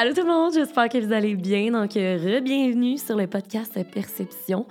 Allô 0.00 0.14
tout 0.14 0.20
le 0.20 0.28
monde, 0.28 0.54
j'espère 0.54 0.88
que 0.88 0.98
vous 0.98 1.12
allez 1.12 1.34
bien. 1.34 1.72
Donc, 1.72 1.96
euh, 1.96 2.40
bienvenue 2.40 2.98
sur 2.98 3.16
le 3.16 3.26
podcast 3.26 3.76
Perception. 3.92 4.64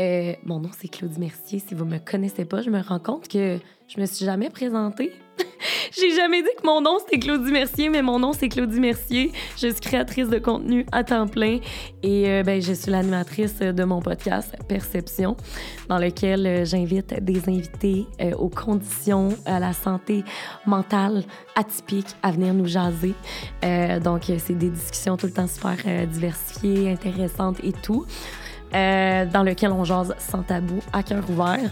Euh, 0.00 0.32
mon 0.44 0.58
nom, 0.58 0.70
c'est 0.76 0.88
Claudie 0.88 1.20
Mercier. 1.20 1.60
Si 1.60 1.72
vous 1.76 1.84
me 1.84 1.98
connaissez 1.98 2.44
pas, 2.44 2.62
je 2.62 2.70
me 2.70 2.80
rends 2.80 2.98
compte 2.98 3.28
que 3.28 3.60
je 3.86 4.00
me 4.00 4.06
suis 4.06 4.24
jamais 4.24 4.50
présentée. 4.50 5.12
J'ai 5.96 6.14
jamais 6.14 6.42
dit 6.42 6.48
que 6.60 6.66
mon 6.66 6.80
nom 6.80 6.98
c'était 6.98 7.18
Claudie 7.18 7.52
Mercier, 7.52 7.88
mais 7.88 8.02
mon 8.02 8.18
nom 8.18 8.32
c'est 8.32 8.48
Claudie 8.48 8.80
Mercier. 8.80 9.32
Je 9.56 9.68
suis 9.68 9.80
créatrice 9.80 10.28
de 10.28 10.38
contenu 10.38 10.86
à 10.92 11.04
temps 11.04 11.26
plein 11.26 11.58
et 12.02 12.28
euh, 12.28 12.42
ben, 12.42 12.60
je 12.60 12.72
suis 12.72 12.90
l'animatrice 12.90 13.58
de 13.58 13.84
mon 13.84 14.00
podcast 14.00 14.56
Perception, 14.68 15.36
dans 15.88 15.98
lequel 15.98 16.46
euh, 16.46 16.64
j'invite 16.64 17.22
des 17.22 17.48
invités 17.48 18.06
euh, 18.20 18.32
aux 18.32 18.48
conditions, 18.48 19.30
à 19.46 19.60
la 19.60 19.72
santé 19.72 20.24
mentale 20.66 21.24
atypique 21.54 22.16
à 22.22 22.30
venir 22.32 22.54
nous 22.54 22.66
jaser. 22.66 23.14
donc, 24.02 24.22
c'est 24.38 24.56
des 24.56 24.70
discussions 24.70 25.16
tout 25.16 25.26
le 25.26 25.32
temps 25.32 25.46
super 25.46 25.76
diversifiées, 26.06 26.90
intéressantes 26.90 27.58
et 27.62 27.72
tout, 27.72 28.06
dans 28.72 29.44
lequel 29.44 29.72
on 29.72 29.84
jase 29.84 30.14
sans 30.18 30.42
tabou, 30.42 30.80
à 30.92 31.02
cœur 31.02 31.28
ouvert. 31.28 31.70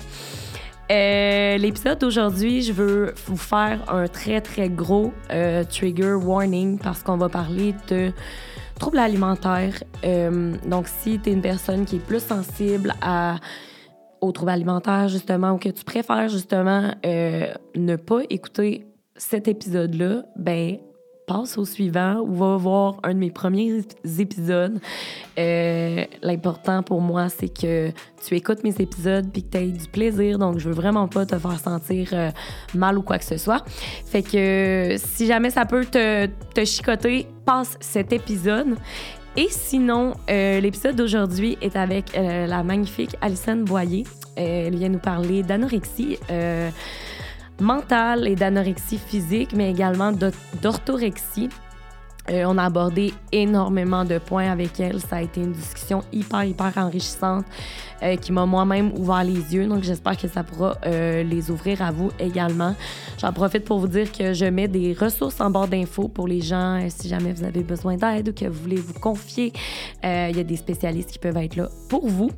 Euh, 0.90 1.56
l'épisode 1.56 2.00
d'aujourd'hui, 2.00 2.62
je 2.62 2.72
veux 2.72 3.14
vous 3.26 3.36
faire 3.36 3.80
un 3.92 4.08
très, 4.08 4.40
très 4.40 4.68
gros 4.68 5.12
euh, 5.30 5.62
trigger 5.62 6.14
warning 6.14 6.78
parce 6.78 7.04
qu'on 7.04 7.16
va 7.16 7.28
parler 7.28 7.74
de 7.88 8.10
troubles 8.78 8.98
alimentaires. 8.98 9.84
Euh, 10.04 10.52
donc, 10.66 10.88
si 10.88 11.20
tu 11.20 11.30
es 11.30 11.32
une 11.32 11.42
personne 11.42 11.84
qui 11.84 11.96
est 11.96 12.04
plus 12.04 12.22
sensible 12.22 12.92
aux 14.20 14.32
troubles 14.32 14.50
alimentaires, 14.50 15.06
justement, 15.06 15.52
ou 15.52 15.58
que 15.58 15.68
tu 15.68 15.84
préfères, 15.84 16.28
justement, 16.28 16.90
ne 17.04 17.96
pas 17.96 18.20
écouter 18.28 18.84
cet 19.14 19.46
épisode-là, 19.46 20.24
ben 20.34 20.78
passe 21.30 21.58
au 21.58 21.64
suivant 21.64 22.16
ou 22.26 22.34
va 22.34 22.56
voir 22.56 22.96
un 23.04 23.14
de 23.14 23.18
mes 23.18 23.30
premiers 23.30 23.82
épisodes. 24.18 24.80
Euh, 25.38 26.04
l'important 26.22 26.82
pour 26.82 27.00
moi, 27.00 27.28
c'est 27.28 27.48
que 27.48 27.92
tu 28.26 28.34
écoutes 28.34 28.64
mes 28.64 28.74
épisodes 28.80 29.30
puis 29.32 29.44
que 29.44 29.50
tu 29.50 29.58
aies 29.58 29.68
du 29.68 29.86
plaisir. 29.86 30.40
Donc, 30.40 30.58
je 30.58 30.68
veux 30.68 30.74
vraiment 30.74 31.06
pas 31.06 31.26
te 31.26 31.38
faire 31.38 31.60
sentir 31.60 32.08
euh, 32.14 32.30
mal 32.74 32.98
ou 32.98 33.02
quoi 33.02 33.18
que 33.18 33.24
ce 33.24 33.36
soit. 33.36 33.64
Fait 34.06 34.22
que 34.22 34.96
si 34.98 35.28
jamais 35.28 35.50
ça 35.50 35.66
peut 35.66 35.84
te, 35.84 36.26
te 36.26 36.64
chicoter, 36.64 37.28
passe 37.46 37.76
cet 37.78 38.12
épisode. 38.12 38.74
Et 39.36 39.46
sinon, 39.50 40.14
euh, 40.28 40.58
l'épisode 40.58 40.96
d'aujourd'hui 40.96 41.56
est 41.62 41.76
avec 41.76 42.12
la 42.16 42.64
magnifique 42.64 43.14
Alison 43.20 43.58
Boyer. 43.58 44.02
elle 44.34 44.74
vient 44.74 44.88
nous 44.88 44.98
parler 44.98 45.44
d'anorexie 45.44 46.18
mentale 47.60 48.26
et 48.28 48.36
d'anorexie 48.36 48.98
physique, 48.98 49.52
mais 49.54 49.70
également 49.70 50.12
d'orthorexie. 50.62 51.48
Euh, 52.28 52.44
on 52.46 52.58
a 52.58 52.64
abordé 52.64 53.14
énormément 53.32 54.04
de 54.04 54.18
points 54.18 54.50
avec 54.50 54.78
elle. 54.78 55.00
Ça 55.00 55.16
a 55.16 55.22
été 55.22 55.40
une 55.40 55.52
discussion 55.52 56.02
hyper, 56.12 56.44
hyper 56.44 56.72
enrichissante. 56.76 57.44
Euh, 58.02 58.16
qui 58.16 58.32
m'a 58.32 58.46
moi-même 58.46 58.92
ouvert 58.96 59.22
les 59.24 59.54
yeux. 59.54 59.66
Donc, 59.66 59.82
j'espère 59.82 60.16
que 60.16 60.26
ça 60.26 60.42
pourra 60.42 60.74
euh, 60.86 61.22
les 61.22 61.50
ouvrir 61.50 61.82
à 61.82 61.90
vous 61.90 62.10
également. 62.18 62.74
J'en 63.20 63.30
profite 63.30 63.66
pour 63.66 63.78
vous 63.78 63.88
dire 63.88 64.10
que 64.10 64.32
je 64.32 64.46
mets 64.46 64.68
des 64.68 64.94
ressources 64.98 65.38
en 65.38 65.50
bord 65.50 65.68
d'infos 65.68 66.08
pour 66.08 66.26
les 66.26 66.40
gens 66.40 66.82
si 66.88 67.08
jamais 67.08 67.34
vous 67.34 67.44
avez 67.44 67.62
besoin 67.62 67.96
d'aide 67.96 68.30
ou 68.30 68.32
que 68.32 68.46
vous 68.46 68.62
voulez 68.62 68.76
vous 68.76 68.98
confier. 68.98 69.52
Il 70.02 70.34
y 70.34 70.40
a 70.40 70.44
des 70.44 70.56
spécialistes 70.56 71.10
qui 71.10 71.18
peuvent 71.18 71.36
être 71.36 71.56
là 71.56 71.68
pour 71.90 72.08
vous. 72.08 72.30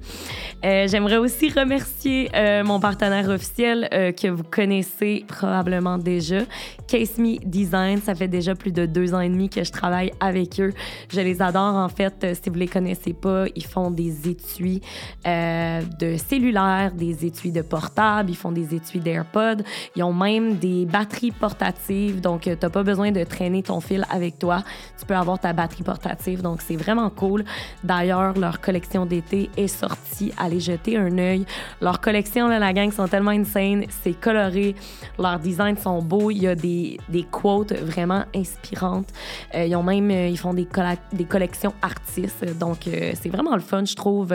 J'aimerais 0.63 1.19
aussi 1.19 1.49
remercier 1.51 2.29
mon 2.65 2.81
partenaire 2.81 3.29
officiel 3.29 3.89
que 3.91 4.29
vous 4.29 4.43
connaissez 4.43 5.25
probablement 5.29 5.97
déjà, 5.97 6.41
Case 6.89 7.19
Me 7.19 7.39
Design. 7.45 8.01
Ça 8.01 8.17
fait 8.17 8.29
déjà 8.29 8.57
plus 8.57 8.73
de 8.73 8.85
deux 8.87 9.15
ans 9.15 9.21
et 9.21 9.29
demi 9.29 9.49
que 9.49 9.63
je 9.63 9.71
travaille 9.73 10.13
avec 10.21 10.61
eux. 10.61 10.73
Je 11.09 11.21
les 11.21 11.43
adore 11.43 11.75
en 11.75 11.89
fait. 11.89 12.27
Si 12.41 12.49
vous 12.49 12.57
les 12.57 12.69
connaissez 12.69 13.13
pas, 13.13 13.47
ils 13.57 13.67
font 13.67 13.91
des 13.91 14.29
étuis. 14.29 14.81
Euh, 15.27 15.83
de 15.99 16.17
cellulaires, 16.17 16.93
des 16.93 17.25
étuis 17.25 17.53
de 17.53 17.63
portables, 17.63 18.31
ils 18.31 18.37
font 18.37 18.53
des 18.53 18.75
étuis 18.75 19.01
d'AirPods, 19.01 19.63
ils 19.97 20.03
ont 20.03 20.13
même 20.13 20.57
des 20.57 20.85
batteries 20.85 21.31
portatives, 21.31 22.21
donc 22.21 22.47
euh, 22.47 22.57
tu 22.59 22.67
n'as 22.67 22.71
pas 22.71 22.83
besoin 22.83 23.13
de 23.13 23.23
traîner 23.25 23.63
ton 23.63 23.81
fil 23.81 24.05
avec 24.11 24.39
toi, 24.39 24.63
tu 24.99 25.07
peux 25.07 25.15
avoir 25.15 25.39
ta 25.39 25.53
batterie 25.53 25.83
portative, 25.83 26.43
donc 26.43 26.61
c'est 26.61 26.77
vraiment 26.77 27.11
cool. 27.11 27.45
D'ailleurs, 27.85 28.39
leur 28.39 28.61
collection 28.61 29.07
d'été 29.07 29.51
est 29.57 29.69
sortie, 29.69 30.33
allez 30.39 30.61
jeter 30.61 30.97
un 30.97 31.17
œil. 31.19 31.45
Leur 31.81 32.01
collection, 32.01 32.49
là, 32.49 32.59
la 32.59 32.73
gang, 32.73 32.91
sont 32.91 33.09
tellement 33.09 33.31
insane, 33.31 33.85
c'est 34.03 34.19
coloré, 34.19 34.75
leurs 35.19 35.39
designs 35.39 35.77
sont 35.77 36.03
beaux, 36.03 36.31
il 36.31 36.43
y 36.43 36.49
a 36.49 36.55
des, 36.55 36.99
des 37.09 37.25
quotes 37.25 37.73
vraiment 37.73 38.25
inspirantes. 38.35 39.09
Euh, 39.55 39.62
ils 39.67 39.77
ont 39.77 39.83
même, 39.83 40.11
ils 40.11 40.39
font 40.39 40.55
des, 40.55 40.67
des 41.13 41.25
collections 41.25 41.75
artistes, 41.83 42.59
donc 42.59 42.79
c'est 42.85 43.29
vraiment 43.29 43.55
le 43.55 43.61
fun, 43.61 43.85
je 43.85 43.95
trouve. 43.95 44.35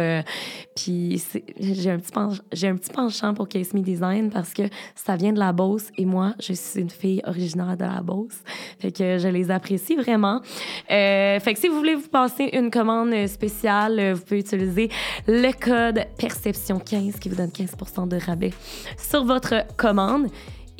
Puis 0.75 1.23
j'ai 1.59 1.91
un, 1.91 1.99
petit 1.99 2.67
un 2.67 2.75
petit 2.75 2.91
penchant 2.91 3.33
pour 3.33 3.47
Case 3.47 3.73
Me 3.73 3.81
Design 3.81 4.29
parce 4.29 4.53
que 4.53 4.63
ça 4.95 5.15
vient 5.15 5.33
de 5.33 5.39
la 5.39 5.51
Beauce 5.51 5.87
et 5.97 6.05
moi, 6.05 6.33
je 6.39 6.53
suis 6.53 6.79
une 6.79 6.89
fille 6.89 7.21
originaire 7.25 7.75
de 7.77 7.83
la 7.83 8.01
Beauce. 8.01 8.43
Fait 8.79 8.91
que 8.91 9.17
je 9.17 9.27
les 9.27 9.51
apprécie 9.51 9.95
vraiment. 9.95 10.41
Euh, 10.91 11.39
fait 11.39 11.53
que 11.53 11.59
si 11.59 11.67
vous 11.67 11.77
voulez 11.77 11.95
vous 11.95 12.09
passer 12.09 12.49
une 12.53 12.69
commande 12.69 13.27
spéciale, 13.27 14.13
vous 14.13 14.21
pouvez 14.21 14.39
utiliser 14.39 14.89
le 15.27 15.51
code 15.51 16.05
Perception15 16.19 17.19
qui 17.19 17.29
vous 17.29 17.35
donne 17.35 17.49
15% 17.49 18.07
de 18.07 18.17
rabais 18.17 18.53
sur 18.97 19.25
votre 19.25 19.65
commande. 19.75 20.27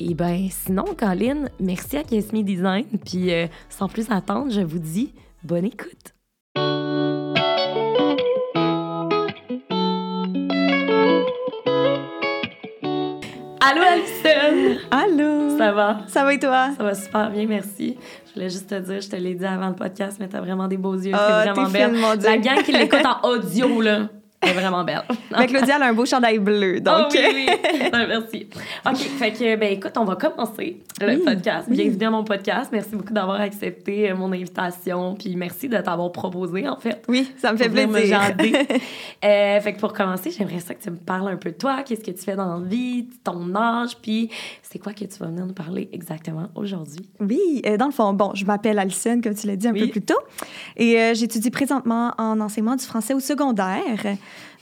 Et 0.00 0.14
ben 0.14 0.48
sinon, 0.50 0.84
Colin, 0.96 1.46
merci 1.58 1.96
à 1.96 2.02
Me 2.02 2.42
Design. 2.42 2.86
Puis 3.04 3.32
euh, 3.32 3.46
sans 3.68 3.88
plus 3.88 4.10
attendre, 4.10 4.50
je 4.52 4.60
vous 4.60 4.78
dis 4.78 5.12
bonne 5.42 5.64
écoute. 5.64 6.14
Allô, 13.60 13.82
Alison! 13.82 14.78
Allô! 14.90 15.58
Ça 15.58 15.72
va? 15.72 15.98
Ça 16.06 16.24
va 16.24 16.32
et 16.32 16.38
toi? 16.38 16.70
Ça 16.76 16.84
va 16.84 16.94
super 16.94 17.30
bien, 17.30 17.46
merci. 17.46 17.98
Je 18.28 18.34
voulais 18.34 18.48
juste 18.48 18.70
te 18.70 18.78
dire, 18.78 19.00
je 19.00 19.08
te 19.08 19.16
l'ai 19.16 19.34
dit 19.34 19.44
avant 19.44 19.68
le 19.68 19.74
podcast, 19.74 20.18
mais 20.20 20.28
t'as 20.28 20.40
vraiment 20.40 20.68
des 20.68 20.76
beaux 20.76 20.94
yeux, 20.94 21.12
oh, 21.12 21.18
t'es 21.18 21.50
vraiment 21.50 21.68
belle. 21.68 22.00
La 22.22 22.38
gang 22.38 22.62
qui 22.62 22.70
l'écoute 22.72 23.04
en 23.04 23.28
audio, 23.28 23.80
là. 23.82 24.08
Elle 24.40 24.50
est 24.50 24.52
vraiment 24.52 24.84
belle. 24.84 25.02
Mais 25.36 25.46
Claudia, 25.46 25.76
elle 25.76 25.82
a 25.82 25.86
un 25.86 25.92
beau 25.92 26.06
chandail 26.06 26.38
bleu, 26.38 26.80
donc... 26.80 27.06
Oh, 27.10 27.12
oui, 27.12 27.48
oui. 27.48 27.88
merci. 27.92 28.46
OK, 28.86 28.96
fait 28.96 29.32
que, 29.32 29.56
ben 29.56 29.72
écoute, 29.72 29.92
on 29.96 30.04
va 30.04 30.14
commencer 30.14 30.80
le 31.00 31.18
podcast. 31.24 31.68
Bienvenue 31.68 32.06
à 32.06 32.10
mon 32.10 32.22
podcast. 32.22 32.70
Merci 32.72 32.94
beaucoup 32.94 33.12
d'avoir 33.12 33.40
accepté 33.40 34.08
euh, 34.08 34.14
mon 34.14 34.32
invitation, 34.32 35.16
puis 35.16 35.34
merci 35.34 35.68
de 35.68 35.76
t'avoir 35.78 36.12
proposé, 36.12 36.68
en 36.68 36.76
fait. 36.76 37.02
Oui, 37.08 37.32
ça 37.36 37.52
me 37.52 37.58
fait 37.58 37.68
plaisir. 37.68 38.20
Euh, 39.24 39.60
fait 39.60 39.72
que 39.72 39.80
pour 39.80 39.92
commencer, 39.92 40.30
j'aimerais 40.30 40.60
ça 40.60 40.74
que 40.74 40.82
tu 40.82 40.90
me 40.90 40.96
parles 40.96 41.28
un 41.28 41.36
peu 41.36 41.50
de 41.50 41.56
toi, 41.56 41.82
qu'est-ce 41.82 42.04
que 42.04 42.10
tu 42.12 42.22
fais 42.22 42.36
dans 42.36 42.58
la 42.58 42.64
vie, 42.64 43.08
ton 43.24 43.54
âge, 43.56 43.96
puis 44.00 44.30
c'est 44.62 44.78
quoi 44.78 44.92
que 44.92 45.04
tu 45.04 45.18
vas 45.18 45.26
venir 45.26 45.44
nous 45.44 45.54
parler 45.54 45.88
exactement 45.92 46.48
aujourd'hui? 46.54 47.08
Oui, 47.18 47.62
euh, 47.66 47.76
dans 47.76 47.86
le 47.86 47.92
fond, 47.92 48.12
bon, 48.12 48.30
je 48.34 48.44
m'appelle 48.44 48.78
Alison, 48.78 49.20
comme 49.20 49.34
tu 49.34 49.48
l'as 49.48 49.56
dit 49.56 49.66
un 49.66 49.72
peu 49.72 49.88
plus 49.88 50.02
tôt, 50.02 50.20
et 50.76 51.12
j'étudie 51.14 51.50
présentement 51.50 52.12
en 52.16 52.40
enseignement 52.40 52.76
du 52.76 52.84
français 52.84 53.14
au 53.14 53.20
secondaire. 53.20 54.16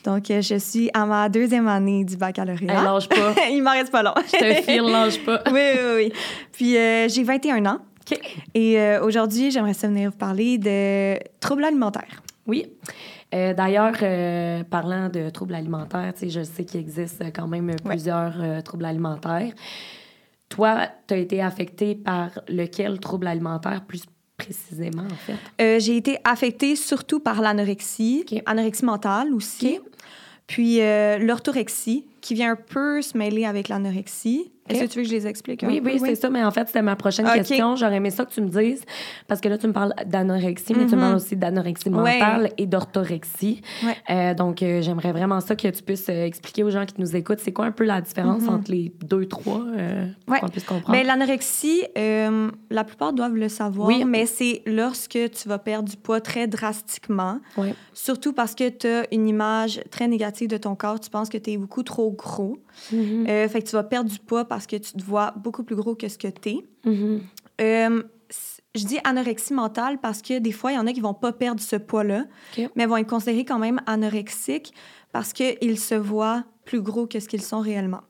Donc, 0.06 0.30
euh, 0.30 0.40
je 0.40 0.54
suis 0.54 0.88
à 0.94 1.04
ma 1.04 1.28
deuxième 1.28 1.66
année 1.66 2.04
du 2.04 2.16
baccalauréat. 2.16 2.74
Elle 2.78 2.84
lâche 2.84 3.08
pas. 3.08 3.34
Il 3.50 3.60
m'en 3.60 3.72
reste 3.72 3.90
pas 3.90 4.04
long. 4.04 4.14
je 4.16 4.38
te 4.38 4.62
file, 4.62 4.82
lâche 4.82 5.18
pas. 5.24 5.42
oui, 5.52 5.60
oui, 5.74 5.94
oui. 5.96 6.12
Puis, 6.52 6.76
euh, 6.76 7.08
j'ai 7.08 7.24
21 7.24 7.66
ans. 7.66 7.80
OK. 8.00 8.20
Et 8.54 8.80
euh, 8.80 9.02
aujourd'hui, 9.02 9.50
j'aimerais 9.50 9.72
venir 9.72 10.10
vous 10.10 10.16
parler 10.16 10.58
de 10.58 11.18
troubles 11.40 11.64
alimentaires. 11.64 12.22
Oui. 12.46 12.66
D'ailleurs, 13.32 13.96
parlant 14.70 15.10
de 15.10 15.28
troubles 15.28 15.56
alimentaires, 15.56 16.14
je 16.22 16.42
sais 16.42 16.64
qu'il 16.64 16.80
existe 16.80 17.22
quand 17.34 17.46
même 17.46 17.74
plusieurs 17.84 18.62
troubles 18.64 18.86
alimentaires. 18.86 19.52
Toi, 20.48 20.86
tu 21.06 21.12
as 21.12 21.16
été 21.18 21.42
affecté 21.42 21.96
par 21.96 22.30
lequel 22.48 22.98
trouble 22.98 23.26
alimentaire 23.26 23.84
plus 23.84 24.04
précisément, 24.38 25.02
en 25.02 25.16
fait? 25.16 25.80
J'ai 25.80 25.98
été 25.98 26.16
affectée 26.24 26.76
surtout 26.76 27.20
par 27.20 27.42
l'anorexie, 27.42 28.24
anorexie 28.46 28.86
mentale 28.86 29.34
aussi, 29.34 29.80
puis 30.46 30.80
euh, 30.80 31.18
l'orthorexie, 31.18 32.04
qui 32.26 32.34
vient 32.34 32.50
un 32.50 32.56
peu 32.56 33.02
se 33.02 33.16
mêler 33.16 33.44
avec 33.44 33.68
l'anorexie. 33.68 34.50
Est-ce 34.68 34.80
que 34.80 34.86
tu 34.86 34.98
veux 34.98 35.04
que 35.04 35.10
je 35.10 35.14
les 35.14 35.26
explique? 35.28 35.64
Oui, 35.66 35.80
oui, 35.84 36.00
c'est 36.04 36.16
ça. 36.16 36.28
Mais 36.28 36.42
en 36.44 36.50
fait, 36.50 36.66
c'était 36.66 36.82
ma 36.82 36.96
prochaine 36.96 37.26
question. 37.26 37.76
J'aurais 37.76 37.96
aimé 37.96 38.10
ça 38.10 38.24
que 38.24 38.32
tu 38.32 38.40
me 38.40 38.48
dises. 38.48 38.82
Parce 39.28 39.40
que 39.40 39.48
là, 39.48 39.58
tu 39.58 39.68
me 39.68 39.72
parles 39.72 39.94
d'anorexie, 40.06 40.74
mais 40.74 40.86
tu 40.86 40.96
me 40.96 40.96
mm-hmm. 40.96 41.00
parles 41.00 41.14
aussi 41.14 41.36
d'anorexie 41.36 41.90
mentale 41.90 42.50
et 42.58 42.66
d'orthorexie. 42.66 43.62
Euh, 44.10 44.34
donc, 44.34 44.62
euh, 44.62 44.82
j'aimerais 44.82 45.12
vraiment 45.12 45.40
ça 45.40 45.54
que 45.54 45.68
tu 45.68 45.82
puisses 45.82 46.08
euh, 46.08 46.24
expliquer 46.24 46.64
aux 46.64 46.70
gens 46.70 46.84
qui 46.84 46.94
nous 46.98 47.14
écoutent, 47.14 47.38
c'est 47.38 47.52
quoi 47.52 47.66
un 47.66 47.70
peu 47.70 47.84
la 47.84 48.00
différence 48.00 48.42
mm-hmm. 48.42 48.50
entre 48.50 48.70
les 48.70 48.92
deux, 49.04 49.26
trois, 49.26 49.64
pour 50.26 50.40
qu'on 50.40 50.48
puisse 50.48 50.64
comprendre? 50.64 50.90
Mais 50.90 51.04
l'anorexie, 51.04 51.82
la 51.94 52.84
plupart 52.84 53.12
doivent 53.12 53.36
le 53.36 53.48
savoir, 53.48 53.88
oui. 53.88 54.04
mais 54.04 54.26
c'est 54.26 54.62
lorsque 54.66 55.10
tu 55.30 55.48
vas 55.48 55.58
perdre 55.58 55.88
du 55.88 55.96
poids 55.96 56.20
très 56.20 56.48
drastiquement. 56.48 57.38
Surtout 57.94 58.32
parce 58.32 58.54
que 58.54 58.68
tu 58.68 58.86
as 58.88 59.06
une 59.12 59.28
image 59.28 59.80
très 59.90 60.08
négative 60.08 60.48
de 60.48 60.56
ton 60.56 60.74
corps. 60.74 61.00
Tu 61.00 61.10
penses 61.10 61.28
que 61.28 61.38
tu 61.38 61.52
es 61.52 61.56
beaucoup 61.56 61.82
trop 61.82 62.06
gros. 62.16 62.58
Mm-hmm. 62.92 63.48
fait 63.48 63.62
que 63.62 63.68
tu 63.68 63.72
vas 63.72 63.84
perdre 63.84 64.10
du 64.10 64.18
poids 64.18 64.44
parce 64.44 64.66
que 64.66 64.76
tu 64.76 64.92
te 64.92 65.02
vois 65.02 65.32
beaucoup 65.36 65.62
plus 65.62 65.76
gros 65.76 65.94
que 65.94 66.08
ce 66.08 66.18
que 66.18 66.28
tu 66.28 66.48
es. 66.48 66.64
Mm-hmm. 66.84 67.20
Euh, 67.60 68.02
je 68.74 68.84
dis 68.84 68.98
anorexie 69.04 69.54
mentale 69.54 69.98
parce 69.98 70.22
que 70.22 70.38
des 70.38 70.52
fois, 70.52 70.72
il 70.72 70.76
y 70.76 70.78
en 70.78 70.86
a 70.86 70.92
qui 70.92 71.00
vont 71.00 71.14
pas 71.14 71.32
perdre 71.32 71.60
ce 71.60 71.76
poids-là, 71.76 72.26
mais 72.74 72.86
vont 72.86 72.96
être 72.96 73.08
considérés 73.08 73.44
quand 73.44 73.58
même 73.58 73.80
anorexiques 73.86 74.74
parce 75.12 75.32
qu'ils 75.32 75.78
se 75.78 75.94
voient 75.94 76.44
plus 76.64 76.82
gros 76.82 77.06
que 77.06 77.20
ce 77.20 77.28
qu'ils 77.28 77.42
sont 77.42 77.60
réellement. 77.60 78.02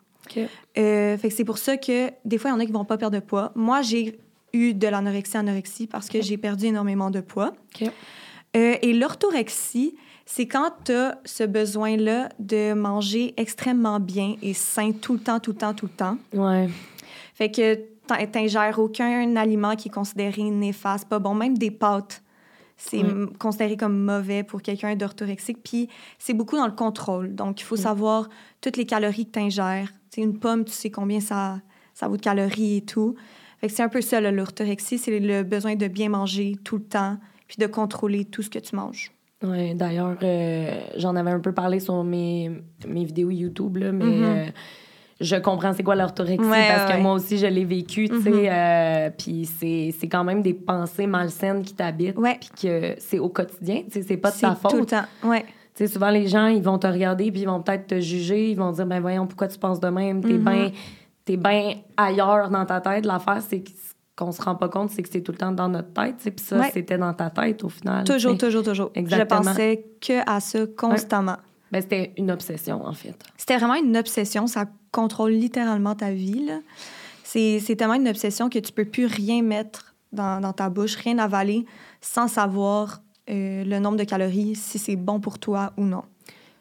Euh, 0.76 1.16
fait 1.16 1.28
que 1.28 1.34
c'est 1.34 1.44
pour 1.44 1.58
ça 1.58 1.76
que 1.76 2.10
des 2.24 2.38
fois, 2.38 2.50
il 2.50 2.54
y 2.54 2.56
en 2.56 2.60
a 2.60 2.66
qui 2.66 2.72
vont 2.72 2.84
pas 2.84 2.98
perdre 2.98 3.18
de 3.18 3.24
poids. 3.24 3.52
Moi, 3.54 3.82
j'ai 3.82 4.18
eu 4.52 4.74
de 4.74 4.88
l'anorexie 4.88 5.36
anorexie 5.36 5.86
parce 5.86 6.08
que 6.08 6.20
j'ai 6.20 6.36
perdu 6.36 6.66
énormément 6.66 7.10
de 7.10 7.20
poids. 7.20 7.52
Euh, 7.80 8.76
et 8.80 8.92
l'orthorexie, 8.92 9.94
c'est 10.26 10.46
quand 10.46 10.72
tu 10.84 10.92
as 10.92 11.18
ce 11.24 11.44
besoin-là 11.44 12.28
de 12.40 12.74
manger 12.74 13.32
extrêmement 13.36 14.00
bien 14.00 14.34
et 14.42 14.54
sain 14.54 14.90
tout 14.92 15.14
le 15.14 15.20
temps, 15.20 15.38
tout 15.38 15.52
le 15.52 15.56
temps, 15.56 15.72
tout 15.72 15.86
le 15.86 15.92
temps. 15.92 16.18
Ouais. 16.34 16.68
Fait 17.34 17.50
que 17.50 17.76
t'ingères 18.26 18.78
aucun 18.78 19.36
aliment 19.36 19.76
qui 19.76 19.88
est 19.88 19.92
considéré 19.92 20.42
néfaste, 20.42 21.08
pas 21.08 21.20
bon. 21.20 21.34
Même 21.34 21.56
des 21.56 21.70
pâtes, 21.70 22.22
c'est 22.76 23.02
considéré 23.38 23.76
comme 23.76 23.98
mauvais 23.98 24.42
pour 24.42 24.62
quelqu'un 24.62 24.96
d'orthorexique. 24.96 25.58
Puis 25.62 25.88
c'est 26.18 26.34
beaucoup 26.34 26.56
dans 26.56 26.66
le 26.66 26.72
contrôle. 26.72 27.34
Donc, 27.34 27.60
il 27.60 27.64
faut 27.64 27.76
savoir 27.76 28.28
toutes 28.60 28.76
les 28.76 28.84
calories 28.84 29.26
que 29.26 29.32
t'ingères. 29.32 29.92
C'est 30.10 30.22
une 30.22 30.38
pomme, 30.38 30.64
tu 30.64 30.72
sais 30.72 30.90
combien 30.90 31.20
ça, 31.20 31.60
ça 31.94 32.08
vaut 32.08 32.16
de 32.16 32.22
calories 32.22 32.78
et 32.78 32.82
tout. 32.82 33.14
Fait 33.60 33.68
que 33.68 33.72
c'est 33.72 33.82
un 33.82 33.88
peu 33.88 34.00
ça, 34.00 34.20
l'orthorexie, 34.20 34.98
c'est 34.98 35.18
le 35.18 35.42
besoin 35.42 35.76
de 35.76 35.86
bien 35.86 36.08
manger 36.08 36.56
tout 36.64 36.76
le 36.76 36.84
temps, 36.84 37.16
puis 37.46 37.56
de 37.58 37.66
contrôler 37.66 38.24
tout 38.24 38.42
ce 38.42 38.50
que 38.50 38.58
tu 38.58 38.76
manges. 38.76 39.12
Oui, 39.42 39.74
d'ailleurs, 39.74 40.16
euh, 40.22 40.80
j'en 40.96 41.14
avais 41.14 41.30
un 41.30 41.40
peu 41.40 41.52
parlé 41.52 41.78
sur 41.78 42.02
mes, 42.02 42.50
mes 42.86 43.04
vidéos 43.04 43.30
YouTube, 43.30 43.76
là, 43.76 43.92
mais 43.92 44.04
mm-hmm. 44.04 44.24
euh, 44.24 44.46
je 45.20 45.36
comprends 45.36 45.74
c'est 45.74 45.82
quoi 45.82 45.94
l'orthorexie 45.94 46.48
parce 46.48 46.90
que 46.90 46.98
moi 46.98 47.12
aussi, 47.12 47.36
je 47.36 47.46
l'ai 47.46 47.64
vécu, 47.64 48.08
tu 48.08 48.22
sais. 48.22 48.30
Mm-hmm. 48.30 48.50
Euh, 48.50 49.10
puis 49.16 49.44
c'est 49.44 50.08
quand 50.08 50.24
même 50.24 50.40
des 50.40 50.54
pensées 50.54 51.06
malsaines 51.06 51.62
qui 51.62 51.74
t'habitent, 51.74 52.16
puis 52.16 52.50
que 52.62 52.94
c'est 52.98 53.18
au 53.18 53.28
quotidien, 53.28 53.82
tu 53.84 54.00
sais, 54.00 54.02
c'est 54.08 54.16
pas 54.16 54.30
de 54.30 54.40
ta 54.40 54.54
faute. 54.54 54.70
tout 54.70 54.80
le 54.80 54.86
temps, 54.86 55.04
ouais. 55.24 55.44
Tu 55.74 55.86
sais, 55.86 55.92
souvent, 55.92 56.08
les 56.08 56.26
gens, 56.26 56.46
ils 56.46 56.62
vont 56.62 56.78
te 56.78 56.86
regarder, 56.86 57.30
puis 57.30 57.42
ils 57.42 57.46
vont 57.46 57.60
peut-être 57.60 57.88
te 57.88 58.00
juger, 58.00 58.50
ils 58.50 58.56
vont 58.56 58.72
dire, 58.72 58.86
ben 58.86 59.00
voyons, 59.00 59.26
pourquoi 59.26 59.48
tu 59.48 59.58
penses 59.58 59.80
de 59.80 59.88
même? 59.88 60.22
T'es 60.22 60.32
mm-hmm. 60.32 60.70
bien 61.28 61.36
bien 61.36 61.74
ailleurs 61.96 62.48
dans 62.50 62.64
ta 62.64 62.80
tête. 62.80 63.04
L'affaire, 63.04 63.42
c'est 63.42 63.60
que 63.60 63.70
qu'on 64.16 64.32
se 64.32 64.40
rend 64.40 64.54
pas 64.54 64.68
compte, 64.68 64.90
c'est 64.90 65.02
que 65.02 65.08
c'est 65.10 65.20
tout 65.20 65.32
le 65.32 65.38
temps 65.38 65.52
dans 65.52 65.68
notre 65.68 65.92
tête. 65.92 66.16
Puis 66.16 66.44
ça, 66.44 66.70
c'était 66.72 66.98
dans 66.98 67.12
ta 67.12 67.30
tête 67.30 67.62
au 67.62 67.68
final. 67.68 68.04
Toujours, 68.04 68.36
toujours, 68.38 68.62
toujours. 68.62 68.90
Exactement. 68.94 69.42
Je 69.42 69.48
pensais 69.48 69.84
que 70.00 70.28
à 70.28 70.40
ça 70.40 70.60
constamment. 70.76 71.36
Ben, 71.70 71.82
c'était 71.82 72.12
une 72.16 72.30
obsession, 72.30 72.84
en 72.84 72.92
fait. 72.92 73.16
C'était 73.36 73.58
vraiment 73.58 73.74
une 73.74 73.96
obsession. 73.96 74.46
Ça 74.46 74.66
contrôle 74.90 75.32
littéralement 75.32 75.94
ta 75.94 76.12
vie. 76.12 76.48
C'est 77.22 77.76
tellement 77.76 77.94
une 77.94 78.08
obsession 78.08 78.48
que 78.48 78.58
tu 78.58 78.72
peux 78.72 78.86
plus 78.86 79.04
rien 79.04 79.42
mettre 79.42 79.94
dans, 80.12 80.40
dans 80.40 80.54
ta 80.54 80.70
bouche, 80.70 80.96
rien 80.96 81.18
avaler 81.18 81.66
sans 82.00 82.28
savoir 82.28 83.02
euh, 83.28 83.64
le 83.64 83.78
nombre 83.78 83.98
de 83.98 84.04
calories, 84.04 84.54
si 84.54 84.78
c'est 84.78 84.96
bon 84.96 85.20
pour 85.20 85.38
toi 85.38 85.72
ou 85.76 85.84
non. 85.84 86.04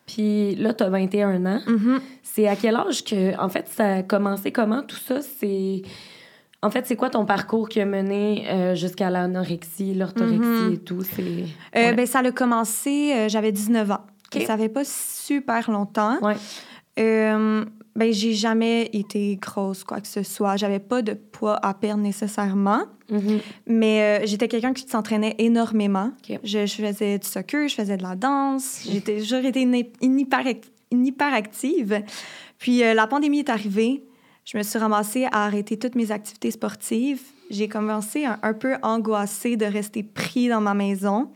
Puis 0.06 0.56
là, 0.56 0.74
tu 0.74 0.84
as 0.84 0.90
21 0.90 1.46
ans. 1.46 1.62
Mm-hmm. 1.66 2.00
C'est 2.24 2.48
à 2.48 2.56
quel 2.56 2.76
âge 2.76 3.04
que, 3.04 3.40
en 3.40 3.48
fait, 3.48 3.68
ça 3.70 3.94
a 3.96 4.04
commencé 4.04 4.52
comment 4.52 4.84
tout 4.84 4.98
ça? 4.98 5.22
C'est 5.22 5.84
en 6.66 6.72
fait, 6.72 6.88
c'est 6.88 6.96
quoi 6.96 7.12
ton 7.12 7.26
parcours 7.26 7.70
qui 7.70 7.80
a 7.80 7.86
mené 7.86 8.50
euh, 8.50 8.74
jusqu'à 8.74 9.12
l'anorexie, 9.12 9.94
l'orthorexie 9.94 10.40
mm-hmm. 10.40 10.74
et 10.74 10.78
tout? 10.80 11.02
Euh, 11.76 11.94
ben, 11.94 12.08
ça 12.08 12.20
a 12.20 12.32
commencé, 12.32 13.14
euh, 13.14 13.30
j'avais 13.30 13.52
19 13.52 13.92
ans. 13.92 14.02
Ça 14.48 14.58
fait 14.58 14.70
pas 14.70 14.84
super 14.84 15.70
longtemps. 15.70 16.18
Ouais. 16.22 16.36
ben, 16.98 18.12
j'ai 18.12 18.34
jamais 18.34 18.90
été 18.94 19.38
grosse, 19.40 19.84
quoi 19.84 20.02
que 20.02 20.08
ce 20.08 20.24
soit. 20.24 20.58
J'avais 20.58 20.80
pas 20.80 21.04
de 21.04 21.14
poids 21.14 21.64
à 21.64 21.76
perdre 21.76 22.02
nécessairement. 22.02 22.82
Mm-hmm. 23.12 23.40
Mais 23.68 24.26
j'étais 24.26 24.48
quelqu'un 24.48 24.74
qui 24.74 24.88
s'entraînait 24.88 25.36
énormément. 25.38 26.14
Je, 26.44 26.66
faisais 26.66 27.20
du 27.20 27.28
soccer, 27.28 27.68
je 27.68 27.76
faisais 27.76 27.96
de 27.96 28.04
la 28.04 28.16
danse. 28.16 28.82
J'étais, 28.92 29.20
j'aurais 29.20 29.50
été 29.50 29.62
une, 29.62 29.76
une, 30.02 30.26
une 30.92 31.06
hyperactive. 31.06 32.02
Puis 32.58 32.80
la 32.80 33.06
pandémie 33.06 33.40
est 33.40 33.52
arrivée 33.52 34.04
je 34.46 34.58
me 34.58 34.64
suis 34.64 34.78
ramassée 34.78 35.26
à 35.26 35.46
arrêter 35.46 35.78
toutes 35.78 35.96
mes 35.96 36.12
activités 36.12 36.52
sportives. 36.52 37.22
J'ai 37.50 37.68
commencé 37.68 38.26
un, 38.26 38.54
peu 38.54 38.76
angoissée 38.84 39.58
de 39.58 39.66
rester 39.66 40.04
pris 40.04 40.48
dans 40.48 40.62
ma 40.62 40.76
maison. 40.76 41.32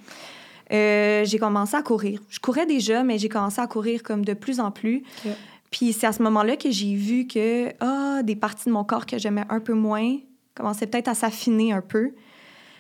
Euh, 0.72 1.26
j'ai 1.26 1.40
commencé 1.40 1.76
à 1.76 1.82
courir. 1.82 2.22
Je 2.30 2.40
courais 2.40 2.68
déjà, 2.68 3.04
mais 3.04 3.18
j'ai 3.18 3.30
commencé 3.30 3.60
à 3.60 3.68
courir 3.68 4.04
comme 4.04 4.24
de 4.24 4.34
plus 4.34 4.60
en 4.60 4.70
plus. 4.70 5.04
Puis 5.72 5.94
c'est 5.94 6.08
à 6.08 6.14
ce 6.14 6.22
moment-là 6.24 6.56
que 6.56 6.70
j'ai 6.72 6.96
vu 6.96 7.26
que 7.28 7.70
oh, 7.82 8.22
des 8.24 8.36
parties 8.36 8.66
de 8.66 8.74
mon 8.74 8.84
corps 8.84 9.06
que 9.06 9.18
j'aimais 9.18 9.46
un 9.50 9.60
peu 9.60 9.74
moins 9.74 10.18
commençaient 10.56 10.88
peut-être 10.88 11.08
à 11.08 11.16
s'affiner 11.16 11.74
un 11.74 11.82
peu. 11.82 12.12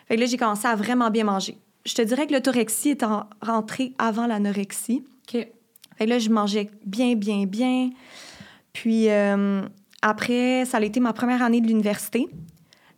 Fait 0.07 0.15
que 0.15 0.19
là, 0.19 0.25
j'ai 0.25 0.37
commencé 0.37 0.67
à 0.67 0.75
vraiment 0.75 1.09
bien 1.09 1.23
manger. 1.23 1.57
Je 1.85 1.93
te 1.93 2.01
dirais 2.01 2.27
que 2.27 2.33
l'autorexie 2.33 2.89
est 2.89 3.05
rentrée 3.41 3.93
avant 3.97 4.27
l'anorexie. 4.27 5.03
Fait 5.27 5.51
que 5.99 6.03
là, 6.03 6.19
je 6.19 6.29
mangeais 6.29 6.69
bien, 6.85 7.15
bien, 7.15 7.45
bien. 7.45 7.89
Puis, 8.73 9.09
euh, 9.09 9.61
après, 10.01 10.65
ça 10.65 10.77
a 10.77 10.81
été 10.81 10.99
ma 10.99 11.13
première 11.13 11.41
année 11.41 11.61
de 11.61 11.67
l'université 11.67 12.27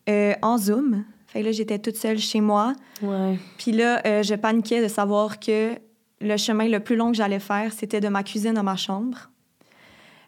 euh, 0.10 0.34
en 0.42 0.58
Zoom. 0.58 1.04
Fait 1.28 1.42
là, 1.42 1.52
j'étais 1.52 1.80
toute 1.80 1.96
seule 1.96 2.20
chez 2.20 2.42
moi. 2.42 2.74
Ouais. 3.02 3.40
Puis 3.58 3.72
là, 3.72 4.02
euh, 4.06 4.24
je 4.24 4.36
paniquais 4.36 4.82
de 4.82 4.88
savoir 4.88 5.40
que 5.40 5.76
le 6.20 6.38
chemin 6.38 6.68
le 6.68 6.80
plus 6.80 6.96
long 6.96 7.12
que 7.12 7.18
j'allais 7.18 7.40
faire, 7.40 7.72
c'était 7.74 8.02
de 8.02 8.08
ma 8.08 8.24
cuisine 8.24 8.58
à 8.58 8.64
ma 8.64 8.76
chambre. 8.76 9.30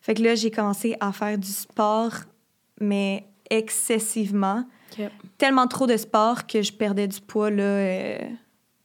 Fait 0.02 0.14
que 0.16 0.24
là, 0.24 0.36
j'ai 0.36 0.52
commencé 0.52 0.96
à 1.00 1.12
faire 1.12 1.38
du 1.38 1.52
sport, 1.52 2.14
mais 2.80 3.28
excessivement. 3.50 4.66
Tellement 5.38 5.68
trop 5.68 5.88
de 5.88 5.98
sport 5.98 6.46
que 6.46 6.62
je 6.62 6.72
perdais 6.72 7.08
du 7.08 7.20
poids 7.20 7.50
là, 7.50 7.64
euh, 7.64 8.18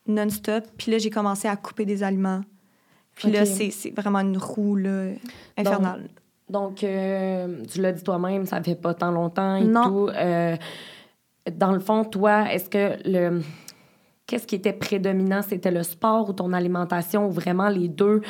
non-stop. 0.06 0.64
Puis 0.76 0.91
là, 0.91 0.99
j'ai 0.99 1.11
commencé 1.11 1.49
à 1.49 1.56
couper 1.56 1.84
des 1.84 2.02
aliments. 2.02 2.41
Puis 3.14 3.31
là, 3.31 3.44
c'est 3.44 3.91
vraiment 3.96 4.20
une 4.20 4.38
roue 4.38 4.76
là, 4.76 5.11
infernale. 5.56 6.02
Donc, 6.02 6.11
euh, 6.54 7.62
tu 7.70 7.80
l'as 7.80 7.92
dit 7.92 8.02
toi-même, 8.02 8.46
ça 8.46 8.62
fait 8.62 8.74
pas 8.74 8.94
tant 8.94 9.10
longtemps 9.10 9.56
et 9.56 9.70
tout. 9.70 10.08
Euh, 10.08 10.56
dans 11.52 11.72
le 11.72 11.80
fond, 11.80 12.04
toi, 12.04 12.52
est-ce 12.52 12.68
que 12.68 12.96
le. 13.08 13.42
Qu'est-ce 14.26 14.46
qui 14.46 14.56
était 14.56 14.74
prédominant? 14.74 15.40
C'était 15.40 15.70
le 15.70 15.82
sport 15.82 16.28
ou 16.28 16.32
ton 16.34 16.52
alimentation 16.52 17.28
ou 17.28 17.30
vraiment 17.30 17.68
les 17.68 17.88
deux? 17.88 18.20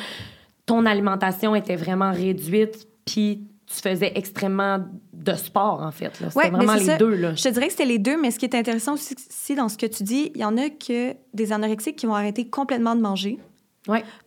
Ton 0.65 0.85
alimentation 0.85 1.55
était 1.55 1.75
vraiment 1.75 2.11
réduite, 2.11 2.87
puis 3.05 3.49
tu 3.65 3.75
faisais 3.81 4.13
extrêmement 4.15 4.79
de 5.13 5.33
sport, 5.33 5.81
en 5.81 5.91
fait. 5.91 6.11
C'était 6.15 6.49
vraiment 6.49 6.75
les 6.75 6.97
deux. 6.97 7.15
Là. 7.15 7.35
Je 7.35 7.43
te 7.43 7.49
dirais 7.49 7.67
que 7.67 7.73
c'était 7.73 7.85
les 7.85 7.99
deux, 7.99 8.19
mais 8.19 8.31
ce 8.31 8.39
qui 8.39 8.45
est 8.45 8.55
intéressant 8.55 8.93
aussi 8.93 9.55
dans 9.55 9.67
ce 9.67 9.77
que 9.77 9.85
tu 9.85 10.03
dis, 10.03 10.31
il 10.33 10.41
y 10.41 10.45
en 10.45 10.57
a 10.57 10.69
que 10.69 11.15
des 11.33 11.51
anorexiques 11.51 11.97
qui 11.97 12.05
vont 12.05 12.15
arrêter 12.15 12.49
complètement 12.49 12.95
de 12.95 13.01
manger. 13.01 13.37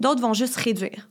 D'autres 0.01 0.21
vont 0.21 0.35
juste 0.35 0.57
réduire. 0.57 1.09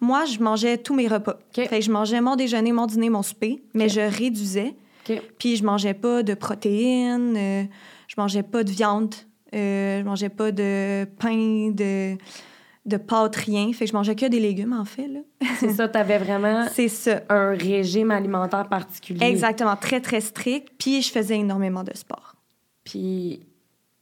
Moi, 0.00 0.24
je 0.24 0.38
mangeais 0.40 0.78
tous 0.78 0.94
mes 0.94 1.08
repas. 1.08 1.38
Fait 1.52 1.82
je 1.82 1.90
mangeais 1.90 2.20
mon 2.20 2.36
déjeuner, 2.36 2.72
mon 2.72 2.86
dîner, 2.86 3.10
mon 3.10 3.22
souper, 3.22 3.62
mais 3.74 3.88
je 3.88 4.00
réduisais. 4.00 4.74
Puis 5.38 5.56
je 5.56 5.64
mangeais 5.64 5.94
pas 5.94 6.22
de 6.22 6.34
protéines, 6.34 7.36
euh, 7.36 7.64
je 8.06 8.14
mangeais 8.16 8.44
pas 8.44 8.62
de 8.62 8.70
viande, 8.70 9.14
euh, 9.54 10.00
je 10.00 10.04
mangeais 10.04 10.28
pas 10.28 10.52
de 10.52 11.04
pain, 11.18 11.70
de, 11.72 12.16
de 12.86 12.96
pâtes, 12.96 13.34
rien. 13.36 13.72
Fait 13.72 13.86
que 13.86 13.90
je 13.90 13.96
mangeais 13.96 14.14
que 14.14 14.26
des 14.26 14.38
légumes, 14.38 14.72
en 14.72 14.84
fait. 14.84 15.08
C'est 15.58 15.70
ça, 15.70 15.88
tu 15.88 15.98
avais 15.98 16.18
vraiment 16.18 16.66
ça. 16.88 17.20
un 17.28 17.50
régime 17.50 18.12
alimentaire 18.12 18.68
particulier. 18.68 19.26
Exactement, 19.26 19.74
très, 19.74 20.00
très 20.00 20.20
strict. 20.20 20.68
Puis 20.78 21.02
je 21.02 21.10
faisais 21.10 21.38
énormément 21.38 21.82
de 21.82 21.96
sport. 21.96 22.36
Puis 22.84 23.40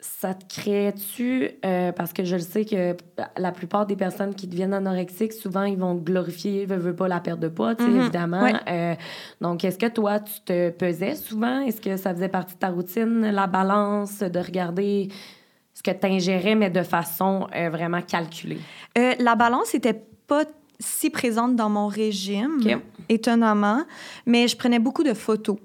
ça 0.01 0.33
te 0.33 0.45
crée-tu, 0.61 1.51
euh, 1.65 1.91
parce 1.91 2.13
que 2.13 2.25
je 2.25 2.37
le 2.37 2.43
sais 2.43 2.65
que 2.65 2.97
la 3.37 3.51
plupart 3.51 3.85
des 3.85 3.97
personnes 3.97 4.33
qui 4.35 4.47
deviennent 4.47 4.75
anorexiques, 4.75 5.33
souvent, 5.33 5.65
ils 5.65 5.77
vont 5.77 5.97
glorifier, 5.97 6.67
veut, 6.67 6.77
veut 6.77 6.95
pas 6.95 7.09
la 7.09 7.19
perte 7.19 7.41
de 7.41 7.49
poids, 7.49 7.75
mm-hmm. 7.75 8.01
évidemment. 8.01 8.49
Euh, 8.69 8.95
donc, 9.41 9.65
est-ce 9.65 9.79
que 9.79 9.87
toi, 9.87 10.21
tu 10.21 10.41
te 10.45 10.71
pesais 10.71 11.17
souvent? 11.17 11.61
Est-ce 11.63 11.81
que 11.81 11.97
ça 11.97 12.15
faisait 12.15 12.29
partie 12.29 12.55
de 12.55 12.61
ta 12.61 12.69
routine, 12.69 13.29
la 13.29 13.49
balance, 13.49 14.21
de 14.21 14.39
regarder 14.39 15.09
ce 15.75 15.83
que 15.83 15.91
tu 15.91 16.07
ingérais, 16.07 16.55
mais 16.55 16.71
de 16.71 16.83
façon 16.83 17.49
euh, 17.55 17.69
vraiment 17.71 18.03
calculée? 18.03 18.61
la 18.97 19.37
balance 19.37 19.75
n'était 19.75 20.01
pas 20.27 20.43
si 20.81 21.11
présente 21.11 21.55
dans 21.55 21.71
mon 21.71 21.87
régime, 21.87 22.61
étonnamment, 23.09 23.85
mais 24.27 24.47
je 24.49 24.57
prenais 24.57 24.79
beaucoup 24.79 25.05
de 25.05 25.15
photos. 25.15 25.57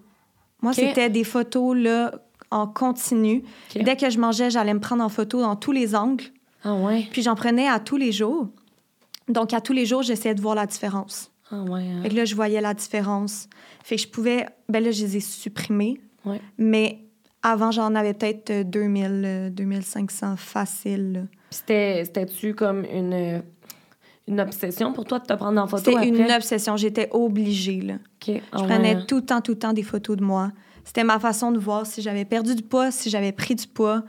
Moi, 0.61 0.73
c'était 0.73 1.09
des 1.09 1.23
photos, 1.23 1.75
là, 1.75 2.11
en 2.53 2.67
continu. 2.67 3.43
Dès 3.75 3.95
que 3.95 4.09
je 4.09 4.19
mangeais, 4.19 4.49
j'allais 4.49 4.73
me 4.73 4.79
prendre 4.79 5.03
en 5.03 5.09
photo 5.09 5.41
dans 5.41 5.55
tous 5.55 5.71
les 5.71 5.95
angles. 5.95 6.25
Ah 6.63 6.75
ouais? 6.75 7.07
Puis 7.11 7.21
j'en 7.21 7.35
prenais 7.35 7.67
à 7.67 7.79
tous 7.79 7.97
les 7.97 8.11
jours. 8.11 8.47
Donc, 9.27 9.53
à 9.53 9.61
tous 9.61 9.73
les 9.73 9.85
jours, 9.85 10.03
j'essayais 10.03 10.35
de 10.35 10.41
voir 10.41 10.55
la 10.55 10.65
différence. 10.65 11.31
Ah 11.51 11.61
ouais. 11.63 11.81
Hein. 11.81 12.07
là, 12.09 12.25
je 12.25 12.35
voyais 12.35 12.61
la 12.61 12.73
différence. 12.73 13.47
Fait 13.83 13.95
que 13.95 14.01
je 14.01 14.07
pouvais... 14.07 14.45
Ben 14.69 14.83
là, 14.83 14.91
je 14.91 15.03
les 15.03 15.17
ai 15.17 15.19
supprimés. 15.19 16.01
Ouais. 16.25 16.41
Mais 16.57 16.99
avant, 17.41 17.71
j'en 17.71 17.95
avais 17.95 18.13
peut-être 18.13 18.69
2000, 18.69 19.51
2500 19.53 20.35
facile. 20.37 21.27
C'était-tu 21.49 22.53
comme 22.55 22.85
une, 22.85 23.43
une 24.27 24.39
obsession 24.39 24.93
pour 24.93 25.05
toi 25.05 25.19
de 25.19 25.25
te 25.25 25.33
prendre 25.33 25.61
en 25.61 25.67
photo 25.67 25.91
C'était 25.91 26.07
une 26.07 26.31
obsession. 26.31 26.77
J'étais 26.77 27.09
obligée, 27.11 27.81
là. 27.81 27.95
Ah 28.51 28.59
je 28.59 28.63
prenais 28.63 28.95
hein. 28.95 29.05
tout 29.07 29.17
le 29.17 29.25
temps, 29.25 29.41
tout 29.41 29.51
le 29.51 29.59
temps 29.59 29.73
des 29.73 29.83
photos 29.83 30.17
de 30.17 30.23
moi. 30.23 30.51
C'était 30.83 31.03
ma 31.03 31.19
façon 31.19 31.51
de 31.51 31.59
voir 31.59 31.85
si 31.85 32.01
j'avais 32.01 32.25
perdu 32.25 32.55
du 32.55 32.63
poids, 32.63 32.91
si 32.91 33.09
j'avais 33.09 33.31
pris 33.31 33.55
du 33.55 33.67
poids. 33.67 34.03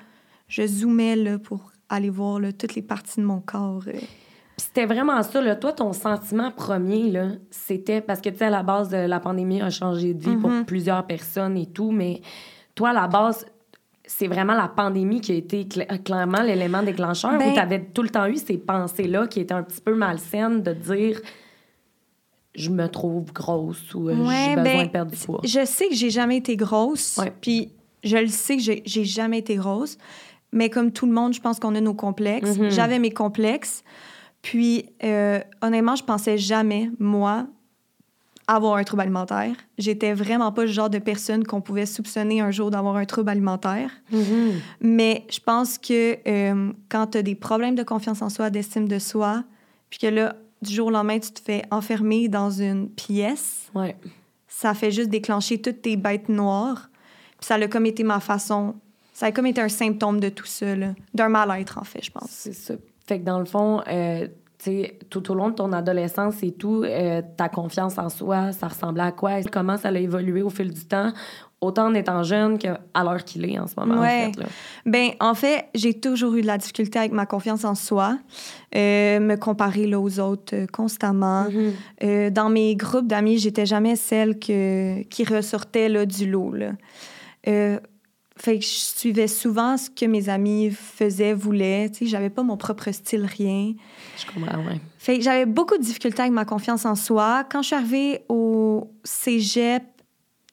Je 0.49 0.66
zoomais 0.66 1.16
là, 1.16 1.38
pour 1.38 1.73
aller 1.88 2.11
voir 2.11 2.40
là, 2.40 2.52
toutes 2.52 2.75
les 2.75 2.83
parties 2.83 3.21
de 3.21 3.25
mon 3.25 3.40
corps. 3.40 3.83
Euh. 3.87 3.99
C'était 4.57 4.87
vraiment 4.87 5.23
ça. 5.23 5.40
Là. 5.40 5.57
Toi, 5.57 5.73
ton 5.73 5.93
sentiment 5.93 6.50
premier, 6.50 7.11
là, 7.11 7.28
c'était 7.50 8.00
parce 8.00 8.21
que, 8.21 8.28
tu 8.28 8.38
sais, 8.38 8.47
à 8.47 8.50
la 8.50 8.62
base, 8.62 8.93
la 8.93 9.21
pandémie 9.21 9.62
a 9.62 9.71
changé 9.71 10.14
de 10.14 10.23
vie 10.23 10.37
pour 10.37 10.50
mm-hmm. 10.50 10.64
plusieurs 10.64 11.07
personnes 11.07 11.57
et 11.57 11.66
tout, 11.66 11.90
mais 11.90 12.21
toi, 12.75 12.90
à 12.90 12.93
la 12.93 13.09
base, 13.09 13.47
c'est 14.07 14.26
vraiment 14.26 14.54
la 14.54 14.69
pandémie 14.69 15.21
qui 15.21 15.33
a 15.33 15.35
été 15.35 15.66
clairement 16.04 16.43
l'élément 16.43 16.83
déclencheur 16.83 17.38
ben, 17.38 17.54
tu 17.54 17.59
avais 17.59 17.83
tout 17.83 18.02
le 18.02 18.11
temps 18.11 18.26
eu 18.26 18.37
ces 18.37 18.59
pensées-là 18.59 19.26
qui 19.26 19.40
étaient 19.40 19.54
un 19.54 19.62
petit 19.62 19.81
peu 19.81 19.95
malsaines 19.95 20.62
de 20.62 20.73
dire 20.73 21.21
je 22.54 22.70
me 22.70 22.87
trouve 22.88 23.32
grosse 23.32 23.94
ou 23.94 24.08
euh, 24.08 24.12
j'ai 24.12 24.54
besoin 24.54 24.62
ben, 24.62 24.87
de 24.87 24.90
perdre 24.90 25.11
du 25.11 25.16
poids. 25.18 25.40
Je 25.44 25.64
sais 25.64 25.88
que 25.88 25.94
j'ai 25.94 26.11
jamais 26.11 26.37
été 26.37 26.56
grosse, 26.56 27.20
puis 27.40 27.73
je 28.02 28.16
le 28.16 28.28
sais 28.28 28.56
que 28.56 28.62
j'ai 28.62 29.04
jamais 29.04 29.38
été 29.38 29.56
grosse, 29.56 29.99
mais 30.52 30.70
comme 30.70 30.92
tout 30.92 31.06
le 31.06 31.12
monde, 31.12 31.34
je 31.34 31.40
pense 31.40 31.58
qu'on 31.58 31.75
a 31.75 31.80
nos 31.80 31.94
complexes. 31.94 32.56
Mm-hmm. 32.56 32.70
J'avais 32.70 32.99
mes 32.99 33.11
complexes. 33.11 33.82
Puis, 34.40 34.87
euh, 35.02 35.40
honnêtement, 35.62 35.96
je 35.96 36.04
pensais 36.04 36.38
jamais, 36.38 36.90
moi, 36.99 37.46
avoir 38.46 38.76
un 38.76 38.84
trouble 38.84 39.02
alimentaire. 39.02 39.56
J'étais 39.78 40.12
vraiment 40.12 40.52
pas 40.52 40.62
le 40.62 40.70
genre 40.70 40.90
de 40.90 40.99
personne 40.99 41.44
qu'on 41.44 41.61
pouvait 41.61 41.87
soupçonner 41.87 42.40
un 42.40 42.50
jour 42.50 42.70
d'avoir 42.70 42.96
un 42.96 43.06
trouble 43.06 43.30
alimentaire. 43.30 43.90
Mm-hmm. 44.12 44.52
Mais 44.82 45.26
je 45.30 45.40
pense 45.40 45.78
que 45.78 46.18
euh, 46.28 46.73
quand 46.90 47.08
tu 47.08 47.18
as 47.18 47.23
des 47.23 47.34
problèmes 47.34 47.75
de 47.75 47.82
confiance 47.82 48.23
en 48.23 48.28
soi, 48.28 48.50
d'estime 48.50 48.87
de 48.87 48.99
soi, 48.99 49.44
puis 49.88 49.99
que 49.99 50.06
là, 50.06 50.37
du 50.64 50.75
jour 50.75 50.88
au 50.88 50.90
lendemain, 50.90 51.18
tu 51.18 51.30
te 51.30 51.40
fais 51.40 51.62
enfermer 51.71 52.28
dans 52.28 52.50
une 52.50 52.88
pièce, 52.88 53.71
ouais. 53.75 53.97
ça 54.49 54.75
fait 54.75 54.90
juste 54.90 55.11
déclencher 55.11 55.61
toutes 55.61 55.83
tes 55.83 55.97
bêtes 55.97 56.28
noires. 56.28 56.90
Puis 57.38 57.47
ça 57.47 57.54
a 57.54 57.68
comme 57.68 57.87
été 57.87 58.02
ma 58.02 58.21
façon. 58.21 58.75
Ça 59.12 59.26
a 59.26 59.33
comme 59.33 59.47
été 59.47 59.61
un 59.61 59.68
symptôme 59.68 60.18
de 60.18 60.28
tout 60.28 60.47
ça, 60.47 60.66
d'un 61.14 61.28
mal-être, 61.28 61.78
en 61.78 61.85
fait, 61.85 62.02
je 62.02 62.11
pense. 62.11 62.28
C'est 62.28 62.52
ça. 62.52 62.75
Fait 63.06 63.21
que 63.21 63.25
dans 63.25 63.38
le 63.38 63.44
fond, 63.44 63.83
euh, 63.87 64.26
tout 65.11 65.30
au 65.30 65.35
long 65.35 65.50
de 65.50 65.54
ton 65.54 65.73
adolescence 65.73 66.42
et 66.42 66.52
tout, 66.52 66.85
euh, 66.85 67.23
ta 67.37 67.49
confiance 67.49 67.99
en 67.99 68.09
soi, 68.09 68.52
ça 68.52 68.68
ressemblait 68.68 69.02
à 69.02 69.12
quoi? 69.12 69.42
Comment 69.42 69.76
ça 69.76 69.88
a 69.88 69.92
évolué 69.92 70.42
au 70.42 70.50
fil 70.50 70.73
du 70.73 70.85
temps, 70.85 71.12
autant 71.64 71.87
en 71.87 71.94
étant 71.94 72.23
jeune 72.23 72.59
qu'à 72.59 72.78
l'heure 72.97 73.25
qu'il 73.25 73.44
est 73.44 73.59
en 73.59 73.66
ce 73.66 73.75
moment? 73.76 74.00
Ouais. 74.00 74.26
En 74.26 74.33
fait, 74.33 74.49
ben, 74.87 75.11
en 75.21 75.35
fait, 75.35 75.66
j'ai 75.75 75.94
toujours 75.94 76.35
eu 76.35 76.42
de 76.42 76.47
la 76.47 76.59
difficulté 76.59 76.99
avec 76.99 77.12
ma 77.12 77.26
confiance 77.26 77.64
en 77.64 77.75
soi, 77.75 78.18
euh, 78.75 79.21
me 79.21 79.37
comparer 79.37 79.87
là, 79.87 79.99
aux 80.00 80.21
autres 80.21 80.54
euh, 80.54 80.66
constamment. 80.66 81.47
Mm-hmm. 81.49 82.30
dans 82.30 82.50
mes 82.50 82.76
groupes 82.76 83.06
d'amis, 83.06 83.38
j'étais 83.38 83.66
jamais 83.66 83.97
celle 83.97 84.38
que, 84.38 85.02
qui 85.04 85.25
ressortait 85.25 85.88
là, 85.88 86.06
du 86.06 86.30
lot. 86.30 86.52
Là. 86.52 86.73
Fait 88.37 88.59
que 88.59 88.64
je 88.64 88.68
suivais 88.68 89.28
souvent 89.28 89.76
ce 89.76 89.88
que 89.88 90.06
mes 90.06 90.28
amis 90.28 90.71
faisaient, 90.71 91.35
voulaient. 91.35 91.88
Tu 91.90 91.99
sais, 91.99 92.06
j'avais 92.06 92.30
pas 92.30 92.42
mon 92.42 92.56
propre 92.56 92.90
style, 92.90 93.25
rien. 93.25 93.75
Je 94.18 94.26
comprends, 94.26 94.59
ouais. 94.59 94.80
Fait 94.99 95.18
que 95.18 95.25
j'avais 95.25 95.47
beaucoup 95.47 95.76
de 95.76 95.83
difficultés 95.83 96.23
avec 96.23 96.33
ma 96.33 96.44
confiance 96.44 96.85
en 96.85 96.97
soi. 96.97 97.44
Quand 97.49 97.62
je 97.62 97.68
suis 97.68 97.76
arrivée 97.76 98.25
au 98.28 98.90
cégep, 99.04 99.85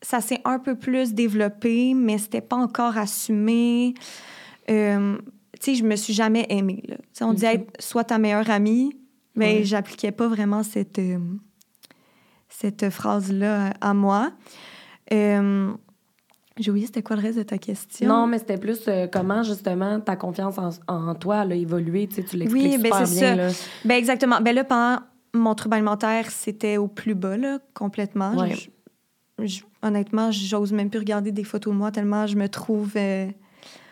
ça 0.02 0.22
s'est 0.22 0.42
un 0.46 0.60
peu 0.60 0.76
plus 0.76 1.14
développé, 1.14 1.94
mais 1.94 2.18
c'était 2.18 2.42
pas 2.42 2.56
encore 2.56 2.98
assumé. 2.98 3.94
Euh, 4.70 5.18
tu 5.60 5.72
sais, 5.72 5.76
je 5.76 5.84
me 5.84 5.96
suis 5.96 6.14
jamais 6.14 6.46
aimée, 6.50 6.84
là. 6.88 6.96
on 7.22 7.34
disait 7.34 7.56
être 7.56 7.82
soit 7.82 8.06
ta 8.06 8.18
meilleure 8.18 8.50
amie, 8.50 8.96
mais 9.36 9.64
j'appliquais 9.64 10.12
pas 10.12 10.28
vraiment 10.28 10.64
cette, 10.64 11.00
euh, 11.00 11.20
cette 12.50 12.90
phrase-là 12.90 13.74
à 13.80 13.94
moi. 13.94 14.32
Euh, 15.14 15.72
j'ai 16.58 16.70
oublié, 16.70 16.86
c'était 16.86 17.02
quoi 17.02 17.16
le 17.16 17.22
reste 17.22 17.38
de 17.38 17.44
ta 17.44 17.58
question? 17.58 18.08
Non, 18.08 18.28
mais 18.28 18.38
c'était 18.38 18.58
plus 18.58 18.82
euh, 18.88 19.08
comment, 19.08 19.44
justement, 19.44 20.00
ta 20.00 20.16
confiance 20.16 20.60
en, 20.88 21.16
toi 21.16 21.40
a 21.40 21.54
évolué. 21.54 22.08
Tu, 22.08 22.16
sais, 22.16 22.24
tu 22.24 22.38
l'expliques 22.38 22.64
oui, 22.64 22.78
ben, 22.78 23.06
super 23.06 23.36
bien. 23.36 23.50
Ça. 23.50 23.66
Ben, 23.86 23.96
exactement. 23.96 24.42
Ben 24.42 24.54
là, 24.54 24.64
pendant 24.64 25.02
mon 25.34 25.56
trouble 25.56 25.76
alimentaire, 25.76 26.30
c'était 26.30 26.78
au 26.78 26.88
plus 26.88 27.16
bas, 27.16 27.38
là, 27.38 27.60
complètement. 27.74 28.36
Honnêtement, 29.82 30.32
j'ose 30.32 30.74
même 30.74 30.90
plus 30.90 31.00
regarder 31.00 31.32
des 31.32 31.44
photos 31.44 31.74
de 31.74 31.78
moi 31.78 31.92
tellement 31.92 32.28
je 32.28 32.36
me 32.36 32.48
trouve 32.48 32.92
euh, 32.96 33.28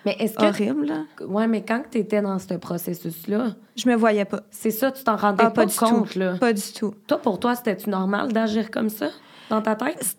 mais 0.05 0.15
est-ce 0.17 0.36
que 0.36 0.46
horrible. 0.46 0.86
Là. 0.86 1.03
Ouais, 1.25 1.46
mais 1.46 1.62
quand 1.62 1.84
tu 1.91 1.98
étais 1.98 2.22
dans 2.22 2.39
ce 2.39 2.53
processus-là... 2.53 3.55
Je 3.75 3.89
me 3.89 3.96
voyais 3.96 4.24
pas. 4.24 4.43
C'est 4.50 4.72
ça, 4.72 4.93
tu 4.93 5.03
t'en 5.03 5.17
rendais 5.17 5.43
ah, 5.46 5.51
pas, 5.51 5.65
du 5.65 5.75
compte, 5.75 6.15
là? 6.15 6.38
Pas 6.38 6.53
du 6.53 6.62
tout. 6.74 6.93
Toi, 7.05 7.17
pour 7.17 7.38
toi, 7.38 7.53
c'était-tu 7.53 7.89
normal 7.89 8.31
d'agir 8.31 8.72
comme 8.72 8.88
ça, 8.88 9.10
dans 9.50 9.62
ta 9.62 9.75
tête? 9.75 10.15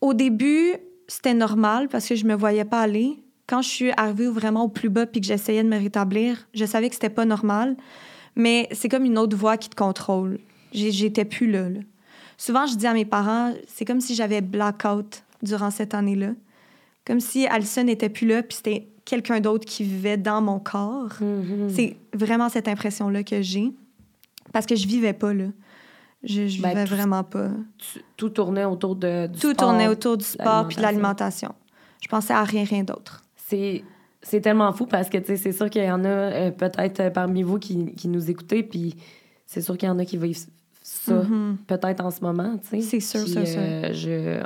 Au 0.00 0.12
début 0.12 0.76
c'était 1.12 1.34
normal 1.34 1.88
parce 1.88 2.08
que 2.08 2.14
je 2.14 2.24
me 2.24 2.34
voyais 2.34 2.64
pas 2.64 2.80
aller. 2.80 3.22
Quand 3.46 3.60
je 3.60 3.68
suis 3.68 3.90
arrivée 3.92 4.28
vraiment 4.28 4.64
au 4.64 4.68
plus 4.68 4.88
bas 4.88 5.04
puis 5.04 5.20
que 5.20 5.26
j'essayais 5.26 5.62
de 5.62 5.68
me 5.68 5.78
rétablir, 5.78 6.48
je 6.54 6.64
savais 6.64 6.88
que 6.88 6.94
c'était 6.94 7.10
pas 7.10 7.26
normal. 7.26 7.76
Mais 8.34 8.68
c'est 8.72 8.88
comme 8.88 9.04
une 9.04 9.18
autre 9.18 9.36
voix 9.36 9.58
qui 9.58 9.68
te 9.68 9.76
contrôle. 9.76 10.38
J'étais 10.72 11.26
plus 11.26 11.50
là, 11.50 11.68
Souvent, 12.44 12.66
je 12.66 12.74
dis 12.74 12.88
à 12.88 12.92
mes 12.92 13.04
parents, 13.04 13.52
c'est 13.68 13.84
comme 13.84 14.00
si 14.00 14.16
j'avais 14.16 14.40
blackout 14.40 15.22
durant 15.44 15.70
cette 15.70 15.94
année-là. 15.94 16.30
Comme 17.06 17.20
si 17.20 17.46
Alison 17.46 17.84
n'était 17.84 18.08
plus 18.08 18.26
là, 18.26 18.42
puis 18.42 18.56
c'était 18.56 18.88
quelqu'un 19.04 19.38
d'autre 19.38 19.64
qui 19.64 19.84
vivait 19.84 20.16
dans 20.16 20.42
mon 20.42 20.58
corps. 20.58 21.12
Mm-hmm. 21.20 21.68
C'est 21.68 21.96
vraiment 22.12 22.48
cette 22.48 22.66
impression-là 22.66 23.22
que 23.22 23.42
j'ai. 23.42 23.72
Parce 24.52 24.66
que 24.66 24.74
je 24.74 24.88
vivais 24.88 25.12
pas 25.12 25.32
là. 25.32 25.44
Je, 26.24 26.48
je 26.48 26.60
ben, 26.60 26.70
vivais 26.70 26.84
vraiment 26.84 27.22
pas. 27.22 27.50
tout 28.16 28.30
tournait 28.30 28.64
autour 28.64 28.96
de, 28.96 29.28
du 29.28 29.38
tout 29.38 29.54
tournait 29.54 29.86
autour 29.86 30.16
du 30.16 30.24
sport 30.24 30.66
puis 30.66 30.78
de 30.78 30.82
l'alimentation. 30.82 31.54
Je 32.00 32.08
pensais 32.08 32.32
à 32.32 32.42
rien, 32.42 32.64
rien 32.64 32.82
d'autre. 32.82 33.22
C'est 33.36 33.84
c'est 34.20 34.40
tellement 34.40 34.72
fou 34.72 34.86
parce 34.86 35.08
que 35.08 35.18
c'est 35.24 35.52
sûr 35.52 35.70
qu'il 35.70 35.84
y 35.84 35.90
en 35.92 36.04
a 36.04 36.08
euh, 36.08 36.50
peut-être 36.50 36.98
euh, 36.98 37.10
parmi 37.10 37.44
vous 37.44 37.60
qui, 37.60 37.94
qui, 37.94 38.08
nous 38.08 38.30
écoutez, 38.30 38.64
puis 38.64 38.96
c'est 39.46 39.60
sûr 39.60 39.78
qu'il 39.78 39.88
y 39.88 39.92
en 39.92 39.98
a 40.00 40.04
qui 40.04 40.16
vivent 40.16 40.46
ça 40.82 41.14
mm-hmm. 41.14 41.56
peut-être 41.66 42.04
en 42.04 42.10
ce 42.10 42.20
moment. 42.20 42.58
C'est 42.62 42.80
sûr, 43.00 43.26
c'est 43.26 43.46
sûr. 43.46 43.60
Euh, 43.60 43.92
je, 43.92 44.42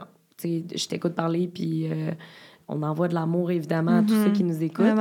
je 0.76 0.88
t'écoute 0.88 1.14
parler, 1.14 1.48
puis 1.48 1.88
on 2.68 2.82
envoie 2.82 3.08
de 3.08 3.14
l'amour 3.14 3.50
évidemment 3.50 3.98
à 3.98 4.02
tous 4.02 4.14
ceux 4.14 4.28
mm-hmm. 4.28 4.32
qui 4.32 4.44
nous 4.44 4.62
écoutent. 4.62 4.98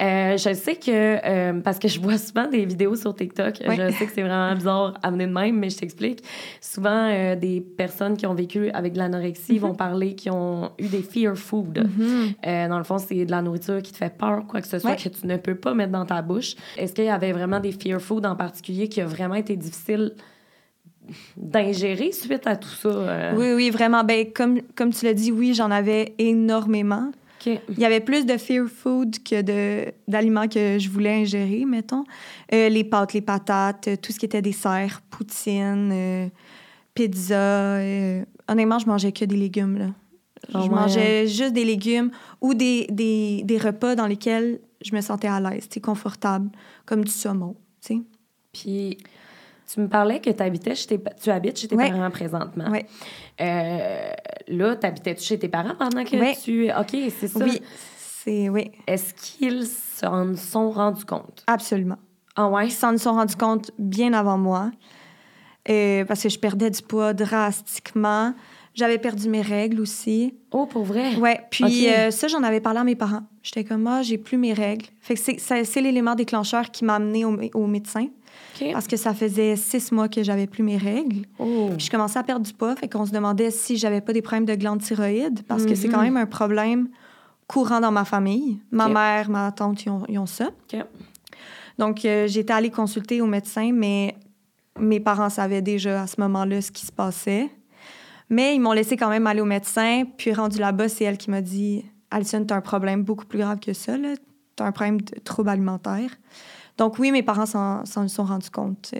Euh, 0.00 0.38
je 0.38 0.54
sais 0.54 0.76
que, 0.76 0.90
euh, 0.90 1.60
parce 1.60 1.78
que 1.78 1.86
je 1.86 2.00
vois 2.00 2.16
souvent 2.16 2.48
des 2.48 2.64
vidéos 2.64 2.96
sur 2.96 3.14
TikTok, 3.14 3.56
je 3.60 3.90
sais 3.90 4.06
que 4.06 4.12
c'est 4.12 4.22
vraiment 4.22 4.54
bizarre 4.54 4.94
à 5.02 5.10
mener 5.10 5.26
de 5.26 5.32
même, 5.32 5.58
mais 5.58 5.68
je 5.68 5.76
t'explique. 5.76 6.22
Souvent, 6.60 7.10
euh, 7.10 7.36
des 7.36 7.60
personnes 7.60 8.16
qui 8.16 8.26
ont 8.26 8.34
vécu 8.34 8.70
avec 8.70 8.94
de 8.94 8.98
l'anorexie 8.98 9.58
vont 9.58 9.70
mhm. 9.70 9.76
parler 9.76 10.14
qui 10.14 10.30
ont 10.30 10.70
eu 10.78 10.86
des 10.86 11.02
fear 11.02 11.36
food. 11.36 11.86
Mhm. 11.86 12.68
dans 12.68 12.78
le 12.78 12.84
fond, 12.84 12.98
c'est 12.98 13.26
de 13.26 13.30
la 13.30 13.42
nourriture 13.42 13.82
qui 13.82 13.92
te 13.92 13.98
fait 13.98 14.16
peur, 14.16 14.46
quoi 14.46 14.62
que 14.62 14.68
ce 14.68 14.78
soit, 14.78 14.96
que 14.96 15.08
tu 15.08 15.26
ne 15.26 15.36
peux 15.36 15.54
pas 15.54 15.74
mettre 15.74 15.92
dans 15.92 16.06
ta 16.06 16.22
bouche. 16.22 16.54
Est-ce 16.78 16.94
qu'il 16.94 17.04
y 17.04 17.10
avait 17.10 17.32
vraiment 17.32 17.60
des 17.60 17.72
fear 17.72 18.00
food 18.00 18.24
en 18.24 18.36
particulier 18.36 18.88
qui 18.88 19.00
a 19.02 19.06
vraiment 19.06 19.34
été 19.34 19.56
difficile 19.56 20.14
d'ingérer 21.36 22.12
suite 22.12 22.46
à 22.46 22.56
tout 22.56 22.68
ça? 22.68 23.32
Oui, 23.36 23.52
oui, 23.54 23.70
vraiment. 23.70 24.04
Ben, 24.04 24.30
comme, 24.32 24.60
comme 24.74 24.92
tu 24.92 25.04
l'as 25.04 25.14
dit, 25.14 25.32
oui, 25.32 25.54
j'en 25.54 25.70
avais 25.70 26.14
énormément. 26.18 27.10
Il 27.46 27.78
y 27.78 27.84
avait 27.84 28.00
plus 28.00 28.26
de 28.26 28.36
fear 28.36 28.68
food 28.68 29.22
que 29.22 29.92
d'aliments 30.08 30.48
que 30.48 30.78
je 30.78 30.88
voulais 30.88 31.22
ingérer, 31.22 31.64
mettons. 31.64 32.04
Euh, 32.52 32.68
les 32.68 32.84
pâtes, 32.84 33.12
les 33.12 33.20
patates, 33.20 33.88
euh, 33.88 33.96
tout 33.96 34.12
ce 34.12 34.18
qui 34.18 34.26
était 34.26 34.42
dessert, 34.42 35.00
poutine, 35.10 35.90
euh, 35.92 36.28
pizza. 36.94 37.78
honnêtement, 38.48 38.78
je 38.78 38.86
mangeais 38.86 39.12
que 39.12 39.24
des 39.24 39.36
légumes. 39.36 39.78
Là. 39.78 39.86
Ah 40.52 40.62
je 40.64 40.70
mangeais 40.70 41.26
juste 41.26 41.52
des 41.52 41.64
légumes 41.64 42.10
ou 42.40 42.54
des, 42.54 42.86
des, 42.90 43.42
des, 43.44 43.58
repas 43.58 43.94
dans 43.94 44.06
lesquels 44.06 44.60
je 44.82 44.94
me 44.94 45.00
sentais 45.00 45.28
à 45.28 45.40
l'aise, 45.40 45.68
confortable, 45.82 46.50
comme 46.86 47.04
du 47.04 47.10
saumon. 47.10 47.56
sais. 47.80 48.00
Puis 48.52 48.98
tu 49.72 49.80
me 49.80 49.88
parlais 49.88 50.20
que 50.20 50.30
habitais 50.42 50.74
chez 50.74 50.86
tes, 50.86 51.00
tu 51.22 51.30
habites 51.30 51.58
chez 51.58 51.68
tes 51.68 51.76
parents 51.76 52.10
présentement. 52.10 52.66
Oui. 52.70 52.80
Euh, 53.40 54.12
là, 54.48 54.76
t'habitais-tu 54.76 55.22
chez 55.22 55.38
tes 55.38 55.48
parents 55.48 55.74
pendant 55.78 56.02
que 56.04 56.42
tu... 56.42 56.70
OK, 56.70 57.12
c'est 57.18 57.28
ça. 57.28 57.44
Oui, 57.44 57.62
c'est... 57.96 58.48
Oui. 58.48 58.72
Est-ce 58.86 59.14
qu'ils 59.14 59.66
s'en 59.66 60.34
sont 60.34 60.70
rendus 60.70 61.04
compte? 61.04 61.44
Absolument. 61.46 61.98
Ah 62.36 62.48
ouais? 62.48 62.66
Ils 62.66 62.72
s'en 62.72 62.96
sont 62.98 63.12
rendus 63.12 63.36
compte 63.36 63.70
bien 63.78 64.12
avant 64.12 64.38
moi. 64.38 64.70
Euh, 65.68 66.04
parce 66.04 66.22
que 66.22 66.28
je 66.28 66.38
perdais 66.38 66.70
du 66.70 66.82
poids 66.82 67.12
drastiquement. 67.12 68.34
J'avais 68.74 68.98
perdu 68.98 69.28
mes 69.28 69.42
règles 69.42 69.80
aussi. 69.80 70.34
Oh, 70.52 70.66
pour 70.66 70.84
vrai? 70.84 71.16
Oui. 71.20 71.30
Puis 71.50 71.88
euh, 71.88 72.10
ça, 72.10 72.28
j'en 72.28 72.42
avais 72.42 72.60
parlé 72.60 72.80
à 72.80 72.84
mes 72.84 72.94
parents. 72.94 73.22
J'étais 73.42 73.64
comme, 73.64 73.86
ah, 73.86 74.02
j'ai 74.02 74.16
plus 74.16 74.38
mes 74.38 74.52
règles. 74.52 74.86
Fait 75.00 75.14
que 75.14 75.20
c'est 75.64 75.80
l'élément 75.80 76.14
déclencheur 76.14 76.70
qui 76.70 76.84
m'a 76.84 76.96
amené 76.96 77.24
au, 77.24 77.36
au 77.54 77.66
médecin. 77.66 78.06
Parce 78.72 78.86
que 78.86 78.96
ça 78.96 79.14
faisait 79.14 79.56
six 79.56 79.90
mois 79.92 80.08
que 80.08 80.22
j'avais 80.22 80.46
plus 80.46 80.62
mes 80.62 80.76
règles. 80.76 81.26
Oh. 81.38 81.70
Puis 81.76 81.86
je 81.86 81.90
commençais 81.90 82.18
à 82.18 82.22
perdre 82.22 82.44
du 82.44 82.52
poids. 82.52 82.76
Fait 82.76 82.88
qu'on 82.88 83.06
se 83.06 83.10
demandait 83.10 83.50
si 83.50 83.76
j'avais 83.76 84.00
pas 84.00 84.12
des 84.12 84.22
problèmes 84.22 84.44
de 84.44 84.54
glande 84.54 84.82
thyroïde. 84.82 85.42
Parce 85.46 85.64
que 85.64 85.74
c'est 85.74 85.88
quand 85.88 85.98
mhm. 85.98 86.04
même 86.04 86.16
un 86.18 86.26
problème 86.26 86.88
courant 87.46 87.80
dans 87.80 87.90
ma 87.90 88.04
famille. 88.04 88.60
Ma 88.70 88.88
mère, 88.88 89.30
ma 89.30 89.50
tante, 89.52 89.84
ils 89.84 90.18
ont, 90.18 90.26
ça. 90.26 90.50
Donc, 91.78 92.04
euh, 92.04 92.26
j'étais 92.26 92.52
allée 92.52 92.70
consulter 92.70 93.20
au 93.22 93.26
médecin, 93.26 93.72
mais 93.72 94.14
mes 94.78 95.00
parents 95.00 95.30
savaient 95.30 95.62
déjà 95.62 96.02
à 96.02 96.06
ce 96.06 96.20
moment-là 96.20 96.60
ce 96.60 96.70
qui 96.70 96.84
se 96.84 96.92
passait. 96.92 97.50
Mais 98.30 98.54
ils 98.54 98.60
m'ont 98.60 98.72
laissé 98.72 98.96
quand 98.96 99.10
même 99.10 99.26
aller 99.26 99.40
au 99.40 99.46
médecin. 99.46 100.04
Puis 100.16 100.32
rendu 100.32 100.58
là-bas, 100.58 100.88
c'est 100.88 101.04
elle 101.04 101.18
qui 101.18 101.30
m'a 101.30 101.42
dit 101.42 101.84
Alison, 102.10 102.44
tu 102.44 102.54
as 102.54 102.56
un 102.56 102.60
problème 102.60 103.02
beaucoup 103.02 103.26
plus 103.26 103.40
grave 103.40 103.58
que 103.58 103.72
ça. 103.72 103.94
Tu 103.96 104.62
as 104.62 104.66
un 104.66 104.72
problème 104.72 105.00
de 105.00 105.18
trouble 105.20 105.50
alimentaire. 105.50 106.10
Donc 106.78 106.98
oui, 106.98 107.10
mes 107.10 107.22
parents 107.22 107.46
s'en 107.46 107.84
sont 107.84 108.24
rendus 108.24 108.50
compte. 108.50 108.94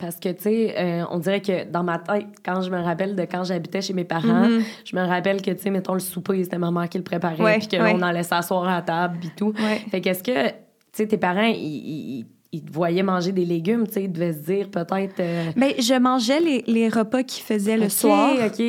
Parce 0.00 0.16
que, 0.16 0.30
tu 0.30 0.42
sais, 0.42 0.74
euh, 0.78 1.04
on 1.10 1.18
dirait 1.18 1.42
que 1.42 1.70
dans 1.70 1.84
ma 1.84 1.98
tête, 1.98 2.26
quand 2.42 2.62
je 2.62 2.70
me 2.70 2.80
rappelle 2.80 3.14
de 3.14 3.22
quand 3.22 3.44
j'habitais 3.44 3.82
chez 3.82 3.92
mes 3.92 4.04
parents, 4.04 4.48
mm-hmm. 4.48 4.62
je 4.84 4.96
me 4.96 5.02
rappelle 5.02 5.42
que, 5.42 5.50
tu 5.50 5.60
sais, 5.60 5.70
mettons, 5.70 5.92
le 5.92 6.00
souper, 6.00 6.42
c'était 6.42 6.58
maman 6.58 6.86
qui 6.86 6.96
le 6.96 7.04
préparait, 7.04 7.58
puis 7.58 7.68
qu'on 7.68 8.00
allait 8.00 8.22
s'asseoir 8.22 8.64
à 8.64 8.76
la 8.76 8.82
table, 8.82 9.18
puis 9.20 9.30
tout. 9.36 9.52
Fait 9.90 10.00
qu'est-ce 10.00 10.22
que, 10.22 10.48
tu 10.48 10.54
sais, 10.92 11.06
tes 11.06 11.18
parents, 11.18 11.52
ils, 11.54 12.24
te 12.58 12.72
voyaient 12.72 13.02
manger 13.04 13.30
des 13.32 13.44
légumes, 13.44 13.86
tu 13.86 13.94
sais, 13.94 14.04
ils 14.04 14.12
devaient 14.12 14.32
se 14.32 14.38
dire 14.38 14.70
peut-être. 14.70 15.20
Euh, 15.20 15.52
ben, 15.56 15.72
je 15.78 15.98
mangeais 15.98 16.40
les, 16.40 16.64
les 16.66 16.88
repas 16.88 17.22
qu'ils 17.22 17.44
faisaient 17.44 17.76
le 17.76 17.88
soir. 17.88 18.34
OK, 18.44 18.62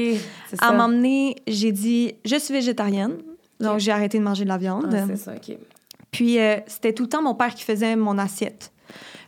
À 0.59 0.71
m'emmener, 0.71 1.35
j'ai 1.47 1.71
dit, 1.71 2.13
je 2.23 2.35
suis 2.35 2.53
végétarienne, 2.53 3.17
donc 3.59 3.79
j'ai 3.79 3.91
arrêté 3.91 4.19
de 4.19 4.23
manger 4.23 4.43
de 4.43 4.49
la 4.49 4.57
viande. 4.57 4.93
Ah, 4.93 5.05
c'est 5.07 5.15
ça, 5.15 5.33
OK. 5.35 5.57
Puis 6.11 6.39
euh, 6.39 6.57
c'était 6.67 6.93
tout 6.93 7.03
le 7.03 7.09
temps 7.09 7.23
mon 7.23 7.33
père 7.33 7.55
qui 7.55 7.63
faisait 7.63 7.95
mon 7.95 8.17
assiette. 8.17 8.71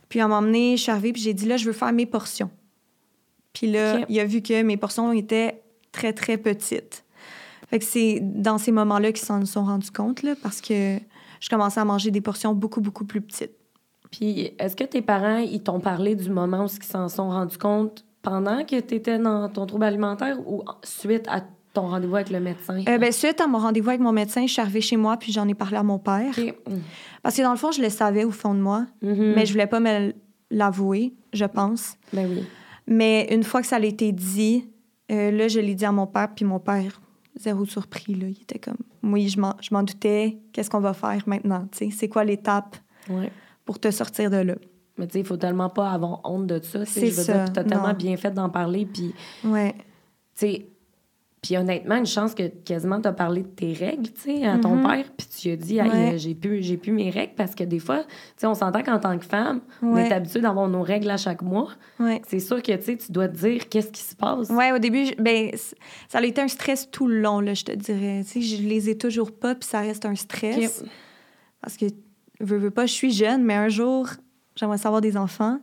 Puis 0.08 0.20
à 0.20 0.28
m'emmener, 0.28 0.76
je 0.76 0.82
suis 0.82 0.92
arrivée, 0.92 1.12
puis 1.12 1.22
j'ai 1.22 1.34
dit 1.34 1.46
là, 1.46 1.56
je 1.56 1.64
veux 1.64 1.72
faire 1.72 1.92
mes 1.92 2.06
portions. 2.06 2.50
Puis 3.52 3.70
là, 3.70 4.00
il 4.08 4.20
a 4.20 4.24
vu 4.24 4.42
que 4.42 4.62
mes 4.62 4.76
portions 4.76 5.12
étaient 5.12 5.62
très, 5.90 6.12
très 6.12 6.36
petites. 6.36 7.04
Fait 7.70 7.78
que 7.78 7.84
c'est 7.84 8.18
dans 8.20 8.58
ces 8.58 8.72
moments-là 8.72 9.12
qu'ils 9.12 9.24
s'en 9.24 9.44
sont 9.46 9.64
rendus 9.64 9.90
compte, 9.90 10.22
là, 10.22 10.34
parce 10.42 10.60
que 10.60 10.98
je 11.40 11.48
commençais 11.48 11.80
à 11.80 11.84
manger 11.84 12.10
des 12.10 12.20
portions 12.20 12.52
beaucoup, 12.52 12.80
beaucoup 12.80 13.04
plus 13.04 13.20
petites. 13.20 13.52
Puis 14.16 14.52
est-ce 14.60 14.76
que 14.76 14.84
tes 14.84 15.02
parents, 15.02 15.38
ils 15.38 15.60
t'ont 15.60 15.80
parlé 15.80 16.14
du 16.14 16.30
moment 16.30 16.64
où 16.64 16.68
ils 16.68 16.84
s'en 16.84 17.08
sont 17.08 17.30
rendus 17.30 17.58
compte 17.58 18.04
pendant 18.22 18.64
que 18.64 18.78
tu 18.80 18.94
étais 18.94 19.18
dans 19.18 19.48
ton 19.48 19.66
trouble 19.66 19.84
alimentaire 19.84 20.38
ou 20.46 20.62
suite 20.84 21.26
à 21.28 21.42
ton 21.72 21.88
rendez-vous 21.88 22.14
avec 22.14 22.30
le 22.30 22.38
médecin? 22.38 22.84
Euh, 22.88 22.98
ben, 22.98 23.10
suite 23.10 23.40
à 23.40 23.48
mon 23.48 23.58
rendez-vous 23.58 23.88
avec 23.88 24.00
mon 24.00 24.12
médecin, 24.12 24.46
je 24.46 24.52
suis 24.52 24.62
arrivée 24.62 24.80
chez 24.80 24.96
moi 24.96 25.16
puis 25.16 25.32
j'en 25.32 25.48
ai 25.48 25.54
parlé 25.54 25.78
à 25.78 25.82
mon 25.82 25.98
père. 25.98 26.32
Parce 27.24 27.36
que 27.36 27.42
dans 27.42 27.50
le 27.50 27.56
fond, 27.56 27.72
je 27.72 27.82
le 27.82 27.90
savais 27.90 28.22
au 28.22 28.30
fond 28.30 28.54
de 28.54 28.60
moi, 28.60 28.86
mm-hmm. 29.02 29.34
mais 29.34 29.46
je 29.46 29.52
voulais 29.52 29.66
pas 29.66 29.80
me 29.80 30.12
l'avouer, 30.50 31.14
je 31.32 31.44
pense. 31.44 31.96
Ben 32.12 32.28
oui. 32.30 32.44
Mais 32.86 33.26
une 33.34 33.42
fois 33.42 33.62
que 33.62 33.66
ça 33.66 33.76
a 33.76 33.80
été 33.80 34.12
dit, 34.12 34.68
euh, 35.10 35.32
là, 35.32 35.48
je 35.48 35.58
l'ai 35.58 35.74
dit 35.74 35.84
à 35.84 35.92
mon 35.92 36.06
père, 36.06 36.28
puis 36.32 36.44
mon 36.44 36.60
père, 36.60 37.00
zéro 37.34 37.64
surpris, 37.64 38.14
là. 38.14 38.28
Il 38.28 38.42
était 38.42 38.60
comme, 38.60 38.76
oui, 39.02 39.28
je 39.28 39.40
m'en 39.40 39.82
doutais, 39.82 40.38
qu'est-ce 40.52 40.70
qu'on 40.70 40.80
va 40.80 40.92
faire 40.92 41.22
maintenant? 41.26 41.66
C'est 41.72 42.08
quoi 42.08 42.22
l'étape? 42.22 42.76
Pour 43.64 43.78
te 43.78 43.90
sortir 43.90 44.30
de 44.30 44.36
là? 44.36 44.54
Mais 44.96 45.06
tu 45.06 45.14
sais, 45.14 45.20
il 45.20 45.26
faut 45.26 45.36
tellement 45.36 45.70
pas 45.70 45.90
avoir 45.90 46.20
honte 46.24 46.46
de 46.46 46.60
ça. 46.62 46.84
C'est 46.84 47.10
ça. 47.10 47.46
Tu 47.48 47.58
as 47.58 47.64
tellement 47.64 47.94
bien 47.94 48.16
fait 48.16 48.30
d'en 48.30 48.48
parler, 48.48 48.86
puis... 48.86 49.14
Ouais. 49.44 49.74
Tu 50.36 50.46
sais, 50.46 50.66
puis 51.44 51.58
honnêtement, 51.58 51.96
une 51.96 52.06
chance 52.06 52.34
que 52.34 52.48
quasiment 52.48 53.02
tu 53.02 53.08
as 53.08 53.12
parlé 53.12 53.42
de 53.42 53.48
tes 53.48 53.74
règles, 53.74 54.10
tu 54.12 54.22
sais, 54.22 54.46
à 54.46 54.56
ton 54.56 54.76
mhm. 54.76 54.86
père, 54.86 55.04
puis 55.14 55.26
tu 55.26 55.50
as 55.50 55.56
dit, 55.56 55.78
hey, 55.78 56.18
j'ai 56.18 56.34
plus, 56.34 56.62
j'ai 56.62 56.78
plus 56.78 56.90
mes 56.90 57.10
règles, 57.10 57.34
parce 57.36 57.54
que 57.54 57.64
des 57.64 57.80
fois, 57.80 58.04
tu 58.04 58.08
sais, 58.38 58.46
on 58.46 58.54
s'entend 58.54 58.82
qu'en 58.82 58.98
tant 58.98 59.18
que 59.18 59.26
femme, 59.26 59.60
on 59.82 59.94
est 59.98 60.10
habitué 60.10 60.40
d'avoir 60.40 60.68
nos 60.68 60.80
règles 60.80 61.10
à 61.10 61.18
chaque 61.18 61.42
mois. 61.42 61.68
C'est 62.26 62.40
sûr 62.40 62.62
que, 62.62 62.72
tu 62.72 62.82
sais, 62.82 62.96
tu 62.96 63.12
dois 63.12 63.28
te 63.28 63.36
dire 63.36 63.68
qu'est-ce 63.68 63.90
qui 63.90 64.00
se 64.00 64.16
passe. 64.16 64.48
Oui, 64.48 64.72
au 64.74 64.78
début, 64.78 65.14
ben, 65.18 65.50
ça 66.08 66.18
a 66.18 66.22
été 66.24 66.40
un 66.40 66.48
stress 66.48 66.90
tout 66.90 67.06
le 67.06 67.20
long, 67.20 67.40
là, 67.40 67.52
je 67.52 67.64
te 67.64 67.72
dirais. 67.72 68.22
Tu 68.24 68.40
sais, 68.40 68.56
je 68.56 68.62
les 68.62 68.88
ai 68.88 68.96
toujours 68.96 69.30
pas, 69.30 69.54
puis 69.54 69.68
ça 69.68 69.80
reste 69.80 70.06
un 70.06 70.14
stress. 70.14 70.82
Parce 71.60 71.76
que, 71.76 71.86
veux, 72.40 72.58
veux 72.58 72.70
pas, 72.70 72.86
je 72.86 72.92
suis 72.92 73.12
jeune, 73.12 73.44
mais 73.44 73.54
un 73.54 73.68
jour, 73.68 74.08
j'aimerais 74.56 74.78
savoir 74.78 75.00
des 75.00 75.16
enfants. 75.16 75.58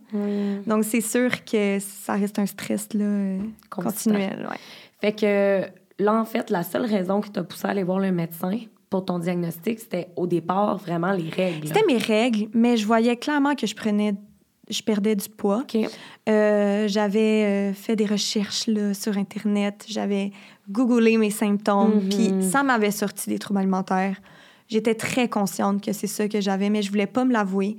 Donc, 0.66 0.84
c'est 0.84 1.02
sûr 1.02 1.44
que 1.44 1.80
ça 1.80 2.14
reste 2.14 2.40
un 2.40 2.46
stress, 2.46 2.94
là, 2.94 3.38
continuel, 3.70 4.48
ouais. 4.50 4.58
Fait 5.00 5.14
que 5.14 5.64
là, 6.04 6.14
en 6.14 6.26
fait, 6.26 6.50
la 6.50 6.64
seule 6.64 6.86
raison 6.86 7.22
qui 7.22 7.32
t'a 7.32 7.44
poussé 7.44 7.66
à 7.66 7.72
aller 7.72 7.84
voir 7.84 8.00
le 8.00 8.12
médecin 8.12 8.60
pour 8.90 9.06
ton 9.06 9.20
diagnostic, 9.20 9.80
c'était 9.80 10.10
au 10.16 10.28
départ 10.28 10.78
vraiment 10.78 11.12
les 11.12 11.30
règles. 11.30 11.68
C'était 11.68 11.86
mes 11.88 11.98
règles, 11.98 12.50
mais 12.54 12.78
je 12.78 12.86
voyais 12.86 13.16
clairement 13.16 13.56
que 13.56 13.66
je 13.66 13.76
prenais 13.76 14.16
je 14.70 14.82
perdais 14.82 15.16
du 15.16 15.30
poids. 15.30 15.66
Euh, 16.30 16.88
j'avais 16.88 17.44
euh, 17.44 17.74
fait 17.74 17.96
des 17.96 18.06
recherches 18.06 18.68
là, 18.68 18.94
sur 18.94 19.18
Internet. 19.18 19.86
J'avais 19.88 20.32
googlé 20.70 21.18
mes 21.18 21.30
symptômes. 21.30 22.02
Puis 22.10 22.32
ça 22.42 22.64
m'avait 22.64 22.92
sorti 22.92 23.30
des 23.30 23.40
troubles 23.40 23.60
alimentaires. 23.60 24.18
J'étais 24.72 24.96
très 24.96 25.28
consciente 25.28 25.84
que 25.84 25.92
c'est 25.92 26.08
ça 26.08 26.30
que 26.30 26.40
j'avais, 26.40 26.70
mais 26.70 26.82
je 26.82 26.90
voulais 26.90 27.06
pas 27.06 27.26
me 27.26 27.34
l'avouer. 27.34 27.78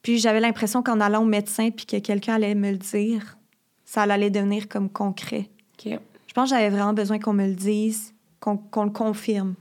Puis 0.00 0.18
j'avais 0.18 0.40
l'impression 0.40 0.82
qu'en 0.82 0.98
allant 0.98 1.20
au 1.20 1.26
médecin 1.26 1.70
puis 1.70 1.84
que 1.84 1.98
quelqu'un 1.98 2.36
allait 2.36 2.54
me 2.54 2.70
le 2.70 2.78
dire, 2.78 3.36
ça 3.84 4.04
allait 4.04 4.30
devenir 4.30 4.66
comme 4.66 4.88
concret. 4.88 5.50
Je 5.84 5.98
pense 6.34 6.48
que 6.48 6.56
j'avais 6.56 6.70
vraiment 6.70 6.94
besoin 6.94 7.18
qu'on 7.18 7.34
me 7.34 7.46
le 7.46 7.54
dise, 7.54 8.14
qu'on 8.40 8.84
le 8.84 8.90
confirme. 8.90 9.54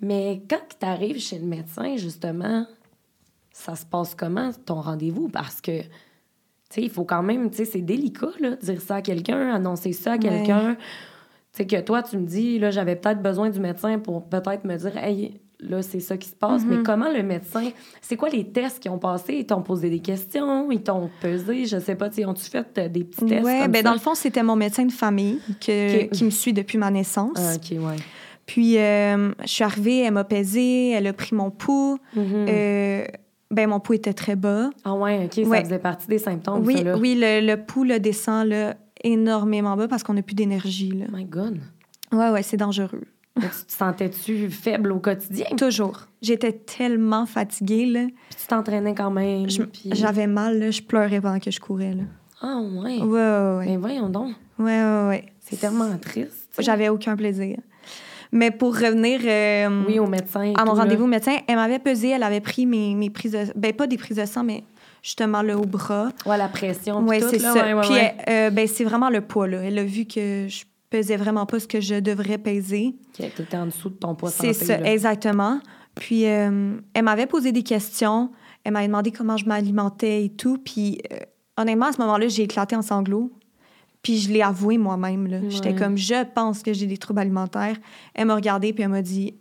Mais 0.00 0.40
quand 0.48 0.60
tu 0.80 0.86
arrives 0.86 1.20
chez 1.20 1.38
le 1.38 1.44
médecin, 1.44 1.96
justement, 1.96 2.66
ça 3.52 3.76
se 3.76 3.84
passe 3.84 4.14
comment, 4.14 4.52
ton 4.64 4.80
rendez-vous? 4.80 5.28
Parce 5.28 5.60
que, 5.60 5.82
tu 5.82 5.88
sais, 6.70 6.82
il 6.82 6.90
faut 6.90 7.04
quand 7.04 7.22
même, 7.22 7.50
tu 7.50 7.58
sais, 7.58 7.64
c'est 7.66 7.82
délicat, 7.82 8.32
là, 8.40 8.56
dire 8.56 8.80
ça 8.80 8.96
à 8.96 9.02
quelqu'un, 9.02 9.54
annoncer 9.54 9.92
ça 9.92 10.12
à 10.12 10.18
quelqu'un. 10.18 10.76
Tu 10.76 11.58
sais, 11.58 11.66
que 11.66 11.80
toi, 11.82 12.02
tu 12.02 12.16
me 12.16 12.26
dis, 12.26 12.58
là, 12.58 12.70
j'avais 12.70 12.96
peut-être 12.96 13.20
besoin 13.20 13.50
du 13.50 13.60
médecin 13.60 13.98
pour 13.98 14.26
peut-être 14.30 14.64
me 14.64 14.76
dire, 14.76 14.96
hey, 14.96 15.40
là, 15.60 15.82
c'est 15.82 16.00
ça 16.00 16.16
qui 16.16 16.28
se 16.28 16.34
passe. 16.34 16.64
Mais 16.64 16.76
mhm. 16.76 16.82
comment 16.82 17.10
le 17.10 17.22
médecin, 17.22 17.70
c'est 18.00 18.16
quoi 18.16 18.28
les 18.28 18.44
tests 18.44 18.80
qu'ils 18.80 18.90
ont 18.90 18.98
passés? 18.98 19.34
Ils 19.34 19.46
t'ont 19.46 19.62
posé 19.62 19.90
des 19.90 20.00
questions, 20.00 20.70
ils 20.70 20.82
t'ont 20.82 21.10
pesé, 21.20 21.66
je 21.66 21.78
sais 21.78 21.94
pas, 21.94 22.08
ont-tu 22.26 22.44
fait 22.44 22.66
euh, 22.78 22.88
des 22.88 23.04
petits 23.04 23.24
tests? 23.26 23.44
Oui, 23.44 23.68
ben 23.68 23.82
dans 23.82 23.92
le 23.92 23.98
fond, 23.98 24.14
c'était 24.14 24.42
mon 24.42 24.56
médecin 24.56 24.84
de 24.84 24.92
famille 24.92 25.40
que, 25.60 26.04
qui 26.06 26.24
me 26.24 26.30
suit 26.30 26.52
depuis 26.52 26.78
ma 26.78 26.90
naissance. 26.90 27.36
Ah, 27.36 27.54
OK, 27.54 27.78
ouais. 27.78 27.96
Puis, 28.46 28.78
euh, 28.78 29.32
je 29.42 29.48
suis 29.48 29.64
arrivée, 29.64 30.00
elle 30.00 30.12
m'a 30.12 30.24
pesé, 30.24 30.90
elle 30.90 31.06
a 31.08 31.12
pris 31.12 31.34
mon 31.34 31.50
pouls. 31.50 31.98
Euh, 32.16 33.04
ben, 33.50 33.68
mon 33.68 33.80
pouls 33.80 33.94
était 33.94 34.12
très 34.12 34.36
bas. 34.36 34.70
Ah, 34.84 34.94
ouais, 34.94 35.24
OK, 35.24 35.44
ça 35.46 35.64
faisait 35.64 35.78
partie 35.78 36.06
des 36.06 36.18
symptômes, 36.18 36.64
Oui, 36.64 36.78
ça, 36.78 36.82
là. 36.84 36.96
oui 36.96 37.16
le, 37.18 37.44
le 37.44 37.56
pouls 37.56 37.98
descend 37.98 38.46
là, 38.48 38.76
énormément 39.02 39.76
bas 39.76 39.88
parce 39.88 40.02
qu'on 40.02 40.14
n'a 40.14 40.22
plus 40.22 40.34
d'énergie. 40.34 41.04
My 41.12 41.24
God. 41.24 41.58
Ouais, 42.12 42.30
ouais, 42.30 42.42
c'est 42.42 42.56
dangereux 42.56 43.02
tu 43.40 43.66
te 43.66 43.72
sentais-tu 43.72 44.50
faible 44.50 44.92
au 44.92 44.98
quotidien? 44.98 45.46
Toujours. 45.56 46.06
J'étais 46.22 46.52
tellement 46.52 47.26
fatiguée. 47.26 47.86
Là. 47.86 48.06
Puis 48.30 48.38
tu 48.40 48.46
t'entraînais 48.46 48.94
quand 48.94 49.10
même. 49.10 49.46
J'avais 49.92 50.26
mal, 50.26 50.58
là. 50.58 50.70
je 50.70 50.82
pleurais 50.82 51.20
pendant 51.20 51.38
que 51.38 51.50
je 51.50 51.60
courais. 51.60 51.94
Là. 51.94 52.02
Ah, 52.40 52.60
ouais. 52.60 52.98
Ouais, 52.98 53.04
ouais, 53.04 53.56
ouais. 53.58 53.66
Mais 53.66 53.76
voyons 53.76 54.08
donc. 54.08 54.34
Ouais, 54.58 54.82
ouais, 54.82 55.08
ouais. 55.08 55.24
C'est 55.40 55.58
tellement 55.58 55.96
triste. 55.98 56.48
J'avais 56.58 56.88
aucun 56.88 57.16
plaisir. 57.16 57.58
Mais 58.32 58.50
pour 58.50 58.74
revenir 58.74 59.20
euh, 59.24 59.84
oui, 59.86 59.98
au 59.98 60.06
médecin 60.06 60.52
à 60.56 60.64
mon 60.64 60.74
rendez-vous 60.74 61.04
au 61.04 61.08
médecin, 61.08 61.36
elle 61.46 61.56
m'avait 61.56 61.78
pesé, 61.78 62.10
elle 62.10 62.24
avait 62.24 62.40
pris 62.40 62.66
mes, 62.66 62.94
mes 62.94 63.08
prises 63.08 63.32
de... 63.32 63.44
Ben, 63.54 63.72
pas 63.72 63.86
des 63.86 63.96
prises 63.96 64.16
de 64.16 64.26
sang, 64.26 64.42
mais 64.42 64.64
justement 65.02 65.42
le 65.42 65.54
haut 65.54 65.64
bras. 65.64 66.08
Ouais, 66.26 66.36
la 66.36 66.48
pression. 66.48 67.04
Oui, 67.06 67.20
c'est 67.20 67.38
ça. 67.38 67.54
puis, 67.82 67.94
euh, 68.28 68.50
ben, 68.50 68.66
c'est 68.66 68.84
vraiment 68.84 69.10
le 69.10 69.20
poids. 69.20 69.46
Là. 69.46 69.62
Elle 69.62 69.78
a 69.78 69.84
vu 69.84 70.06
que 70.06 70.48
je 70.48 70.64
pesais 70.90 71.16
vraiment 71.16 71.46
pas 71.46 71.60
ce 71.60 71.66
que 71.66 71.80
je 71.80 71.96
devrais 71.96 72.38
peser. 72.38 72.94
Tu 73.12 73.22
étais 73.22 73.56
en 73.56 73.66
dessous 73.66 73.90
de 73.90 73.94
ton 73.94 74.14
poids 74.14 74.30
C'est 74.30 74.52
ça, 74.52 74.80
exactement. 74.80 75.60
Puis 75.94 76.26
euh, 76.26 76.76
elle 76.94 77.04
m'avait 77.04 77.26
posé 77.26 77.52
des 77.52 77.62
questions. 77.62 78.30
Elle 78.64 78.72
m'avait 78.72 78.86
demandé 78.86 79.12
comment 79.12 79.36
je 79.36 79.46
m'alimentais 79.46 80.24
et 80.24 80.28
tout. 80.30 80.58
Puis 80.58 81.00
euh, 81.12 81.18
honnêtement, 81.56 81.86
à 81.86 81.92
ce 81.92 81.98
moment-là, 82.00 82.28
j'ai 82.28 82.44
éclaté 82.44 82.76
en 82.76 82.82
sanglots. 82.82 83.32
Puis 84.02 84.18
je 84.18 84.30
l'ai 84.30 84.42
avoué 84.42 84.78
moi-même. 84.78 85.50
J'étais 85.50 85.74
comme, 85.74 85.96
je 85.96 86.24
pense 86.32 86.62
que 86.62 86.72
j'ai 86.72 86.86
des 86.86 86.96
troubles 86.96 87.20
alimentaires. 87.20 87.76
Elle 88.14 88.26
m'a 88.26 88.36
regardé 88.36 88.72
puis 88.72 88.84
elle 88.84 88.90
m'a 88.90 89.02
dit, 89.02 89.34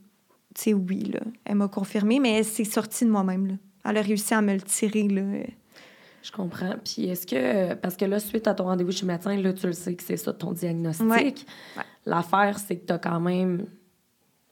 tu 0.56 0.62
sais, 0.62 0.74
oui. 0.74 1.12
Là. 1.14 1.20
Elle 1.44 1.56
m'a 1.56 1.68
confirmé, 1.68 2.20
mais 2.20 2.42
c'est 2.42 2.64
sorti 2.64 3.06
de 3.06 3.12
moi-même. 3.12 3.60
Elle 3.84 3.98
a 3.98 4.02
réussi 4.02 4.34
à 4.34 4.42
me 4.42 4.54
le 4.54 4.62
tirer. 4.62 5.08
Là. 5.08 5.22
Je 6.26 6.32
comprends. 6.32 6.74
Puis 6.84 7.06
est-ce 7.06 7.28
que, 7.28 7.76
parce 7.76 7.96
que 7.96 8.06
là, 8.06 8.20
suite 8.20 8.48
à 8.48 8.56
ton 8.56 8.64
rendez-vous 8.64 8.92
chez 8.92 9.06
le 9.06 9.12
médecin, 9.12 9.36
là, 9.38 9.54
tu 9.54 9.68
le 9.68 9.74
sais 9.74 9.94
que 9.94 10.02
c'est 10.02 10.18
ça 10.18 10.34
ton 10.34 10.54
diagnostic. 10.54 11.46
L'affaire, 12.08 12.58
c'est 12.58 12.78
que 12.78 12.88
tu 12.88 12.94
as 12.94 12.98
quand 12.98 13.20
même 13.20 13.68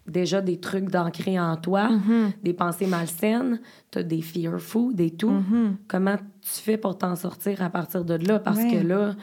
déjà 0.05 0.39
des 0.41 0.59
trucs 0.59 0.89
d'ancrés 0.89 1.39
en 1.39 1.55
toi, 1.55 1.89
mm-hmm. 1.89 2.43
des 2.43 2.53
pensées 2.53 2.86
malsaines, 2.86 3.59
tu 3.89 3.99
as 3.99 4.03
des 4.03 4.21
fear 4.21 4.59
food 4.59 4.99
et 4.99 5.09
tout. 5.09 5.31
Mm-hmm. 5.31 5.75
Comment 5.88 6.17
tu 6.17 6.62
fais 6.62 6.77
pour 6.77 6.95
t'en 6.95 7.15
sortir 7.15 7.63
à 7.63 7.71
partir 7.71 8.05
de 8.05 8.15
là? 8.15 8.38
Parce 8.38 8.59
que 8.59 8.86
là, 8.86 9.15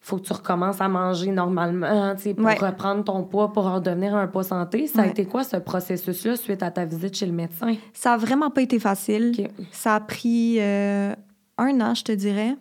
faut 0.00 0.16
que 0.16 0.22
tu 0.22 0.32
recommences 0.32 0.80
à 0.80 0.88
manger 0.88 1.32
normalement, 1.32 2.14
pour 2.16 2.46
reprendre 2.46 3.04
ton 3.04 3.24
poids, 3.24 3.52
pour 3.52 3.70
redevenir 3.70 4.16
un 4.16 4.26
poids 4.26 4.44
santé. 4.44 4.86
Ça 4.86 5.02
a 5.02 5.06
été 5.06 5.26
quoi 5.26 5.44
ce 5.44 5.58
processus-là 5.58 6.36
suite 6.36 6.62
à 6.62 6.70
ta 6.70 6.86
visite 6.86 7.14
chez 7.14 7.26
le 7.26 7.32
médecin? 7.32 7.74
Ça 7.92 8.14
a 8.14 8.16
vraiment 8.16 8.48
pas 8.48 8.62
été 8.62 8.78
facile. 8.78 9.48
Ça 9.70 9.96
a 9.96 10.00
pris 10.00 10.56
euh, 10.58 11.14
un 11.62 11.80
an, 11.80 11.94
je 11.94 12.04
te 12.04 12.12
dirais. 12.12 12.56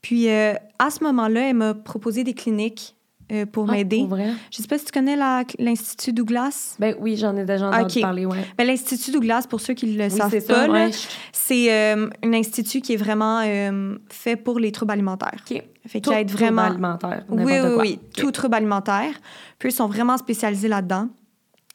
Puis 0.00 0.28
euh, 0.28 0.54
à 0.78 0.90
ce 0.90 1.04
moment-là, 1.04 1.50
elle 1.50 1.56
m'a 1.56 1.74
proposé 1.74 2.24
des 2.24 2.34
cliniques 2.34 2.94
euh, 3.32 3.46
pour 3.46 3.70
ah, 3.70 3.72
m'aider. 3.72 4.06
Je 4.50 4.58
sais 4.58 4.68
pas 4.68 4.76
si 4.76 4.84
tu 4.84 4.92
connais 4.92 5.16
l'Institut 5.58 6.12
Douglas? 6.12 6.76
Ben 6.78 6.94
oui, 7.00 7.16
j'en 7.16 7.34
ai 7.36 7.44
déjà 7.44 7.68
entendu 7.68 8.00
parler, 8.00 8.26
ouais. 8.26 8.44
Ben, 8.58 8.66
L'Institut 8.66 9.10
Douglas, 9.10 9.46
pour 9.48 9.60
ceux 9.60 9.72
qui 9.72 9.94
le 9.94 10.10
savent 10.10 10.44
pas, 10.46 10.90
c'est 11.32 11.72
euh, 11.72 12.10
un 12.22 12.32
institut 12.34 12.82
qui 12.82 12.92
est 12.92 12.96
vraiment 12.96 13.40
euh, 13.42 13.96
fait 14.10 14.36
pour 14.36 14.58
les 14.58 14.70
troubles 14.70 14.92
alimentaires. 14.92 15.38
OK. 15.50 15.62
Fait 15.86 16.06
aide 16.08 16.30
vraiment... 16.30 16.62
trouble 16.62 16.84
alimentaire, 16.84 17.24
Oui, 17.30 17.44
oui, 17.44 17.74
oui. 17.78 18.00
Tout 18.16 18.32
trouble 18.32 18.56
alimentaire. 18.56 19.14
Puis 19.58 19.70
ils 19.70 19.72
sont 19.72 19.88
vraiment 19.88 20.18
spécialisés 20.18 20.68
là-dedans. 20.68 21.08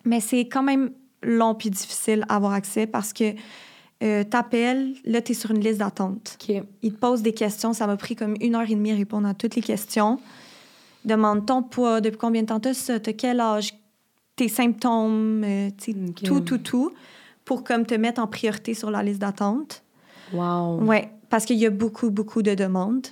Mais 0.06 0.20
c'est 0.20 0.48
quand 0.48 0.64
même 0.64 0.92
long 1.24 1.56
puis 1.56 1.72
difficile 1.72 2.24
à 2.30 2.36
avoir 2.36 2.54
accès 2.54 2.86
parce 2.86 3.14
que 3.14 3.34
euh, 4.04 4.24
t'appelles, 4.24 4.94
là, 5.06 5.22
tu 5.22 5.32
es 5.32 5.36
sur 5.36 5.52
une 5.52 5.60
liste 5.60 5.80
d'attente. 5.80 6.38
Ils 6.82 6.94
te 6.94 6.98
posent 6.98 7.24
des 7.24 7.34
questions. 7.34 7.74
Ça 7.74 7.88
m'a 7.88 7.98
pris 7.98 8.16
comme 8.16 8.36
une 8.42 8.56
heure 8.56 8.70
et 8.70 8.76
demie 8.76 8.92
à 8.92 8.96
répondre 8.96 9.28
à 9.28 9.34
toutes 9.34 9.56
les 9.56 9.62
questions. 9.62 10.20
Demande 11.06 11.46
ton 11.46 11.64
poids, 11.64 12.02
depuis 12.02 12.18
combien 12.18 12.42
de 12.42 12.48
temps 12.48 12.60
tu 12.60 12.70
as 12.70 12.74
ça, 12.74 13.00
quel 13.00 13.40
âge, 13.40 13.74
tes 14.36 14.50
symptômes, 14.50 15.44
euh, 15.44 15.70
tout, 16.24 16.42
tout, 16.42 16.58
tout, 16.60 16.92
pour 17.44 17.64
comme 17.64 17.86
te 17.86 17.96
mettre 17.96 18.22
en 18.22 18.28
priorité 18.28 18.74
sur 18.74 18.92
la 18.92 19.02
liste 19.02 19.20
d'attente. 19.20 19.84
Wow. 20.34 20.80
Oui, 20.82 20.98
parce 21.30 21.46
qu'il 21.46 21.58
y 21.58 21.66
a 21.66 21.70
beaucoup, 21.70 22.12
beaucoup 22.12 22.44
de 22.44 22.54
demandes. 22.54 23.08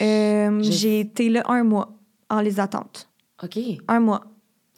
Euh, 0.00 0.62
j'ai 0.62 1.00
été 1.00 1.28
là 1.28 1.42
un 1.46 1.64
mois 1.64 1.92
en 2.30 2.40
liste 2.40 2.58
d'attente. 2.58 3.08
OK. 3.42 3.58
Un 3.88 4.00
mois. 4.00 4.24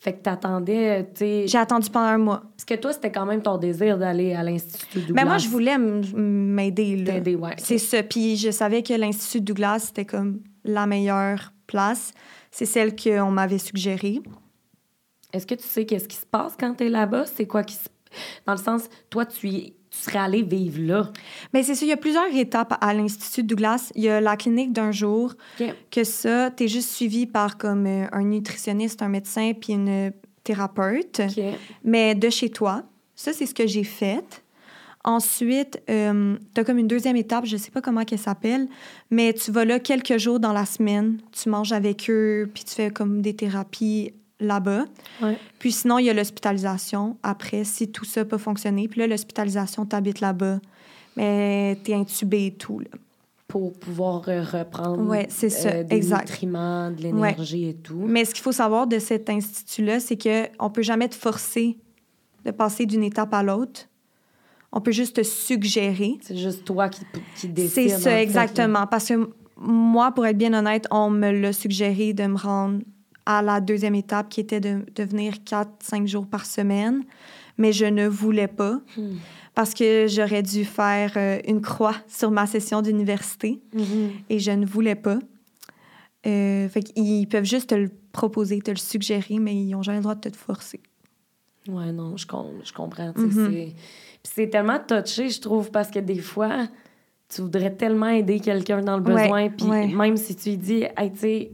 Fait 0.06 0.12
que 0.12 0.22
t'attendais, 0.22 1.02
tu 1.06 1.18
sais... 1.18 1.44
J'ai 1.48 1.58
attendu 1.58 1.90
pendant 1.90 2.06
un 2.06 2.18
mois. 2.18 2.42
Parce 2.56 2.64
que 2.64 2.74
toi, 2.74 2.92
c'était 2.92 3.10
quand 3.10 3.26
même 3.26 3.42
ton 3.42 3.58
désir 3.58 3.98
d'aller 3.98 4.34
à 4.34 4.44
l'Institut 4.44 5.00
Douglas. 5.00 5.14
Mais 5.16 5.24
moi, 5.24 5.38
je 5.38 5.48
voulais 5.48 5.76
m'aider, 5.78 6.94
là. 6.98 7.14
T'aider, 7.14 7.34
ouais. 7.34 7.56
C'est 7.58 7.78
ça. 7.78 8.04
Puis 8.04 8.36
je 8.36 8.52
savais 8.52 8.84
que 8.84 8.94
l'Institut 8.94 9.40
Douglas, 9.40 9.80
c'était 9.80 10.04
comme 10.04 10.42
la 10.62 10.86
meilleure 10.86 11.52
place. 11.66 12.12
C'est 12.52 12.66
celle 12.66 12.94
qu'on 12.94 13.32
m'avait 13.32 13.58
suggérée. 13.58 14.20
Est-ce 15.32 15.44
que 15.44 15.56
tu 15.56 15.66
sais 15.66 15.84
qu'est-ce 15.84 16.06
qui 16.06 16.18
se 16.18 16.26
passe 16.26 16.52
quand 16.56 16.74
t'es 16.74 16.88
là-bas? 16.88 17.26
C'est 17.26 17.48
quoi 17.48 17.64
qui 17.64 17.74
se... 17.74 17.88
Dans 18.46 18.52
le 18.52 18.58
sens, 18.58 18.84
toi, 19.10 19.26
tu 19.26 19.48
y 19.48 19.75
serais 20.04 20.18
allé 20.18 20.42
vivre 20.42 20.80
là? 20.80 21.10
Mais 21.52 21.62
c'est 21.62 21.74
ça, 21.74 21.84
il 21.84 21.88
y 21.88 21.92
a 21.92 21.96
plusieurs 21.96 22.34
étapes 22.34 22.76
à 22.80 22.94
l'Institut 22.94 23.42
Douglas. 23.42 23.90
Il 23.94 24.04
y 24.04 24.08
a 24.08 24.20
la 24.20 24.36
clinique 24.36 24.72
d'un 24.72 24.92
jour, 24.92 25.34
que 25.90 26.04
ça, 26.04 26.50
tu 26.50 26.64
es 26.64 26.68
juste 26.68 26.90
suivi 26.90 27.26
par 27.26 27.58
comme 27.58 27.86
euh, 27.86 28.06
un 28.12 28.22
nutritionniste, 28.22 29.02
un 29.02 29.08
médecin, 29.08 29.52
puis 29.58 29.74
une 29.74 30.12
thérapeute, 30.44 31.20
mais 31.84 32.14
de 32.14 32.30
chez 32.30 32.50
toi. 32.50 32.84
Ça, 33.14 33.32
c'est 33.32 33.46
ce 33.46 33.54
que 33.54 33.66
j'ai 33.66 33.84
fait. 33.84 34.42
Ensuite, 35.06 35.80
euh, 35.88 36.36
tu 36.52 36.60
as 36.60 36.64
comme 36.64 36.78
une 36.78 36.88
deuxième 36.88 37.14
étape, 37.14 37.46
je 37.46 37.56
sais 37.56 37.70
pas 37.70 37.80
comment 37.80 38.02
elle 38.10 38.18
s'appelle, 38.18 38.68
mais 39.10 39.32
tu 39.32 39.52
vas 39.52 39.64
là 39.64 39.78
quelques 39.78 40.18
jours 40.18 40.40
dans 40.40 40.52
la 40.52 40.66
semaine, 40.66 41.18
tu 41.30 41.48
manges 41.48 41.72
avec 41.72 42.10
eux, 42.10 42.50
puis 42.52 42.64
tu 42.64 42.74
fais 42.74 42.90
comme 42.90 43.22
des 43.22 43.34
thérapies 43.34 44.12
là-bas. 44.40 44.84
Puis 45.58 45.72
sinon, 45.72 45.98
il 45.98 46.06
y 46.06 46.10
a 46.10 46.14
l'hospitalisation 46.14 47.16
après, 47.22 47.64
si 47.64 47.90
tout 47.90 48.04
ça 48.04 48.24
peut 48.24 48.38
fonctionner. 48.38 48.88
Puis 48.88 49.00
là, 49.00 49.06
l'hospitalisation, 49.06 49.86
tu 49.86 49.96
habites 49.96 50.20
là-bas, 50.20 50.60
mais 51.16 51.78
tu 51.84 51.92
es 51.92 51.94
intubé 51.94 52.46
et 52.46 52.54
tout. 52.54 52.80
Là. 52.80 52.88
Pour 53.48 53.72
pouvoir 53.72 54.28
euh, 54.28 54.42
reprendre 54.42 55.06
ouais, 55.06 55.26
c'est 55.30 55.50
ça, 55.50 55.68
euh, 55.68 55.84
des 55.84 56.00
nutriments, 56.00 56.90
de 56.90 57.02
l'énergie 57.02 57.68
et 57.68 57.74
tout. 57.74 58.04
Mais 58.06 58.24
ce 58.24 58.34
qu'il 58.34 58.42
faut 58.42 58.52
savoir 58.52 58.86
de 58.86 58.98
cet 58.98 59.30
institut-là, 59.30 60.00
c'est 60.00 60.20
qu'on 60.20 60.64
ne 60.66 60.72
peut 60.72 60.82
jamais 60.82 61.08
te 61.08 61.14
forcer 61.14 61.78
de 62.44 62.50
passer 62.50 62.86
d'une 62.86 63.02
étape 63.02 63.34
à 63.34 63.42
l'autre. 63.42 63.88
On 64.72 64.80
peut 64.80 64.92
juste 64.92 65.16
te 65.16 65.22
suggérer. 65.22 66.18
C'est 66.22 66.36
juste 66.36 66.64
toi 66.64 66.88
qui, 66.88 67.02
qui 67.36 67.48
décides. 67.48 67.70
C'est 67.70 67.88
ça, 67.88 68.20
exactement. 68.20 68.86
Parce 68.86 69.08
que 69.08 69.30
moi, 69.56 70.12
pour 70.12 70.26
être 70.26 70.36
bien 70.36 70.54
honnête, 70.54 70.86
on 70.90 71.10
me 71.10 71.30
l'a 71.30 71.52
suggéré 71.52 72.12
de 72.12 72.26
me 72.26 72.36
rendre 72.36 72.80
à 73.26 73.42
la 73.42 73.60
deuxième 73.60 73.94
étape 73.94 74.28
qui 74.28 74.40
était 74.40 74.60
de, 74.60 74.86
de 74.94 75.02
venir 75.02 75.34
4-5 75.44 76.06
jours 76.06 76.26
par 76.26 76.46
semaine. 76.46 77.02
Mais 77.58 77.72
je 77.72 77.86
ne 77.86 78.06
voulais 78.06 78.48
pas 78.48 78.80
hmm. 78.96 79.16
parce 79.54 79.74
que 79.74 80.06
j'aurais 80.08 80.42
dû 80.42 80.64
faire 80.64 81.12
euh, 81.16 81.40
une 81.46 81.60
croix 81.60 81.96
sur 82.06 82.30
ma 82.30 82.46
session 82.46 82.82
d'université 82.82 83.62
mm-hmm. 83.74 84.10
et 84.28 84.38
je 84.38 84.50
ne 84.50 84.66
voulais 84.66 84.94
pas. 84.94 85.18
Euh, 86.26 86.68
fait 86.68 86.92
ils 86.96 87.26
peuvent 87.26 87.44
juste 87.44 87.70
te 87.70 87.74
le 87.74 87.90
proposer, 88.12 88.60
te 88.60 88.70
le 88.70 88.76
suggérer, 88.76 89.38
mais 89.38 89.54
ils 89.54 89.70
n'ont 89.70 89.82
jamais 89.82 89.98
le 89.98 90.02
droit 90.02 90.14
de 90.14 90.28
te 90.28 90.36
forcer. 90.36 90.80
Ouais, 91.68 91.92
non, 91.92 92.16
je, 92.18 92.26
je 92.64 92.72
comprends. 92.74 93.12
Mm-hmm. 93.12 93.72
C'est 94.22 94.50
tellement 94.50 94.78
touché, 94.78 95.30
je 95.30 95.40
trouve, 95.40 95.70
parce 95.70 95.90
que 95.90 96.00
des 96.00 96.18
fois, 96.18 96.66
tu 97.28 97.42
voudrais 97.42 97.74
tellement 97.74 98.08
aider 98.08 98.40
quelqu'un 98.40 98.82
dans 98.82 98.96
le 98.96 99.02
besoin, 99.02 99.48
puis 99.48 99.66
même 99.94 100.16
si 100.16 100.36
tu 100.36 100.50
lui 100.50 100.56
dis, 100.58 100.84
hey, 100.96 101.12
tu 101.12 101.18
sais, 101.18 101.50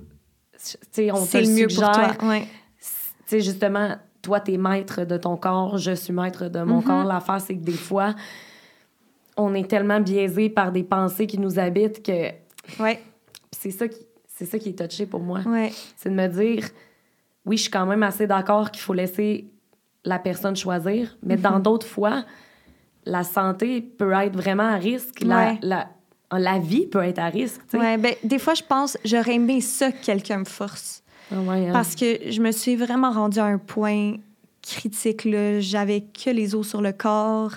on 1.12 1.27
te 1.27 1.38
le 1.38 1.48
mieux 1.48 1.66
pour 1.68 1.90
toi. 1.90 2.12
Ouais. 2.22 2.46
justement, 3.40 3.96
toi, 4.20 4.40
tu 4.40 4.53
es 4.53 4.57
maître 4.57 5.05
de 5.05 5.16
ton 5.16 5.37
corps, 5.37 5.79
je 5.79 5.92
suis 5.92 6.12
maître 6.12 6.48
de 6.48 6.62
mon 6.62 6.81
mm-hmm. 6.81 6.85
corps. 6.85 7.05
L'affaire, 7.05 7.40
c'est 7.40 7.57
que 7.57 7.62
des 7.62 7.72
fois, 7.72 8.14
on 9.37 9.55
est 9.55 9.68
tellement 9.68 10.01
biaisé 10.01 10.48
par 10.48 10.72
des 10.72 10.85
pensées 10.85 11.27
qui 11.27 11.38
nous 11.38 11.59
habitent 11.59 12.03
que. 12.03 12.31
Ouais. 12.81 13.03
C'est 13.51 13.70
ça 13.70 13.88
qui. 13.88 14.07
C'est 14.35 14.46
ça 14.46 14.59
qui 14.59 14.70
est 14.70 14.88
touché 14.88 15.07
pour 15.07 15.20
moi. 15.20 15.40
Ouais. 15.46 15.70
C'est 15.96 16.09
de 16.09 16.14
me 16.14 16.27
dire, 16.27 16.64
oui, 17.44 17.57
je 17.57 17.62
suis 17.62 17.70
quand 17.70 17.87
même 17.87 18.03
assez 18.03 18.27
d'accord 18.27 18.70
qu'il 18.70 18.81
faut 18.81 18.94
laisser 18.94 19.46
la 20.05 20.18
personne 20.18 20.57
choisir, 20.57 21.16
mais 21.22 21.37
dans 21.37 21.59
mm-hmm. 21.59 21.62
d'autres 21.62 21.87
fois, 21.87 22.25
la 23.05 23.25
santé 23.25 23.81
peut 23.81 24.12
être 24.12 24.35
vraiment 24.35 24.68
à 24.68 24.77
risque. 24.77 25.20
La, 25.22 25.55
la, 25.62 25.90
la 26.38 26.59
vie 26.59 26.87
peut 26.87 27.03
être 27.03 27.18
à 27.18 27.29
risque. 27.29 27.61
Ouais, 27.75 27.97
ben, 27.99 28.14
des 28.25 28.38
fois, 28.38 28.55
je 28.55 28.62
pense, 28.62 28.97
j'aurais 29.05 29.35
aimé 29.35 29.61
ça 29.61 29.92
que 29.92 30.05
quelqu'un 30.05 30.38
me 30.38 30.45
force. 30.45 31.03
Ah 31.31 31.37
hein. 31.37 31.71
Parce 31.73 31.95
que 31.95 32.31
je 32.31 32.40
me 32.40 32.53
suis 32.53 32.77
vraiment 32.77 33.11
rendue 33.11 33.38
à 33.38 33.45
un 33.45 33.59
point 33.59 34.14
critique. 34.62 35.27
J'avais 35.61 36.03
que 36.03 36.31
les 36.31 36.55
os 36.55 36.68
sur 36.68 36.83
le 36.83 36.92
corps. 36.92 37.53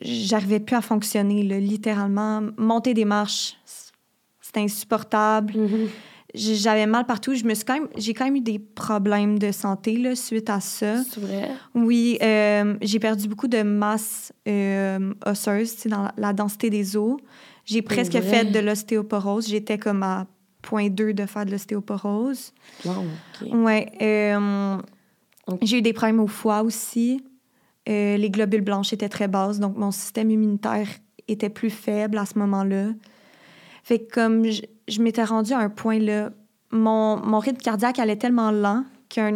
J'arrivais 0.00 0.60
plus 0.60 0.76
à 0.76 0.82
fonctionner, 0.82 1.42
là, 1.42 1.58
littéralement. 1.58 2.42
Monter 2.56 2.94
des 2.94 3.04
marches, 3.04 3.56
c'était 4.40 4.60
insupportable. 4.60 5.54
Mm-hmm. 5.54 5.88
J'avais 6.34 6.86
mal 6.86 7.06
partout. 7.06 7.34
Je 7.34 7.44
me 7.44 7.54
suis 7.54 7.64
quand 7.64 7.74
même, 7.74 7.88
j'ai 7.96 8.12
quand 8.12 8.26
même 8.26 8.36
eu 8.36 8.40
des 8.40 8.58
problèmes 8.58 9.38
de 9.38 9.52
santé 9.52 9.96
là, 9.96 10.14
suite 10.14 10.50
à 10.50 10.60
ça. 10.60 11.02
C'est 11.04 11.20
vrai? 11.20 11.50
Oui, 11.74 12.18
euh, 12.22 12.74
j'ai 12.82 12.98
perdu 12.98 13.26
beaucoup 13.26 13.48
de 13.48 13.62
masse 13.62 14.32
euh, 14.46 15.14
osseuse, 15.24 15.86
dans 15.86 16.10
la 16.18 16.34
densité 16.34 16.68
des 16.68 16.96
os. 16.96 17.16
J'ai 17.66 17.82
presque 17.82 18.18
fait 18.20 18.44
de 18.44 18.60
l'ostéoporose. 18.60 19.48
J'étais 19.48 19.76
comme 19.76 20.02
à 20.02 20.26
point 20.62 20.88
2 20.88 21.12
de 21.12 21.26
faire 21.26 21.44
de 21.44 21.50
l'ostéoporose. 21.50 22.52
Wow, 22.84 22.92
OK. 23.42 23.48
Ouais. 23.52 23.92
Euh, 24.00 24.78
j'ai 25.62 25.78
eu 25.78 25.82
des 25.82 25.92
problèmes 25.92 26.20
au 26.20 26.28
foie 26.28 26.62
aussi. 26.62 27.22
Euh, 27.88 28.16
les 28.16 28.30
globules 28.30 28.62
blanches 28.62 28.92
étaient 28.92 29.08
très 29.08 29.28
basses, 29.28 29.60
donc 29.60 29.76
mon 29.76 29.90
système 29.90 30.30
immunitaire 30.30 30.88
était 31.28 31.50
plus 31.50 31.70
faible 31.70 32.18
à 32.18 32.26
ce 32.26 32.38
moment-là. 32.38 32.88
Fait 33.84 34.00
que 34.00 34.12
comme 34.12 34.44
je, 34.44 35.02
m'étais 35.02 35.22
rendue 35.22 35.52
à 35.52 35.58
un 35.58 35.68
point 35.68 35.98
là, 35.98 36.30
mon, 36.72 37.16
mon 37.18 37.38
rythme 37.38 37.58
cardiaque 37.58 38.00
allait 38.00 38.16
tellement 38.16 38.50
lent 38.50 38.84
qu'à 39.08 39.30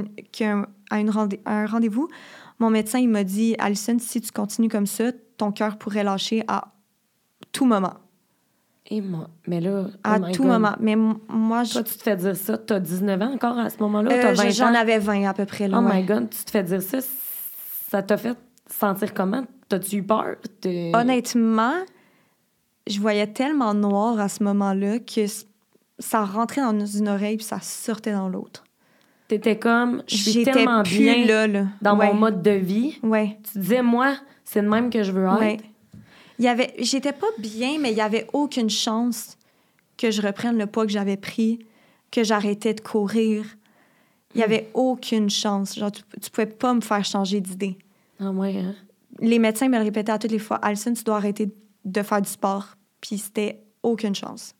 un 0.90 1.66
rendez-vous, 1.66 2.08
mon 2.58 2.70
médecin 2.70 2.98
il 2.98 3.08
m'a 3.08 3.22
dit 3.22 3.54
Alison, 3.58 3.96
si 4.00 4.20
tu 4.20 4.32
continues 4.32 4.68
comme 4.68 4.86
ça, 4.86 5.12
ton 5.36 5.52
cœur 5.52 5.78
pourrait 5.78 6.02
lâcher 6.02 6.42
à 6.48 6.74
tout 7.52 7.66
moment. 7.66 7.94
Et 8.92 9.00
moi, 9.00 9.28
mais 9.46 9.60
là, 9.60 9.84
oh 9.86 9.90
à 10.02 10.18
tout 10.18 10.42
moment. 10.42 10.74
Mais 10.80 10.96
moi, 10.96 11.62
je... 11.62 11.74
Toi, 11.74 11.84
tu 11.84 11.96
te 11.96 12.02
fais 12.02 12.16
dire 12.16 12.34
ça. 12.34 12.58
Tu 12.58 12.72
as 12.72 12.80
19 12.80 13.22
ans 13.22 13.32
encore 13.34 13.56
à 13.56 13.70
ce 13.70 13.78
moment-là? 13.78 14.10
Euh, 14.12 14.50
J'en 14.50 14.74
avais 14.74 14.98
20 14.98 15.28
à 15.28 15.32
peu 15.32 15.46
près. 15.46 15.68
Là, 15.68 15.80
oh 15.80 15.88
my 15.88 16.02
God, 16.02 16.28
tu 16.30 16.44
te 16.44 16.50
fais 16.50 16.64
dire 16.64 16.82
ça. 16.82 16.98
Ça 17.88 18.02
t'a 18.02 18.16
fait 18.16 18.36
sentir 18.66 19.14
comment? 19.14 19.44
T'as-tu 19.68 19.96
eu 19.96 20.02
peur? 20.02 20.34
Honnêtement, 20.92 21.74
je 22.88 23.00
voyais 23.00 23.28
tellement 23.28 23.74
noir 23.74 24.18
à 24.18 24.28
ce 24.28 24.42
moment-là 24.42 24.98
que 24.98 25.26
ça 26.00 26.24
rentrait 26.24 26.62
dans 26.62 26.84
une 26.84 27.08
oreille 27.08 27.36
puis 27.36 27.46
ça 27.46 27.60
sortait 27.60 28.12
dans 28.12 28.28
l'autre. 28.28 28.64
T'étais 29.28 29.56
comme, 29.56 30.02
je 30.08 30.16
suis 30.16 30.42
tellement 30.42 30.82
bien 30.82 31.24
là, 31.24 31.46
là. 31.46 31.66
dans 31.80 31.94
mon 31.94 32.14
mode 32.14 32.42
de 32.42 32.50
vie. 32.50 32.98
Ouais. 33.04 33.38
Tu 33.52 33.60
disais, 33.60 33.82
moi, 33.82 34.16
c'est 34.44 34.60
le 34.60 34.68
même 34.68 34.90
que 34.90 35.04
je 35.04 35.12
veux 35.12 35.28
être 35.42 35.62
il 36.40 36.44
y 36.44 36.48
avait, 36.48 36.72
j'étais 36.78 37.12
pas 37.12 37.26
bien, 37.38 37.78
mais 37.78 37.90
il 37.90 37.98
y 37.98 38.00
avait 38.00 38.26
aucune 38.32 38.70
chance 38.70 39.36
que 39.98 40.10
je 40.10 40.22
reprenne 40.22 40.56
le 40.56 40.66
poids 40.66 40.86
que 40.86 40.92
j'avais 40.92 41.18
pris, 41.18 41.58
que 42.10 42.24
j'arrêtais 42.24 42.72
de 42.72 42.80
courir. 42.80 43.44
Il 44.34 44.38
y 44.38 44.40
hmm. 44.40 44.44
avait 44.44 44.70
aucune 44.72 45.28
chance. 45.28 45.78
Genre, 45.78 45.92
tu, 45.92 46.02
tu 46.18 46.30
pouvais 46.30 46.46
pas 46.46 46.72
me 46.72 46.80
faire 46.80 47.04
changer 47.04 47.42
d'idée. 47.42 47.76
Ah 48.18 48.30
ouais, 48.30 48.56
hein? 48.56 48.74
Les 49.18 49.38
médecins 49.38 49.68
me 49.68 49.76
le 49.76 49.84
répétaient 49.84 50.12
à 50.12 50.18
toutes 50.18 50.30
les 50.30 50.38
fois, 50.38 50.56
Alison, 50.56 50.94
tu 50.94 51.04
dois 51.04 51.16
arrêter 51.16 51.50
de 51.84 52.02
faire 52.02 52.22
du 52.22 52.30
sport. 52.30 52.68
Puis 53.02 53.18
c'était 53.18 53.62
aucune 53.82 54.14
chance. 54.14 54.54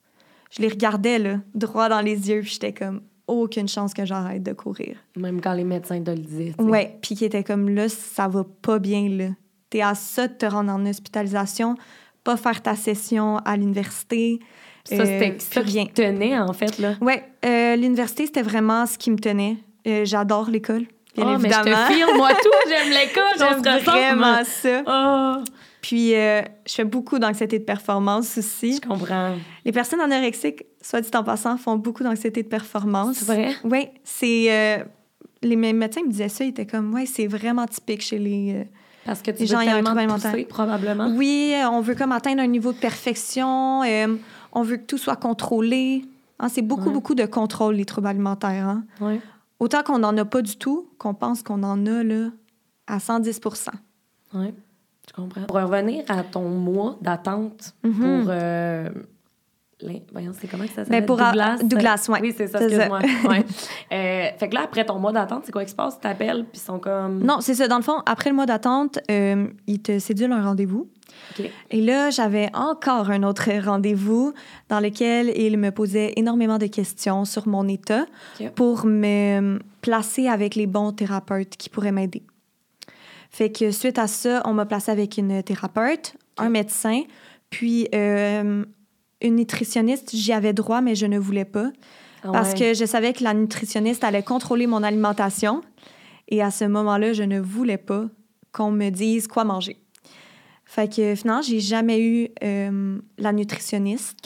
Je 0.51 0.61
les 0.61 0.69
regardais, 0.69 1.19
là, 1.19 1.40
droit 1.55 1.88
dans 1.88 2.03
les 2.03 2.29
yeux, 2.29 2.43
puis 2.43 2.51
j'étais 2.51 2.75
comme, 2.75 3.01
aucune 3.27 3.69
chance 3.69 3.95
que 3.95 4.05
j'arrête 4.05 4.43
de 4.43 4.53
courir. 4.53 4.99
Même 5.16 5.40
quand 5.40 5.55
les 5.55 5.64
médecins 5.64 6.03
te 6.03 6.11
le 6.11 6.19
disaient. 6.19 6.55
Ouais, 6.59 6.99
puis 7.01 7.14
qui 7.14 7.25
était 7.25 7.45
comme, 7.45 7.71
là, 7.71 7.88
ça 7.88 8.29
va 8.29 8.45
pas 8.45 8.79
bien, 8.79 9.09
là 9.09 9.31
tu 9.71 9.79
es 9.79 9.83
à 9.83 9.95
ça 9.95 10.29
de 10.29 10.35
te 10.35 10.47
rendre 10.47 10.73
en 10.73 10.85
hospitalisation, 10.87 11.77
pas 12.25 12.37
faire 12.37 12.61
ta 12.63 12.77
session 12.77 13.39
à 13.39 13.57
l'université. 13.57 14.41
Ça, 14.85 15.05
c'était 15.05 15.37
ça 15.39 15.63
qui 15.63 15.89
tenait, 15.89 16.39
en 16.39 16.53
fait, 16.53 16.79
là? 16.79 16.95
Oui, 17.01 17.15
l'université, 17.45 18.27
c'était 18.27 18.43
vraiment 18.43 18.87
ce 18.87 18.99
qui 18.99 19.11
me 19.11 19.19
tenait. 19.19 19.57
J'adore 20.05 20.51
l'école. 20.51 20.87
Bien 21.17 21.35
oh, 21.35 21.39
mais 21.41 21.51
je 21.51 21.61
te 21.61 21.93
file, 21.93 22.17
moi 22.17 22.29
tout, 22.43 22.69
j'aime 22.69 22.91
l'école, 22.91 23.23
j'aime 23.37 23.83
vraiment 23.83 24.45
ça. 24.45 24.83
Oh. 24.87 25.45
Puis, 25.81 26.15
euh, 26.15 26.43
je 26.67 26.75
fais 26.75 26.85
beaucoup 26.85 27.19
d'anxiété 27.19 27.59
de 27.59 27.65
performance 27.65 28.39
aussi. 28.39 28.77
Je 28.77 28.87
comprends. 28.87 29.35
Les 29.65 29.73
personnes 29.73 30.01
anorexiques, 30.01 30.65
soit 30.81 31.01
dit 31.01 31.11
en 31.15 31.25
passant, 31.25 31.57
font 31.57 31.77
beaucoup 31.77 32.05
d'anxiété 32.05 32.43
de 32.43 32.49
performance. 32.49 33.17
C'est 33.17 33.25
vrai? 33.25 33.55
Oui, 33.65 33.89
c'est... 34.05 34.53
Euh, 34.53 34.85
les 35.43 35.57
médecins 35.57 36.03
me 36.03 36.11
disaient 36.11 36.29
ça, 36.29 36.45
ils 36.45 36.51
étaient 36.51 36.67
comme, 36.67 36.93
ouais, 36.93 37.07
c'est 37.07 37.27
vraiment 37.27 37.67
typique 37.67 38.03
chez 38.03 38.19
les... 38.19 38.67
Euh, 39.01 39.07
Parce 39.07 39.23
que 39.23 39.31
tu 39.31 39.41
les 39.41 39.47
gens 39.47 39.59
ont 39.59 39.69
un 39.69 39.83
trouble 39.83 39.99
alimentaire. 39.99 40.35
probablement. 40.49 41.13
Oui, 41.17 41.55
on 41.71 41.81
veut 41.81 41.95
comme 41.95 42.13
atteindre 42.13 42.43
un 42.43 42.47
niveau 42.47 42.73
de 42.73 42.79
perfection, 42.79 43.83
on 44.53 44.63
veut 44.63 44.77
que 44.77 44.87
tout 44.87 44.99
soit 44.99 45.17
contrôlé. 45.17 46.05
Hein, 46.39 46.49
c'est 46.49 46.63
beaucoup, 46.63 46.91
beaucoup 46.91 47.15
de 47.15 47.27
contrôle, 47.27 47.75
les 47.75 47.85
troubles 47.85 48.09
alimentaires. 48.09 48.67
Hein? 48.67 49.19
Autant 49.59 49.83
qu'on 49.83 49.99
n'en 49.99 50.17
a 50.17 50.25
pas 50.25 50.43
du 50.43 50.57
tout, 50.57 50.89
qu'on 50.99 51.15
pense 51.15 51.43
qu'on 51.43 51.63
en 51.63 51.87
a 51.87 52.03
là, 52.03 52.31
à 52.87 52.99
110% 52.99 53.69
Oui, 54.35 54.55
je 55.07 55.13
comprends. 55.13 55.43
Pour 55.43 55.57
revenir 55.57 56.05
à 56.09 56.23
ton 56.23 56.49
mois 56.49 56.97
d'attente 57.01 57.75
mm-hmm. 57.85 58.23
pour. 58.23 58.31
Euh, 58.31 58.91
voyons, 60.12 60.33
c'est 60.38 60.49
comment 60.49 60.64
ça 60.66 60.85
s'appelle? 60.85 61.07
pour 61.07 61.16
Douglas? 61.16 61.59
Douglas, 61.62 62.07
oui. 62.09 62.19
Oui, 62.23 62.35
c'est 62.37 62.47
ça, 62.47 62.61
excuse-moi. 62.61 63.01
ouais. 63.29 63.45
euh, 63.93 64.38
fait 64.38 64.49
que 64.49 64.55
là, 64.55 64.62
après 64.64 64.85
ton 64.85 64.99
mois 64.99 65.12
d'attente, 65.12 65.43
c'est 65.45 65.53
quoi 65.53 65.64
qui 65.64 65.71
se 65.71 65.77
passe? 65.77 65.95
Tu 65.95 66.01
t'appelles, 66.01 66.45
puis 66.45 66.61
ils 66.61 66.64
sont 66.64 66.79
comme. 66.79 67.23
Non, 67.23 67.40
c'est 67.40 67.55
ça. 67.55 67.69
Dans 67.69 67.77
le 67.77 67.83
fond, 67.83 68.03
après 68.07 68.31
le 68.31 68.37
mois 68.37 68.47
d'attente, 68.47 68.99
euh, 69.11 69.47
ils 69.66 69.81
te 69.81 69.99
cédulent 69.99 70.33
un 70.33 70.45
rendez-vous. 70.45 70.88
Et 71.71 71.81
là, 71.81 72.11
j'avais 72.11 72.51
encore 72.55 73.11
un 73.11 73.23
autre 73.23 73.51
rendez-vous 73.64 74.33
dans 74.69 74.81
lequel 74.81 75.33
il 75.37 75.59
me 75.59 75.71
posait 75.71 76.12
énormément 76.16 76.59
de 76.59 76.66
questions 76.66 77.25
sur 77.25 77.49
mon 77.49 77.69
état 77.69 78.07
pour 78.55 78.85
me 78.85 79.59
placer 79.81 80.29
avec 80.29 80.55
les 80.55 80.66
bons 80.66 80.93
thérapeutes 80.93 81.57
qui 81.57 81.69
pourraient 81.69 81.93
m'aider. 81.93 82.23
Fait 83.31 83.51
que 83.51 83.71
suite 83.71 83.99
à 83.99 84.09
ça, 84.09 84.43
on 84.45 84.53
m'a 84.53 84.66
placé 84.66 84.90
avec 84.90 85.16
une 85.16 85.43
thérapeute, 85.43 86.14
un 86.37 86.49
médecin, 86.49 87.03
puis 87.49 87.88
euh, 87.95 88.64
une 89.21 89.37
nutritionniste. 89.37 90.11
J'y 90.15 90.33
avais 90.33 90.53
droit, 90.53 90.81
mais 90.81 90.95
je 90.95 91.07
ne 91.07 91.19
voulais 91.19 91.45
pas. 91.45 91.71
Ah 92.23 92.33
parce 92.33 92.55
que 92.55 92.75
je 92.75 92.85
savais 92.85 93.13
que 93.13 93.25
la 93.25 93.35
nutritionniste 93.35 94.05
allait 94.05 94.23
contrôler 94.23 94.67
mon 94.67 94.83
alimentation. 94.83 95.63
Et 96.29 96.43
à 96.43 96.51
ce 96.51 96.65
moment-là, 96.65 97.13
je 97.13 97.23
ne 97.23 97.41
voulais 97.41 97.79
pas 97.79 98.07
qu'on 98.53 98.71
me 98.71 98.91
dise 98.91 99.27
quoi 99.27 99.45
manger. 99.45 99.77
Fait 100.65 100.93
que 100.93 101.15
finalement, 101.17 101.43
j'ai 101.43 101.59
jamais 101.59 102.01
eu 102.01 102.29
euh, 102.45 103.01
la 103.19 103.33
nutritionniste. 103.33 104.17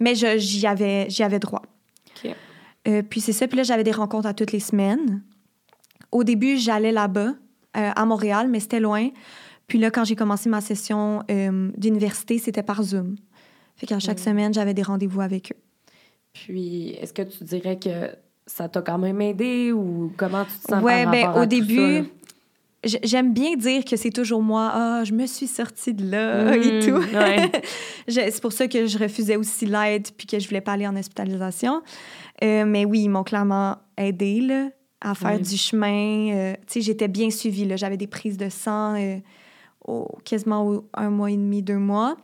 Mais 0.00 0.14
j'y 0.14 0.66
avais, 0.66 1.08
avais 1.20 1.38
droit. 1.38 1.62
Euh, 2.86 3.02
puis 3.02 3.22
c'est 3.22 3.32
ça. 3.32 3.48
Puis 3.48 3.56
là, 3.56 3.62
j'avais 3.62 3.84
des 3.84 3.92
rencontres 3.92 4.26
à 4.26 4.34
toutes 4.34 4.52
les 4.52 4.60
semaines. 4.60 5.22
Au 6.12 6.22
début, 6.22 6.58
j'allais 6.58 6.92
là-bas, 6.92 7.28
euh, 7.28 7.90
à 7.96 8.04
Montréal, 8.04 8.48
mais 8.50 8.60
c'était 8.60 8.80
loin. 8.80 9.08
Puis 9.66 9.78
là, 9.78 9.90
quand 9.90 10.04
j'ai 10.04 10.14
commencé 10.14 10.50
ma 10.50 10.60
session 10.60 11.22
d'université, 11.78 12.36
c'était 12.36 12.62
par 12.62 12.82
Zoom. 12.82 13.16
Fait 13.76 13.86
qu'à 13.86 13.98
chaque 13.98 14.18
semaine, 14.18 14.54
j'avais 14.54 14.74
des 14.74 14.82
rendez-vous 14.82 15.20
avec 15.20 15.52
eux. 15.52 15.60
Puis, 16.32 16.90
est-ce 17.00 17.12
que 17.12 17.22
tu 17.22 17.44
dirais 17.44 17.78
que 17.78 18.10
ça 18.46 18.68
t'a 18.68 18.82
quand 18.82 18.98
même 18.98 19.20
aidé 19.20 19.72
ou 19.72 20.12
comment 20.16 20.44
tu 20.44 20.58
te 20.58 20.72
sens 20.72 20.82
ouais, 20.82 21.06
ben, 21.06 21.32
au 21.40 21.46
début, 21.46 22.04
J'aime 23.02 23.32
bien 23.32 23.56
dire 23.56 23.84
que 23.84 23.96
c'est 23.96 24.10
toujours 24.10 24.42
moi, 24.42 24.70
ah, 24.74 25.04
je 25.04 25.12
me 25.12 25.26
suis 25.26 25.46
sortie 25.46 25.94
de 25.94 26.10
là 26.10 26.54
et 26.56 26.80
mmh, 26.80 26.86
tout. 26.86 27.02
c'est 28.08 28.40
pour 28.42 28.52
ça 28.52 28.68
que 28.68 28.86
je 28.86 28.98
refusais 28.98 29.36
aussi 29.36 29.66
l'aide 29.66 30.08
puis 30.16 30.26
que 30.26 30.38
je 30.38 30.46
voulais 30.48 30.60
pas 30.60 30.72
aller 30.72 30.86
en 30.86 30.96
hospitalisation. 30.96 31.82
Euh, 32.42 32.64
mais 32.66 32.84
oui, 32.84 33.04
ils 33.04 33.08
m'ont 33.08 33.22
clairement 33.22 33.78
aidé 33.96 34.40
là, 34.40 34.68
à 35.00 35.14
faire 35.14 35.40
du 35.40 35.56
chemin. 35.56 36.34
Euh, 36.34 36.52
tu 36.66 36.74
sais, 36.74 36.80
j'étais 36.82 37.08
bien 37.08 37.30
suivie. 37.30 37.66
J'avais 37.76 37.96
des 37.96 38.06
prises 38.06 38.36
de 38.36 38.50
sang 38.50 38.96
euh, 38.96 39.16
au, 39.86 40.18
quasiment 40.24 40.84
un 40.92 41.10
mois 41.10 41.30
et 41.30 41.36
demi, 41.36 41.62
deux 41.62 41.78
mois 41.78 42.16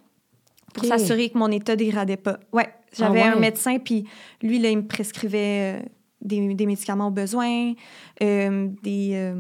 pour 0.75 0.85
s'assurer 0.85 1.31
que 1.31 1.39
mon 1.39 1.51
état 1.51 1.77
dégradait 1.77 2.17
pas. 2.17 2.41
Ouais, 2.53 2.69
j'avais 2.97 3.23
ah 3.23 3.33
un 3.33 3.41
médecin 3.41 3.79
puis 3.79 4.05
lui, 4.43 4.59
là, 4.59 4.71
il 4.71 4.79
me 4.79 4.87
prescrivait 4.87 5.83
des, 6.21 6.55
des, 6.55 6.67
médicaments 6.67 7.09
au 7.09 7.13
besoin, 7.13 7.75
des 8.21 9.35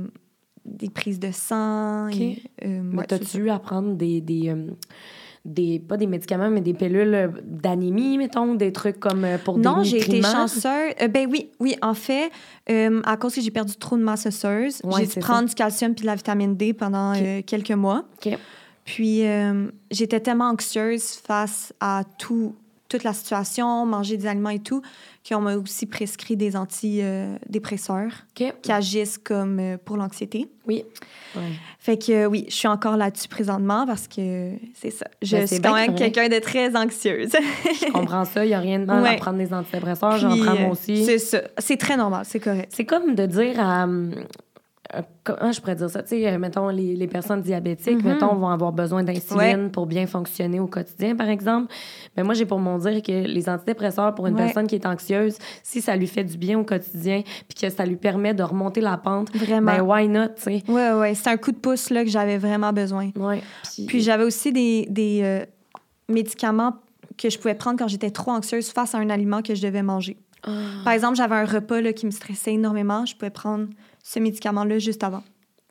des 0.64 0.90
prises 0.90 1.20
de 1.20 1.30
sang. 1.32 2.08
Et, 2.08 2.42
euh, 2.64 2.80
mais 2.82 3.04
t'as-tu 3.04 3.38
eu 3.38 3.50
à 3.50 3.58
prendre 3.58 3.94
des, 3.94 4.20
des, 4.20 4.48
euh, 4.48 4.70
des, 5.44 5.78
pas 5.78 5.96
des 5.96 6.06
médicaments, 6.06 6.50
mais 6.50 6.60
des 6.60 6.74
pilules 6.74 7.32
d'anémie, 7.44 8.18
mettons, 8.18 8.54
des 8.54 8.72
trucs 8.72 9.00
comme 9.00 9.24
euh, 9.24 9.38
pour 9.38 9.56
des 9.56 9.62
Non, 9.62 9.82
j'ai 9.82 9.98
été 9.98 10.22
chanceuse. 10.22 10.94
ben 11.10 11.28
oui, 11.30 11.50
oui, 11.60 11.76
en 11.82 11.94
fait, 11.94 12.30
à 12.68 13.16
cause 13.16 13.34
que 13.34 13.40
j'ai 13.40 13.50
perdu 13.50 13.74
trop 13.76 13.96
de 13.96 14.02
masse 14.02 14.26
osseuse, 14.26 14.82
j'ai 14.98 15.06
dû 15.06 15.20
prendre 15.20 15.48
du 15.48 15.54
calcium 15.54 15.94
puis 15.94 16.02
de 16.02 16.06
la 16.06 16.14
vitamine 16.14 16.56
D 16.56 16.72
pendant 16.72 17.14
quelques 17.46 17.70
mois. 17.72 18.04
Puis 18.90 19.22
j'étais 19.92 20.18
tellement 20.18 20.50
anxieuse 20.50 21.12
face 21.24 21.72
à 21.78 22.02
tout, 22.18 22.56
toute 22.88 23.04
la 23.04 23.12
situation, 23.12 23.86
manger 23.86 24.16
des 24.16 24.26
aliments 24.26 24.50
et 24.50 24.58
tout, 24.58 24.82
qu'on 25.26 25.40
m'a 25.40 25.56
aussi 25.56 25.86
prescrit 25.86 26.36
des 26.36 26.56
antidépresseurs 26.56 28.12
qui 28.34 28.72
agissent 28.72 29.16
comme 29.16 29.60
euh, 29.60 29.76
pour 29.82 29.96
l'anxiété. 29.96 30.48
Oui. 30.66 30.84
Fait 31.78 31.96
que 31.96 32.12
euh, 32.12 32.26
oui, 32.26 32.46
je 32.48 32.54
suis 32.54 32.68
encore 32.68 32.96
là-dessus 32.96 33.28
présentement 33.28 33.86
parce 33.86 34.08
que 34.08 34.52
c'est 34.74 34.90
ça. 34.90 35.06
Je 35.22 35.36
ben, 35.36 35.46
suis 35.46 35.60
quand 35.60 35.74
même 35.74 35.94
quelqu'un 35.94 36.28
de 36.28 36.40
très 36.40 36.74
anxieuse. 36.76 37.30
je 37.64 37.92
comprends 37.92 38.24
ça. 38.24 38.44
Il 38.44 38.48
n'y 38.48 38.54
a 38.54 38.58
rien 38.58 38.80
de 38.80 38.86
mal 38.86 39.06
à 39.06 39.14
prendre 39.14 39.38
des 39.38 39.54
antidépresseurs. 39.54 40.18
J'en 40.18 40.36
prends 40.36 40.56
moi 40.56 40.70
aussi. 40.70 41.04
C'est 41.04 41.18
ça. 41.18 41.42
C'est 41.58 41.76
très 41.76 41.96
normal. 41.96 42.24
C'est 42.26 42.40
correct. 42.40 42.72
C'est 42.74 42.84
comme 42.84 43.14
de 43.14 43.26
dire 43.26 43.60
à 43.60 43.84
hum, 43.84 44.12
euh, 44.16 44.22
comment 45.24 45.52
je 45.52 45.60
pourrais 45.60 45.76
dire 45.76 45.90
ça? 45.90 46.02
Tu 46.02 46.08
sais, 46.10 46.26
euh, 46.28 46.38
mettons, 46.38 46.68
les, 46.68 46.96
les 46.96 47.06
personnes 47.06 47.42
diabétiques, 47.42 47.98
mm-hmm. 47.98 48.04
mettons, 48.04 48.34
vont 48.34 48.48
avoir 48.48 48.72
besoin 48.72 49.02
d'insuline 49.02 49.70
pour 49.70 49.86
bien 49.86 50.06
fonctionner 50.06 50.60
au 50.60 50.66
quotidien, 50.66 51.14
par 51.16 51.28
exemple. 51.28 51.72
Mais 52.16 52.22
moi, 52.22 52.34
j'ai 52.34 52.46
pour 52.46 52.58
mon 52.58 52.78
dire 52.78 53.02
que 53.02 53.12
les 53.12 53.48
antidépresseurs, 53.48 54.14
pour 54.14 54.26
une 54.26 54.36
personne 54.36 54.66
qui 54.66 54.74
est 54.74 54.86
anxieuse, 54.86 55.36
si 55.62 55.80
ça 55.80 55.96
lui 55.96 56.06
fait 56.06 56.24
du 56.24 56.36
bien 56.36 56.58
au 56.58 56.64
quotidien, 56.64 57.22
puis 57.48 57.58
que 57.60 57.70
ça 57.70 57.84
lui 57.86 57.96
permet 57.96 58.34
de 58.34 58.42
remonter 58.42 58.80
la 58.80 58.96
pente, 58.96 59.34
vraiment. 59.36 59.72
ben 59.76 59.82
why 59.82 60.08
not, 60.08 60.28
tu 60.36 60.42
sais? 60.42 60.62
Oui, 60.68 60.82
oui. 60.94 61.14
C'est 61.14 61.30
un 61.30 61.36
coup 61.36 61.52
de 61.52 61.58
pouce, 61.58 61.90
là, 61.90 62.04
que 62.04 62.10
j'avais 62.10 62.38
vraiment 62.38 62.72
besoin. 62.72 63.10
Ouais. 63.16 63.42
Puis, 63.86 64.00
j'avais 64.00 64.24
aussi 64.24 64.52
des, 64.52 64.86
des 64.90 65.20
euh, 65.22 65.44
médicaments 66.08 66.74
que 67.16 67.30
je 67.30 67.38
pouvais 67.38 67.54
prendre 67.54 67.78
quand 67.78 67.88
j'étais 67.88 68.10
trop 68.10 68.30
anxieuse 68.32 68.70
face 68.70 68.94
à 68.94 68.98
un 68.98 69.10
aliment 69.10 69.42
que 69.42 69.54
je 69.54 69.62
devais 69.62 69.82
manger. 69.82 70.16
Ah. 70.42 70.50
Par 70.84 70.92
exemple, 70.94 71.16
j'avais 71.16 71.34
un 71.34 71.44
repas 71.44 71.80
là, 71.80 71.92
qui 71.92 72.06
me 72.06 72.10
stressait 72.10 72.54
énormément. 72.54 73.04
Je 73.04 73.14
pouvais 73.14 73.30
prendre 73.30 73.66
ce 74.02 74.18
médicament-là 74.18 74.78
juste 74.78 75.04
avant. 75.04 75.22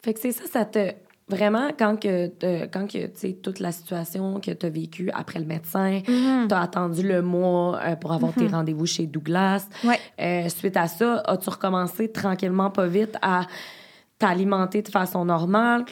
Fait 0.03 0.13
que 0.13 0.19
c'est 0.19 0.31
ça, 0.31 0.43
ça 0.51 0.65
te. 0.65 0.91
Vraiment, 1.27 1.69
quand 1.77 1.95
que, 1.95 2.27
quand 2.73 2.87
que 2.87 3.05
tu 3.05 3.11
sais, 3.13 3.33
toute 3.33 3.59
la 3.59 3.71
situation 3.71 4.39
que 4.39 4.49
tu 4.49 4.65
as 4.65 4.69
vécue 4.69 5.11
après 5.13 5.37
le 5.37 5.45
médecin, 5.45 5.99
mm-hmm. 5.99 6.47
tu 6.47 6.53
as 6.55 6.59
attendu 6.61 7.03
le 7.03 7.21
mois 7.21 7.79
euh, 7.83 7.95
pour 7.95 8.13
avoir 8.13 8.33
tes 8.33 8.45
mm-hmm. 8.47 8.51
rendez-vous 8.51 8.87
chez 8.87 9.05
Douglas. 9.05 9.67
Ouais. 9.83 9.99
Euh, 10.19 10.49
suite 10.49 10.75
à 10.75 10.87
ça, 10.87 11.21
as-tu 11.27 11.51
recommencé 11.51 12.11
tranquillement, 12.11 12.71
pas 12.71 12.87
vite, 12.87 13.15
à 13.21 13.45
t'alimenter 14.17 14.81
de 14.81 14.89
façon 14.89 15.23
normale? 15.23 15.85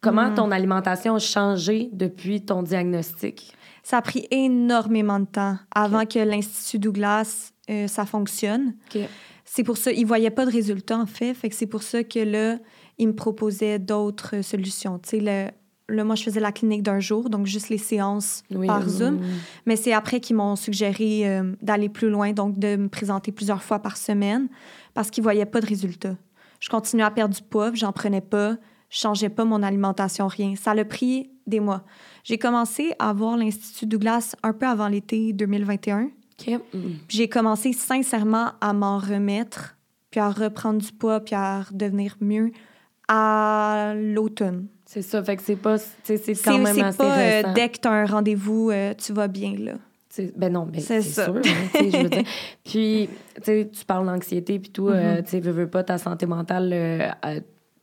Comment 0.00 0.28
mm-hmm. 0.28 0.34
ton 0.34 0.52
alimentation 0.52 1.16
a 1.16 1.18
changé 1.18 1.88
depuis 1.92 2.42
ton 2.42 2.62
diagnostic? 2.62 3.52
Ça 3.82 3.98
a 3.98 4.02
pris 4.02 4.28
énormément 4.30 5.18
de 5.18 5.26
temps 5.26 5.56
avant 5.74 6.06
que 6.06 6.20
l'Institut 6.20 6.78
Douglas, 6.78 7.52
euh, 7.68 7.88
ça 7.88 8.06
fonctionne. 8.06 8.74
C'est 9.54 9.62
pour 9.62 9.76
ça, 9.76 9.92
ils 9.92 10.04
voyaient 10.04 10.30
pas 10.30 10.46
de 10.46 10.50
résultats, 10.50 10.98
en 10.98 11.06
fait. 11.06 11.32
Fait 11.32 11.48
que 11.48 11.54
c'est 11.54 11.68
pour 11.68 11.84
ça 11.84 12.02
que 12.02 12.18
là, 12.18 12.58
ils 12.98 13.06
me 13.06 13.14
proposaient 13.14 13.78
d'autres 13.78 14.42
solutions. 14.42 14.98
Tu 14.98 15.20
sais, 15.20 15.52
le, 15.88 16.02
moi, 16.02 16.16
je 16.16 16.24
faisais 16.24 16.40
la 16.40 16.50
clinique 16.50 16.82
d'un 16.82 16.98
jour, 16.98 17.30
donc 17.30 17.46
juste 17.46 17.68
les 17.68 17.78
séances 17.78 18.42
par 18.66 18.88
Zoom. 18.88 19.20
Mais 19.64 19.76
c'est 19.76 19.92
après 19.92 20.18
qu'ils 20.18 20.34
m'ont 20.34 20.56
suggéré 20.56 21.28
euh, 21.28 21.52
d'aller 21.62 21.88
plus 21.88 22.10
loin, 22.10 22.32
donc 22.32 22.58
de 22.58 22.74
me 22.74 22.88
présenter 22.88 23.30
plusieurs 23.30 23.62
fois 23.62 23.78
par 23.78 23.96
semaine, 23.96 24.48
parce 24.92 25.08
qu'ils 25.08 25.22
voyaient 25.22 25.46
pas 25.46 25.60
de 25.60 25.66
résultats. 25.66 26.16
Je 26.58 26.68
continuais 26.68 27.04
à 27.04 27.12
perdre 27.12 27.36
du 27.36 27.42
poids, 27.42 27.70
j'en 27.74 27.92
prenais 27.92 28.22
pas, 28.22 28.56
je 28.90 28.98
changeais 28.98 29.28
pas 29.28 29.44
mon 29.44 29.62
alimentation, 29.62 30.26
rien. 30.26 30.56
Ça 30.56 30.72
a 30.72 30.84
pris 30.84 31.30
des 31.46 31.60
mois. 31.60 31.84
J'ai 32.24 32.38
commencé 32.38 32.92
à 32.98 33.12
voir 33.12 33.36
l'Institut 33.36 33.86
Douglas 33.86 34.34
un 34.42 34.52
peu 34.52 34.66
avant 34.66 34.88
l'été 34.88 35.32
2021. 35.32 36.10
J'ai 37.08 37.28
commencé 37.28 37.72
sincèrement 37.72 38.52
à 38.60 38.72
m'en 38.72 38.98
remettre, 38.98 39.76
puis 40.10 40.20
à 40.20 40.30
reprendre 40.30 40.80
du 40.80 40.92
poids, 40.92 41.20
puis 41.20 41.34
à 41.34 41.62
redevenir 41.62 42.16
mieux 42.20 42.52
à 43.08 43.94
l'automne. 43.96 44.66
C'est 44.86 45.02
ça, 45.02 45.22
fait 45.22 45.36
que 45.36 45.42
c'est 45.42 45.56
pas... 45.56 45.76
C'est 45.78 46.20
quand 46.42 46.58
même 46.58 46.78
assez 46.80 46.96
pas, 46.98 47.18
euh, 47.18 47.42
dès 47.54 47.68
que 47.68 47.78
tu 47.78 47.88
as 47.88 47.92
un 47.92 48.06
rendez-vous, 48.06 48.70
euh, 48.70 48.94
tu 48.94 49.12
vas 49.12 49.28
bien, 49.28 49.54
là. 49.58 49.72
Ben 50.36 50.52
non, 50.52 50.64
ben 50.64 50.80
c'est 50.80 51.02
sûr. 51.02 51.36
Hein, 51.36 51.40
je 51.74 52.02
veux 52.02 52.08
dire. 52.08 52.22
Puis, 52.64 53.08
tu 53.44 53.84
parles 53.84 54.06
d'anxiété, 54.06 54.60
puis 54.60 54.70
tout, 54.70 54.88
euh, 54.88 55.16
mm-hmm. 55.20 55.28
tu 55.28 55.40
veux, 55.40 55.50
veux 55.50 55.68
pas, 55.68 55.82
ta 55.82 55.98
santé 55.98 56.26
mentale... 56.26 57.16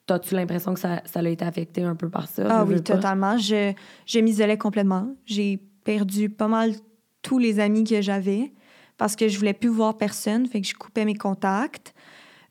As-tu 0.09 0.35
l'impression 0.35 0.73
que 0.73 0.79
ça, 0.79 1.01
ça 1.05 1.21
a 1.21 1.27
été 1.29 1.45
affecté 1.45 1.83
un 1.83 1.95
peu 1.95 2.09
par 2.09 2.27
ça? 2.27 2.43
Ah 2.49 2.65
oui, 2.65 2.81
totalement. 2.81 3.37
Je, 3.37 3.71
je 4.05 4.19
m'isolais 4.19 4.57
complètement. 4.57 5.15
J'ai 5.25 5.57
perdu 5.85 6.29
pas 6.29 6.49
mal 6.49 6.73
tous 7.21 7.37
les 7.37 7.59
amis 7.59 7.83
que 7.83 8.01
j'avais 8.01 8.51
parce 8.97 9.15
que 9.15 9.27
je 9.27 9.37
voulais 9.37 9.53
plus 9.53 9.69
voir 9.69 9.97
personne, 9.97 10.45
fait 10.47 10.61
que 10.61 10.67
je 10.67 10.75
coupais 10.75 11.05
mes 11.05 11.15
contacts. 11.15 11.93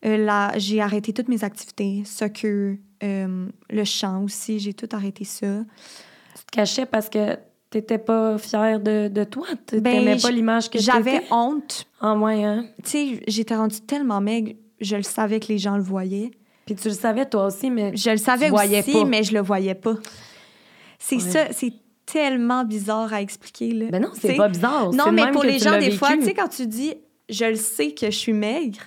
Euh, 0.05 0.17
là, 0.17 0.53
j'ai 0.57 0.81
arrêté 0.81 1.13
toutes 1.13 1.29
mes 1.29 1.45
activités, 1.45 2.03
soccer, 2.05 2.77
euh, 3.03 3.47
le 3.69 3.85
chant 3.85 4.25
aussi, 4.25 4.59
j'ai 4.59 4.75
tout 4.75 4.89
arrêté 4.93 5.25
ça. 5.25 5.65
Tu 6.37 6.45
te 6.45 6.51
cachais 6.51 6.87
parce 6.87 7.09
que 7.09 7.37
t'étais 7.71 7.99
pas 7.99 8.37
fière 8.39 8.81
de, 8.81 9.09
de 9.09 9.25
toi? 9.25 9.47
Tu 9.67 9.81
ben, 9.81 10.21
pas 10.21 10.31
l'image 10.31 10.71
que 10.71 10.79
J'avais 10.79 11.23
honte. 11.31 11.87
En 12.01 12.17
moyen. 12.17 12.67
Tu 12.83 12.91
sais, 12.91 13.23
j'étais 13.29 13.55
rendue 13.55 13.81
tellement 13.83 14.21
maigre, 14.21 14.53
je 14.81 14.97
le 14.97 15.03
savais 15.03 15.39
que 15.39 15.49
les 15.49 15.59
gens 15.59 15.77
le 15.77 15.83
voyaient. 15.83 16.31
Puis 16.67 16.75
tu 16.75 16.89
le 16.89 16.95
savais 16.95 17.27
toi 17.27 17.47
aussi, 17.47 17.71
mais 17.71 17.97
Je 17.97 18.11
le 18.11 18.17
savais 18.17 18.51
aussi, 18.51 19.05
mais 19.05 19.23
je 19.23 19.35
le 19.35 19.41
voyais 19.41 19.75
pas. 19.75 19.95
C'est 20.99 21.19
ça, 21.19 21.53
c'est 21.53 21.73
tellement 22.13 22.65
bizarre 22.65 23.13
à 23.13 23.21
expliquer. 23.21 23.73
Là. 23.73 23.87
Ben 23.91 24.03
non, 24.03 24.11
c'est 24.15 24.35
pas 24.35 24.49
bizarre. 24.49 24.93
Non, 24.93 25.13
mais 25.13 25.31
pour 25.31 25.45
les 25.45 25.59
gens, 25.59 25.79
des 25.79 25.91
fois, 25.91 26.17
tu 26.17 26.25
sais, 26.25 26.35
quand 26.35 26.49
tu 26.49 26.67
dis 26.67 26.95
je 27.29 27.45
le 27.45 27.57
sais 27.57 27.93
que 27.93 28.07
je 28.07 28.17
suis 28.17 28.33
maigre, 28.33 28.81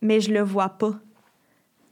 mais 0.00 0.20
je 0.20 0.32
le 0.32 0.40
vois 0.40 0.68
pas. 0.68 0.94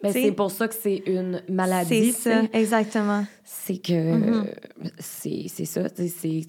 Ben, 0.03 0.13
c'est 0.13 0.33
pour 0.33 0.51
ça 0.51 0.69
que 0.69 0.75
c'est 0.75 1.03
une 1.07 1.43
maladie. 1.49 2.13
C'est 2.13 2.31
ça, 2.31 2.43
exactement. 2.53 3.25
C'est 3.45 3.79
que 3.79 3.93
mm-hmm. 3.93 5.49
c'est 5.49 5.65
ça. 5.65 5.83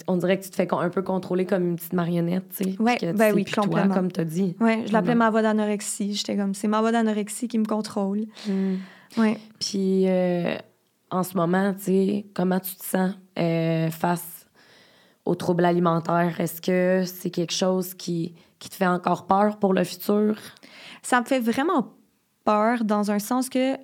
On 0.08 0.18
dirait 0.18 0.38
que 0.38 0.44
tu 0.44 0.50
te 0.50 0.56
fais 0.56 0.68
un 0.72 0.90
peu 0.90 1.02
contrôler 1.02 1.46
comme 1.46 1.66
une 1.66 1.76
petite 1.78 1.94
marionnette. 1.94 2.44
Ouais, 2.80 2.98
ben 3.14 3.34
oui, 3.34 3.46
complètement. 3.46 3.94
comme 3.94 4.12
tu 4.12 4.20
as 4.20 4.26
dit. 4.26 4.56
Ouais, 4.60 4.84
je 4.86 4.92
l'appelais 4.92 5.16
ma 5.16 5.30
voix 5.30 5.42
d'anorexie. 5.42 6.14
J'étais 6.14 6.36
comme, 6.36 6.54
c'est 6.54 6.68
ma 6.68 6.82
voix 6.82 6.92
d'anorexie 6.92 7.48
qui 7.48 7.58
me 7.58 7.66
contrôle. 7.66 8.26
Mm. 8.48 8.76
Ouais. 9.18 9.38
Puis 9.60 10.04
euh, 10.08 10.56
en 11.10 11.24
ce 11.24 11.38
moment, 11.38 11.74
tu 11.74 11.84
sais, 11.84 12.26
comment 12.34 12.60
tu 12.60 12.76
te 12.76 12.86
sens? 12.86 13.14
Euh, 13.38 13.90
face 13.90 14.48
aux 15.26 15.36
troubles 15.36 15.66
alimentaires? 15.66 16.40
Est-ce 16.40 16.62
que 16.62 17.04
c'est 17.06 17.30
quelque 17.30 17.54
chose 17.54 17.94
qui, 17.94 18.34
qui 18.60 18.70
te 18.70 18.76
fait 18.76 18.88
encore 18.88 19.28
peur 19.28 19.58
pour 19.58 19.74
le 19.74 19.84
futur? 19.84 20.36
Ça 21.02 21.22
me 21.22 21.26
fait 21.26 21.40
vraiment 21.40 21.94
peur 22.46 22.84
dans 22.84 23.12
un 23.12 23.20
sens 23.20 23.50
que, 23.50 23.76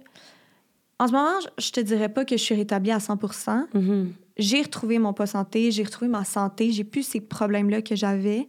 en 0.99 1.07
ce 1.07 1.11
moment, 1.11 1.39
je 1.57 1.71
te 1.71 1.79
dirais 1.79 2.09
pas 2.09 2.25
que 2.25 2.37
je 2.37 2.43
suis 2.43 2.55
rétablie 2.55 2.91
à 2.91 2.99
100 2.99 3.15
mm-hmm. 3.15 4.07
J'ai 4.37 4.61
retrouvé 4.61 4.99
mon 4.99 5.13
poids 5.13 5.27
santé, 5.27 5.71
j'ai 5.71 5.83
retrouvé 5.83 6.09
ma 6.09 6.23
santé, 6.23 6.71
j'ai 6.71 6.83
plus 6.83 7.03
ces 7.03 7.21
problèmes-là 7.21 7.81
que 7.81 7.95
j'avais. 7.95 8.47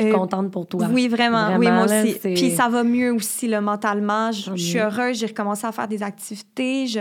Euh, 0.00 0.12
contente 0.12 0.50
pour 0.50 0.66
toi. 0.66 0.86
Oui, 0.90 1.08
vraiment. 1.08 1.56
oui, 1.56 1.70
moi 1.70 1.84
aussi. 1.84 2.18
Puis 2.20 2.50
ça 2.50 2.68
va 2.68 2.84
mieux 2.84 3.12
aussi, 3.12 3.48
le 3.48 3.60
mentalement. 3.60 4.30
Je, 4.32 4.52
je 4.54 4.62
suis 4.62 4.78
heureuse, 4.78 5.18
j'ai 5.18 5.26
recommencé 5.26 5.66
à 5.66 5.72
faire 5.72 5.88
des 5.88 6.02
activités. 6.02 6.86
Je, 6.86 7.00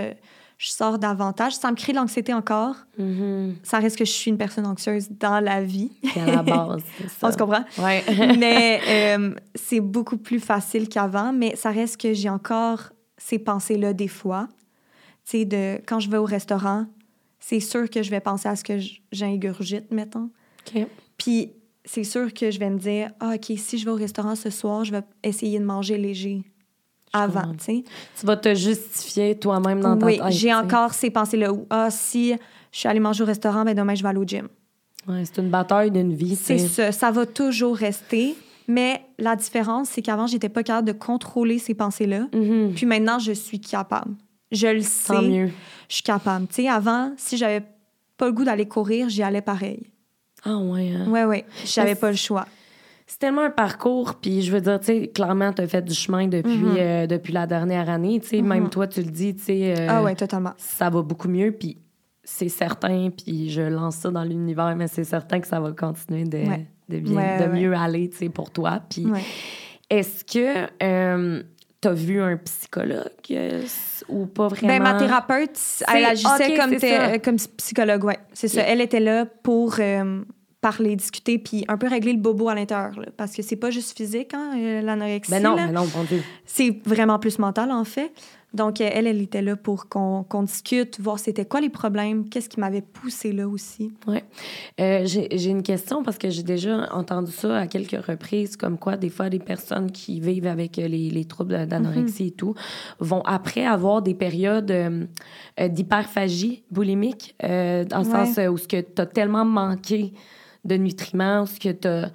je 0.58 0.70
sors 0.70 0.98
davantage. 0.98 1.56
Ça 1.56 1.70
me 1.72 1.76
crée 1.76 1.94
l'anxiété 1.94 2.34
encore. 2.34 2.76
Mm-hmm. 3.00 3.56
Ça 3.64 3.80
reste 3.80 3.98
que 3.98 4.06
je 4.06 4.12
suis 4.12 4.32
une 4.32 4.38
personne 4.38 4.66
anxieuse 4.66 5.10
dans 5.10 5.40
la 5.40 5.62
vie. 5.62 5.92
C'est 6.14 6.22
à 6.22 6.26
la 6.26 6.44
base, 6.44 6.82
ça. 7.20 7.28
On 7.28 7.32
se 7.32 7.38
comprend? 7.38 7.64
Ouais. 7.78 8.04
mais 8.40 8.82
euh, 8.88 9.36
c'est 9.56 9.80
beaucoup 9.80 10.18
plus 10.18 10.40
facile 10.40 10.90
qu'avant, 10.90 11.32
mais 11.32 11.56
ça 11.56 11.70
reste 11.70 12.00
que 12.02 12.14
j'ai 12.14 12.30
encore 12.30 12.90
ces 13.18 13.40
pensées-là 13.40 13.94
des 13.94 14.08
fois. 14.08 14.48
Tu 15.26 15.40
sais, 15.40 15.46
de, 15.46 15.76
quand 15.86 16.00
je 16.00 16.10
vais 16.10 16.18
au 16.18 16.26
restaurant, 16.26 16.86
c'est 17.40 17.60
sûr 17.60 17.90
que 17.90 18.02
je 18.02 18.10
vais 18.10 18.20
penser 18.20 18.48
à 18.48 18.56
ce 18.56 18.64
que 18.64 18.80
j'ingurgite, 19.12 19.92
mettons. 19.92 20.30
Puis 21.18 21.54
c'est 21.86 22.04
sûr 22.04 22.34
que 22.34 22.52
je 22.52 22.60
vais 22.60 22.70
me 22.70 22.80
dire, 22.80 23.12
ah, 23.20 23.36
OK, 23.36 23.52
si 23.58 23.78
je 23.78 23.86
vais 23.86 23.92
au 23.92 23.96
restaurant 23.96 24.36
ce 24.36 24.50
soir, 24.50 24.84
je 24.84 24.92
vais 24.92 25.02
essayer 25.24 25.60
de 25.60 25.66
manger 25.66 25.98
léger 25.98 26.44
avant, 27.14 27.54
tu 27.66 27.84
vas 28.24 28.36
te 28.36 28.54
justifier 28.54 29.38
toi-même 29.38 29.80
dans 29.80 29.98
ta 29.98 30.08
tête. 30.08 30.22
Oui, 30.24 30.32
j'ai 30.32 30.54
encore 30.54 30.94
ces 30.94 31.10
pensées-là 31.10 31.52
ah, 31.70 31.90
si 31.90 32.34
je 32.72 32.78
suis 32.78 32.88
allée 32.88 33.00
manger 33.00 33.24
au 33.24 33.26
restaurant, 33.28 33.64
ben 33.64 33.76
demain, 33.76 33.96
je 33.96 34.04
vais 34.04 34.10
aller 34.10 34.20
au 34.20 34.26
gym. 34.26 34.48
Ouais, 35.08 35.24
c'est 35.26 35.42
une 35.42 35.50
bataille 35.50 35.90
d'une 35.90 36.14
vie. 36.14 36.36
C'est 36.36 36.58
ça, 36.58 36.92
ça 36.92 37.12
va 37.12 37.26
toujours 37.26 37.76
rester. 37.76 38.36
Mais 38.68 39.02
la 39.18 39.38
différence, 39.38 39.90
c'est 39.90 40.02
qu'avant, 40.02 40.28
j'étais 40.28 40.50
pas 40.50 40.62
capable 40.62 40.88
de 40.88 40.94
contrôler 40.94 41.58
ces 41.58 41.74
pensées-là. 41.74 42.28
Mm-hmm. 42.34 42.74
Puis 42.74 42.86
maintenant, 42.86 43.18
je 43.18 43.32
suis 43.32 43.62
capable. 43.62 44.14
Je 44.52 44.68
le 44.68 44.82
sais. 44.82 45.14
Tant 45.14 45.22
mieux. 45.22 45.50
Je 45.88 45.96
suis 45.96 46.04
capable. 46.04 46.48
Tu 46.48 46.56
sais, 46.56 46.68
avant, 46.68 47.14
si 47.16 47.38
j'avais 47.38 47.64
pas 48.18 48.26
le 48.26 48.34
goût 48.34 48.44
d'aller 48.44 48.68
courir, 48.68 49.08
j'y 49.08 49.24
allais 49.24 49.42
pareil. 49.42 49.88
Ah 50.44 50.58
ouais. 50.58 50.92
Hein? 50.92 51.10
Ouais, 51.10 51.24
ouais. 51.24 51.46
J'avais 51.66 51.96
pas 51.96 52.12
le 52.12 52.18
choix 52.18 52.46
c'est 53.08 53.20
tellement 53.20 53.44
un 53.44 53.50
parcours, 53.50 54.16
puis 54.16 54.42
je 54.42 54.52
veux 54.52 54.60
dire, 54.60 54.82
tu 54.82 54.88
sais, 54.88 55.08
clairement, 55.08 55.54
tu 55.54 55.62
as 55.62 55.68
fait 55.68 55.82
du 55.82 55.94
chemin 55.94 56.28
depuis, 56.28 56.58
mhm. 56.58 56.76
euh, 56.78 57.08
depuis 57.08 57.32
la 57.32 57.48
dernière 57.48 57.90
année, 57.90 58.20
tu 58.20 58.28
sais, 58.28 58.42
même 58.42 58.64
mhm. 58.64 58.70
toi, 58.70 58.86
tu 58.86 59.02
le 59.02 59.10
dis, 59.10 59.34
tu 59.34 59.44
sais. 59.44 59.76
Euh, 59.80 59.88
ah 59.90 60.04
ouais, 60.04 60.14
totalement. 60.14 60.52
Ça 60.58 60.90
va 60.90 61.02
beaucoup 61.02 61.30
mieux, 61.30 61.54
puis 61.54 61.78
c'est 62.26 62.50
certain, 62.50 63.10
puis 63.10 63.50
je 63.50 63.62
lance 63.62 63.96
ça 63.96 64.12
dans 64.12 64.26
l'univers, 64.26 64.76
mais 64.76 64.90
c'est 64.90 65.06
certain 65.06 65.40
que 65.40 65.48
ça 65.48 65.62
va 65.62 65.72
continuer 65.72 66.26
de, 66.26 66.44
de, 66.90 67.00
bien, 67.00 67.40
de 67.40 67.46
mieux 67.48 67.74
aller, 67.74 68.10
tu 68.10 68.18
sais, 68.18 68.30
pour 68.30 68.52
toi. 68.52 68.82
Puis 68.90 69.08
est-ce 69.90 70.26
que 70.26 70.68
euh, 70.84 71.44
tu 71.82 71.88
as 71.88 71.94
vu 71.94 72.22
un 72.22 72.36
psychologue 72.36 73.08
ou 74.10 74.26
pas 74.26 74.50
vraiment? 74.50 74.80
Ben, 74.80 74.84
ma 74.84 74.96
thérapeute, 74.96 75.58
elle 75.88 76.04
agissait 76.04 76.58
comme, 76.58 77.22
comme 77.22 77.38
psychologue, 77.56 78.04
ouais. 78.04 78.20
C'est 78.34 78.50
ça. 78.50 78.64
Elle 78.64 78.82
était 78.82 79.00
là 79.00 79.26
pour 79.26 79.80
parler, 80.62 80.96
discuter, 80.96 81.38
puis 81.38 81.66
un 81.68 81.78
peu 81.78 81.88
régler 81.88 82.14
le 82.14 82.20
bobo 82.20 82.50
à 82.50 82.56
l'intérieur. 82.56 83.00
Parce 83.16 83.34
que 83.34 83.42
c'est 83.42 83.56
pas 83.56 83.70
juste 83.70 83.96
physique, 83.96 84.34
hein, 84.34 84.54
euh, 84.58 84.82
l'anorexie. 84.82 85.32
Ben 85.32 85.44
non, 85.44 85.56
ben 85.56 85.72
non, 85.72 85.86
bon 85.86 86.04
Dieu. 86.04 86.24
C'est 86.46 86.82
vraiment 86.86 87.20
plus 87.20 87.38
mental, 87.38 87.72
en 87.72 87.84
fait. 87.84 88.12
Donc, 88.54 88.82
euh, 88.82 88.90
elle, 88.92 89.06
elle 89.06 89.22
était 89.22 89.44
là 89.44 89.56
pour 89.56 89.88
qu'on 89.88 90.26
discute, 90.44 91.00
voir 91.00 91.20
c'était 91.20 91.46
quoi 91.46 91.62
les 91.62 91.70
problèmes, 91.70 92.28
qu'est-ce 92.28 92.50
qui 92.50 92.60
m'avait 92.60 92.82
poussé 92.82 93.34
là 93.34 93.48
aussi. 93.48 93.92
Oui. 94.08 94.18
Euh, 94.80 95.02
j'ai 95.06 95.50
une 95.50 95.62
question 95.62 96.02
parce 96.02 96.18
que 96.18 96.30
j'ai 96.32 96.44
déjà 96.44 96.90
entendu 96.92 97.32
ça 97.32 97.60
à 97.60 97.68
quelques 97.68 98.04
reprises, 98.04 98.58
comme 98.58 98.80
quoi 98.80 98.98
des 98.98 99.10
fois, 99.10 99.30
des 99.30 99.40
personnes 99.40 99.92
qui 99.92 100.20
vivent 100.20 100.48
avec 100.48 100.78
les, 100.78 100.88
les 100.88 101.26
troubles 101.26 101.68
d'anorexie 101.68 102.24
mhm. 102.24 102.30
et 102.30 102.32
tout 102.32 102.56
vont 103.00 103.22
après 103.26 103.66
avoir 103.66 104.02
des 104.02 104.16
périodes 104.16 104.74
d'hyperphagie 105.60 106.64
boulimique, 106.72 107.36
dans 107.42 108.00
le 108.00 108.04
sens 108.06 108.40
où 108.50 108.58
ce 108.58 108.68
que 108.68 108.82
tu 108.82 109.02
as 109.02 109.06
tellement 109.06 109.46
manqué 109.46 110.14
de 110.68 110.76
nutriments, 110.76 111.46
ce 111.46 111.60
que 111.60 111.70
tu 111.70 112.12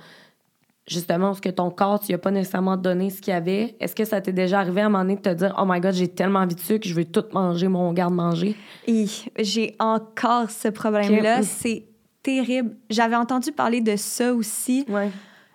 justement, 0.86 1.32
ce 1.34 1.40
que 1.40 1.48
ton 1.48 1.70
corps, 1.70 2.00
tu 2.00 2.12
n'as 2.12 2.18
pas 2.18 2.30
nécessairement 2.30 2.76
donné 2.76 3.10
ce 3.10 3.20
qu'il 3.20 3.32
y 3.32 3.36
avait. 3.36 3.76
Est-ce 3.80 3.94
que 3.94 4.04
ça 4.04 4.20
t'est 4.20 4.32
déjà 4.32 4.60
arrivé 4.60 4.80
à 4.80 4.86
un 4.86 4.88
moment 4.88 5.04
donné 5.04 5.16
de 5.16 5.20
te 5.20 5.32
dire, 5.32 5.54
oh 5.58 5.64
my 5.66 5.80
God, 5.80 5.94
j'ai 5.94 6.08
tellement 6.08 6.40
envie 6.40 6.54
de 6.54 6.60
sucre, 6.60 6.86
je 6.86 6.94
veux 6.94 7.04
tout 7.04 7.24
manger, 7.32 7.68
mon 7.68 7.92
garde-manger? 7.92 8.56
J'ai 9.38 9.76
encore 9.78 10.50
ce 10.50 10.68
problème-là. 10.68 11.42
C'est 11.42 11.84
terrible. 12.22 12.76
J'avais 12.90 13.16
entendu 13.16 13.52
parler 13.52 13.80
de 13.80 13.96
ça 13.96 14.34
aussi, 14.34 14.86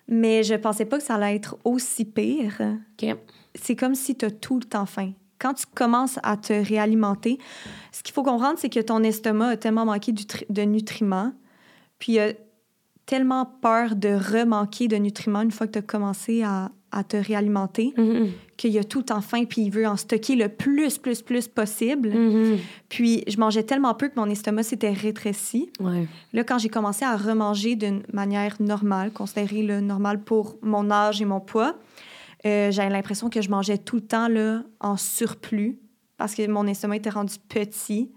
mais 0.07 0.43
je 0.43 0.55
pensais 0.55 0.85
pas 0.85 0.97
que 0.97 1.03
ça 1.03 1.15
allait 1.15 1.35
être 1.35 1.57
aussi 1.63 2.05
pire. 2.05 2.61
C'est 3.55 3.75
comme 3.75 3.95
si 3.95 4.15
tu 4.15 4.25
as 4.25 4.31
tout 4.31 4.59
le 4.59 4.65
temps 4.65 4.85
faim. 4.85 5.11
Quand 5.39 5.53
tu 5.53 5.65
commences 5.67 6.19
à 6.23 6.35
te 6.35 6.53
réalimenter, 6.53 7.37
ce 7.91 8.01
qu'il 8.01 8.13
faut 8.13 8.23
comprendre, 8.23 8.57
c'est 8.57 8.69
que 8.69 8.79
ton 8.79 9.03
estomac 9.03 9.49
a 9.49 9.57
tellement 9.57 9.85
manqué 9.85 10.11
de 10.11 10.61
nutriments, 10.63 11.31
puis 11.99 12.17
euh, 12.17 12.33
tellement 13.07 13.45
peur 13.45 13.95
de 13.95 14.09
remanquer 14.09 14.87
de 14.87 14.97
nutriments 14.97 15.41
une 15.41 15.51
fois 15.51 15.65
que 15.65 15.71
tu 15.71 15.79
as 15.79 15.81
commencé 15.81 16.43
à, 16.43 16.71
à 16.91 17.03
te 17.03 17.17
réalimenter, 17.17 17.93
mm-hmm. 17.97 18.29
qu'il 18.57 18.71
y 18.71 18.77
a 18.77 18.83
tout 18.83 19.11
en 19.11 19.21
faim, 19.21 19.45
puis 19.45 19.61
il 19.61 19.71
veut 19.71 19.87
en 19.87 19.95
stocker 19.95 20.35
le 20.35 20.49
plus, 20.49 20.97
plus, 20.97 21.21
plus 21.21 21.47
possible. 21.47 22.09
Mm-hmm. 22.09 22.57
Puis 22.89 23.23
je 23.27 23.37
mangeais 23.37 23.63
tellement 23.63 23.93
peu 23.93 24.09
que 24.09 24.19
mon 24.19 24.29
estomac 24.29 24.63
s'était 24.63 24.91
rétréci. 24.91 25.71
Là, 26.33 26.43
quand 26.43 26.57
j'ai 26.59 26.69
commencé 26.69 27.05
à 27.05 27.15
remanger 27.15 27.75
d'une 27.75 28.03
manière 28.11 28.57
normale, 28.59 29.11
considérée 29.11 29.63
le 29.63 29.79
normal 29.79 30.21
pour 30.21 30.57
mon 30.61 30.91
âge 30.91 31.21
et 31.21 31.25
mon 31.25 31.39
poids, 31.39 31.77
euh, 32.45 32.71
j'avais 32.71 32.89
l'impression 32.89 33.29
que 33.29 33.41
je 33.41 33.49
mangeais 33.49 33.77
tout 33.77 33.95
le 33.95 34.01
temps 34.01 34.27
là, 34.27 34.63
en 34.79 34.97
surplus 34.97 35.79
parce 36.17 36.35
que 36.35 36.45
mon 36.47 36.67
estomac 36.67 36.97
était 36.97 37.09
rendu 37.09 37.35
petit. 37.47 38.11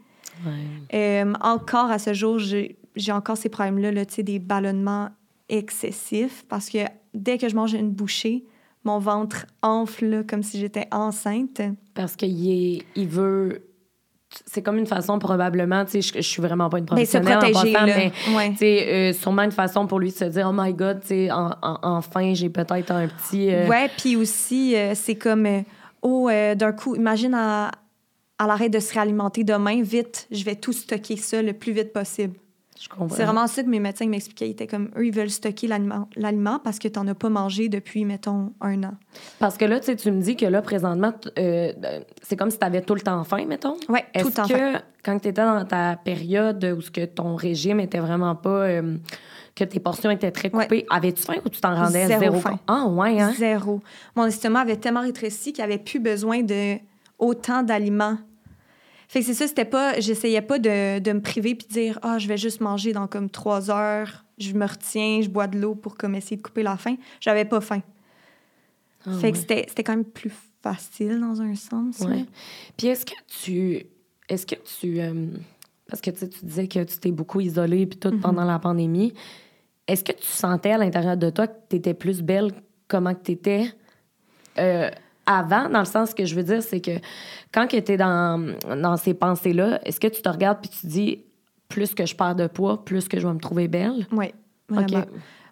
Euh, 0.95 1.33
encore 1.43 1.91
à 1.91 1.99
ce 1.99 2.15
jour, 2.15 2.39
j'ai 2.39 2.80
j'ai 2.97 3.13
encore 3.13 3.37
ces 3.37 3.49
problèmes-là, 3.49 3.93
là, 3.93 4.05
des 4.05 4.39
ballonnements 4.39 5.11
excessifs 5.49 6.45
parce 6.49 6.69
que 6.69 6.79
dès 7.15 7.39
que 7.39 7.49
je 7.49 7.57
mange 7.57 7.75
une 7.75 7.91
bouchée, 7.91 8.45
mon 8.85 8.99
ventre 8.99 9.47
enfle 9.63 10.25
comme 10.29 10.43
si 10.43 10.59
j'étais 10.59 10.87
enceinte. 10.91 11.61
Parce 11.95 12.17
qu'il 12.17 12.83
il 12.95 13.09
veut 13.09 13.71
c'est 14.47 14.63
comme 14.63 14.79
une 14.79 14.87
façon 14.87 15.19
probablement, 15.19 15.85
tu 15.85 15.91
sais, 15.91 16.03
je, 16.03 16.15
je, 16.15 16.29
suis 16.29 16.41
vraiment 16.41 16.69
pas 16.69 16.79
une 16.79 16.87
professionnelle 16.87 17.39
mais 17.43 17.49
se 17.49 17.53
protéger, 17.53 17.77
en 17.77 17.87
mais 17.87 18.13
tu 18.51 18.57
sais, 18.59 18.89
euh, 18.89 19.13
sûrement 19.13 19.43
une 19.43 19.51
façon 19.51 19.87
pour 19.89 19.99
lui 19.99 20.11
de 20.11 20.15
se 20.15 20.25
dire 20.25 20.49
oh 20.49 20.55
my 20.57 20.73
god, 20.73 21.01
tu 21.01 21.09
sais, 21.09 21.29
enfin 21.33 22.35
j'ai 22.35 22.49
peut-être 22.49 22.93
un 22.93 23.09
petit. 23.09 23.53
Euh, 23.53 23.67
ouais, 23.67 23.91
puis 23.99 24.17
aussi 24.17 24.77
euh, 24.77 24.93
c'est 24.95 25.17
comme 25.17 25.49
oh 26.03 26.31
d'un 26.31 26.73
coup, 26.73 26.95
imagine 26.95 27.35
à, 27.35 27.73
à 28.39 28.47
l'arrêt 28.47 28.69
de 28.69 28.79
se 28.79 28.95
réalimenter 28.95 29.43
demain, 29.43 29.83
vite, 29.83 30.29
je 30.31 30.45
vais 30.45 30.55
tout 30.55 30.73
stocker 30.73 31.17
ça 31.17 31.43
le 31.43 31.53
plus 31.53 31.73
vite 31.73 31.93
possible. 31.93 32.35
C'est 33.11 33.25
vraiment 33.25 33.47
ça 33.47 33.63
que 33.63 33.69
mes 33.69 33.81
médecins 33.81 34.07
m'expliquaient. 34.07 34.49
Ils 34.49 34.53
étaient 34.53 34.67
comme, 34.67 34.91
eux, 34.97 35.07
ils 35.07 35.13
veulent 35.13 35.31
stocker 35.31 35.69
l'aliment 35.69 36.59
parce 36.59 36.79
que 36.79 36.89
tu 36.89 36.99
n'en 36.99 37.07
as 37.09 37.15
pas 37.15 37.29
mangé 37.29 37.69
depuis, 37.69 38.05
mettons, 38.05 38.53
un 38.61 38.83
an. 38.85 38.95
Parce 39.39 39.59
que 39.59 39.67
là, 39.67 39.81
tu 39.81 39.87
sais, 39.87 39.97
tu 39.97 40.11
me 40.11 40.21
dis 40.21 40.37
que 40.37 40.47
là, 40.47 40.63
présentement, 40.63 41.13
euh, 41.39 41.73
c'est 42.23 42.37
comme 42.37 42.51
si 42.51 42.59
tu 42.59 42.65
avais 42.65 42.81
tout 42.81 42.95
le 42.95 43.03
temps 43.03 43.23
faim, 43.25 43.45
mettons. 43.47 43.77
Oui, 43.89 44.01
tout 44.19 44.29
le 44.29 44.33
temps 44.33 44.49
que, 44.49 44.79
quand 45.05 45.19
tu 45.19 45.29
étais 45.29 45.43
dans 45.43 45.65
ta 45.65 45.97
période 45.97 46.65
où 46.77 46.81
ce 46.81 46.91
que 46.91 47.05
ton 47.05 47.37
régime 47.37 47.81
était 47.81 48.01
vraiment 48.01 48.35
pas... 48.35 48.67
Euh, 48.67 48.97
que 49.55 49.65
tes 49.65 49.81
portions 49.81 50.11
étaient 50.11 50.31
très 50.31 50.49
coupées, 50.49 50.87
avais-tu 50.89 51.23
faim 51.23 51.35
ou 51.45 51.49
tu 51.49 51.61
t'en 51.61 51.75
rendais 51.75 52.07
zéro, 52.07 52.21
zéro 52.21 52.37
faim? 52.39 52.59
Ah, 52.67 52.87
ouais, 52.87 53.21
hein? 53.21 53.33
Zéro. 53.37 53.83
Mon 54.15 54.25
estomac 54.27 54.61
avait 54.61 54.77
tellement 54.77 55.03
rétréci 55.03 55.53
qu'il 55.53 55.63
avait 55.63 55.77
plus 55.77 55.99
besoin 55.99 56.43
de 56.43 56.77
autant 57.19 57.63
d'aliments 57.63 58.17
fait 59.11 59.21
que 59.21 59.27
c'est 59.27 59.35
ça, 59.35 59.49
c'était 59.49 59.65
pas. 59.65 59.99
J'essayais 59.99 60.41
pas 60.41 60.61
de, 60.61 61.01
de, 61.01 61.13
me 61.13 61.21
priver 61.21 61.57
puis 61.57 61.67
de 61.67 61.73
dire, 61.73 61.99
ah, 62.03 62.19
je 62.19 62.29
vais 62.29 62.37
juste 62.37 62.61
manger 62.61 62.93
dans 62.93 63.09
comme 63.09 63.29
trois 63.29 63.69
heures, 63.69 64.25
je 64.39 64.53
me 64.53 64.65
retiens, 64.65 65.21
je 65.21 65.29
bois 65.29 65.49
de 65.49 65.59
l'eau 65.59 65.75
pour 65.75 65.97
comme 65.97 66.15
essayer 66.15 66.37
de 66.37 66.43
couper 66.43 66.63
la 66.63 66.77
faim. 66.77 66.95
J'avais 67.19 67.45
pas 67.45 67.61
faim. 67.61 67.83
Ah 69.05 69.11
fait 69.19 69.33
que 69.33 69.39
c'était 69.39 69.83
quand 69.83 69.97
même 69.97 70.05
plus 70.05 70.31
facile 70.63 71.19
dans 71.19 71.43
un 71.43 71.57
sens. 71.57 71.99
Ouais. 71.99 72.25
Puis 72.77 72.87
est-ce 72.87 73.05
que 73.05 73.17
tu. 73.27 73.85
Est-ce 74.29 74.47
que 74.47 74.55
tu. 74.79 75.01
Euh, 75.01 75.27
parce 75.89 76.01
que 76.01 76.13
tu 76.13 76.45
disais 76.45 76.69
que 76.69 76.85
tu 76.85 76.99
t'es 76.99 77.11
beaucoup 77.11 77.41
isolée 77.41 77.87
puis 77.87 77.99
tout 77.99 78.11
mm-hmm. 78.11 78.21
pendant 78.21 78.45
la 78.45 78.61
pandémie. 78.61 79.13
Est-ce 79.89 80.05
que 80.05 80.13
tu 80.13 80.23
sentais 80.23 80.71
à 80.71 80.79
l'intérieur 80.79 81.17
de 81.17 81.31
toi 81.31 81.49
que 81.49 81.59
tu 81.69 81.75
étais 81.75 81.95
plus 81.95 82.23
belle 82.23 82.53
comment 82.87 83.13
que 83.13 83.25
tu 83.25 83.33
étais? 83.33 83.73
Euh, 84.57 84.89
avant, 85.27 85.69
dans 85.69 85.81
le 85.81 85.85
sens 85.85 86.15
que 86.15 86.25
je 86.25 86.35
veux 86.35 86.43
dire, 86.43 86.63
c'est 86.63 86.81
que 86.81 86.99
quand 87.53 87.67
tu 87.67 87.77
es 87.77 87.97
dans, 87.97 88.55
dans 88.77 88.97
ces 88.97 89.15
pensées-là, 89.15 89.81
est-ce 89.85 90.01
que 90.01 90.09
tu 90.09 90.23
te 90.23 90.29
regardes 90.29 90.61
puis 90.61 90.71
tu 90.71 90.81
te 90.81 90.87
dis 90.87 91.25
plus 91.69 91.95
que 91.95 92.07
je 92.07 92.15
perds 92.15 92.35
de 92.35 92.47
poids, 92.47 92.85
plus 92.85 93.09
que 93.09 93.19
je 93.21 93.27
vais 93.27 93.35
me 93.35 93.41
trouver 93.41 93.69
belle? 93.69 94.07
Oui. 94.13 94.33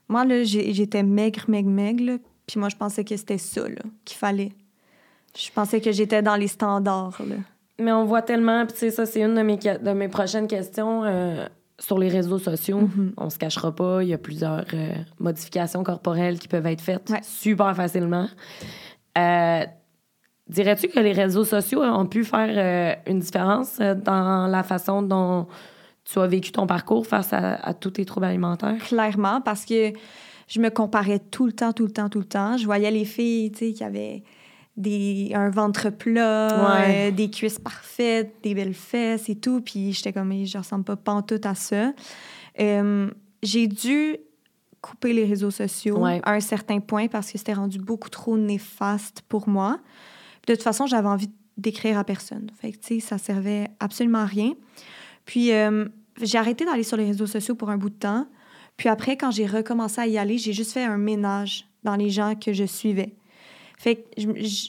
Moi, 0.08 0.24
là, 0.24 0.42
j'étais 0.44 1.02
maigre, 1.02 1.44
maigre, 1.48 1.68
maigre, 1.68 2.18
puis 2.46 2.58
moi, 2.58 2.68
je 2.68 2.76
pensais 2.76 3.04
que 3.04 3.16
c'était 3.16 3.38
ça 3.38 3.62
qu'il 4.04 4.16
fallait. 4.16 4.52
Je 5.36 5.50
pensais 5.52 5.80
que 5.80 5.92
j'étais 5.92 6.22
dans 6.22 6.36
les 6.36 6.48
standards. 6.48 7.20
Là. 7.20 7.36
Mais 7.78 7.92
on 7.92 8.04
voit 8.04 8.22
tellement, 8.22 8.64
puis 8.64 8.72
tu 8.72 8.78
sais, 8.80 8.90
ça, 8.90 9.06
c'est 9.06 9.20
une 9.20 9.34
de 9.34 9.42
mes, 9.42 9.56
de 9.56 9.92
mes 9.92 10.08
prochaines 10.08 10.48
questions. 10.48 11.04
Euh, 11.04 11.46
sur 11.80 11.98
les 11.98 12.08
réseaux 12.08 12.38
sociaux, 12.38 12.82
mm-hmm. 12.82 13.12
on 13.16 13.30
se 13.30 13.38
cachera 13.38 13.72
pas, 13.72 14.02
il 14.02 14.08
y 14.08 14.14
a 14.14 14.18
plusieurs 14.18 14.64
euh, 14.74 14.94
modifications 15.20 15.84
corporelles 15.84 16.38
qui 16.38 16.48
peuvent 16.48 16.66
être 16.66 16.80
faites 16.80 17.12
super 17.22 17.74
facilement. 17.76 18.26
Euh, 19.16 19.64
dirais-tu 20.48 20.88
que 20.88 21.00
les 21.00 21.12
réseaux 21.12 21.44
sociaux 21.44 21.82
ont 21.82 22.06
pu 22.06 22.24
faire 22.24 22.50
euh, 22.50 23.10
une 23.10 23.20
différence 23.20 23.78
euh, 23.80 23.94
dans 23.94 24.46
la 24.46 24.62
façon 24.62 25.02
dont 25.02 25.46
tu 26.04 26.18
as 26.18 26.26
vécu 26.26 26.52
ton 26.52 26.66
parcours 26.66 27.06
face 27.06 27.32
à, 27.32 27.74
tous 27.74 27.92
tes 27.92 28.04
troubles 28.04 28.26
alimentaires? 28.26 28.78
Clairement, 28.78 29.40
parce 29.40 29.64
que 29.64 29.92
je 30.46 30.60
me 30.60 30.70
comparais 30.70 31.18
tout 31.18 31.46
le 31.46 31.52
temps, 31.52 31.72
tout 31.72 31.84
le 31.84 31.92
temps, 31.92 32.08
tout 32.08 32.20
le 32.20 32.24
temps. 32.24 32.56
Je 32.56 32.64
voyais 32.64 32.90
les 32.90 33.04
filles, 33.04 33.52
tu 33.52 33.58
sais, 33.58 33.72
qui 33.72 33.84
avaient 33.84 34.22
des, 34.76 35.32
un 35.34 35.50
ventre 35.50 35.90
plat, 35.90 37.10
des 37.10 37.28
cuisses 37.28 37.58
parfaites, 37.58 38.36
des 38.42 38.54
belles 38.54 38.72
fesses 38.72 39.28
et 39.28 39.36
tout. 39.36 39.60
Puis 39.60 39.92
j'étais 39.92 40.14
comme, 40.14 40.32
je 40.46 40.56
ressemble 40.56 40.84
pas 40.84 40.96
pantoute 40.96 41.44
à 41.44 41.54
ça. 41.54 41.92
j'ai 42.56 43.66
dû 43.66 44.16
couper 44.80 45.12
les 45.12 45.24
réseaux 45.24 45.50
sociaux 45.50 46.04
à 46.04 46.32
un 46.32 46.40
certain 46.40 46.80
point 46.80 47.08
parce 47.08 47.30
que 47.32 47.38
c'était 47.38 47.52
rendu 47.52 47.78
beaucoup 47.78 48.10
trop 48.10 48.36
néfaste 48.36 49.22
pour 49.28 49.48
moi. 49.48 49.78
De 50.46 50.54
toute 50.54 50.62
façon, 50.62 50.86
j'avais 50.86 51.08
envie 51.08 51.30
d'écrire 51.56 51.98
à 51.98 52.04
personne. 52.04 52.50
Fait 52.60 52.72
que, 52.72 52.78
tu 52.78 53.00
sais, 53.00 53.00
ça 53.00 53.18
servait 53.18 53.68
absolument 53.80 54.18
à 54.18 54.26
rien. 54.26 54.52
Puis, 55.24 55.52
euh, 55.52 55.86
j'ai 56.22 56.38
arrêté 56.38 56.64
d'aller 56.64 56.84
sur 56.84 56.96
les 56.96 57.06
réseaux 57.06 57.26
sociaux 57.26 57.54
pour 57.54 57.70
un 57.70 57.76
bout 57.76 57.90
de 57.90 57.94
temps. 57.94 58.26
Puis 58.76 58.88
après, 58.88 59.16
quand 59.16 59.30
j'ai 59.30 59.46
recommencé 59.46 60.00
à 60.00 60.06
y 60.06 60.18
aller, 60.18 60.38
j'ai 60.38 60.52
juste 60.52 60.72
fait 60.72 60.84
un 60.84 60.98
ménage 60.98 61.66
dans 61.82 61.96
les 61.96 62.10
gens 62.10 62.34
que 62.34 62.52
je 62.52 62.64
suivais. 62.64 63.14
Fait 63.76 63.96
que 63.96 64.02
je, 64.16 64.26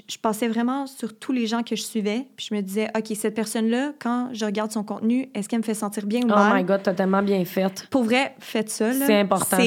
je, 0.08 0.18
passais 0.20 0.48
vraiment 0.48 0.86
sur 0.86 1.18
tous 1.18 1.32
les 1.32 1.48
gens 1.48 1.64
que 1.64 1.76
je 1.76 1.82
suivais, 1.82 2.28
puis 2.36 2.48
je 2.50 2.56
me 2.56 2.62
disais, 2.62 2.90
OK, 2.96 3.08
cette 3.16 3.34
personne-là, 3.34 3.94
quand 3.98 4.30
je 4.34 4.46
regarde 4.46 4.72
son 4.72 4.84
contenu, 4.84 5.30
est-ce 5.34 5.50
qu'elle 5.50 5.60
me 5.60 5.64
fait 5.64 5.74
sentir 5.74 6.06
bien 6.06 6.22
ou 6.22 6.28
mal? 6.28 6.52
Oh 6.52 6.56
my 6.56 6.64
God, 6.64 6.82
t'as 6.84 6.94
tellement 6.94 7.24
bien 7.24 7.44
fait. 7.44 7.88
Pour 7.90 8.04
vrai, 8.04 8.36
faites 8.40 8.70
ça. 8.70 8.94
C'est 8.94 9.20
important 9.20 9.58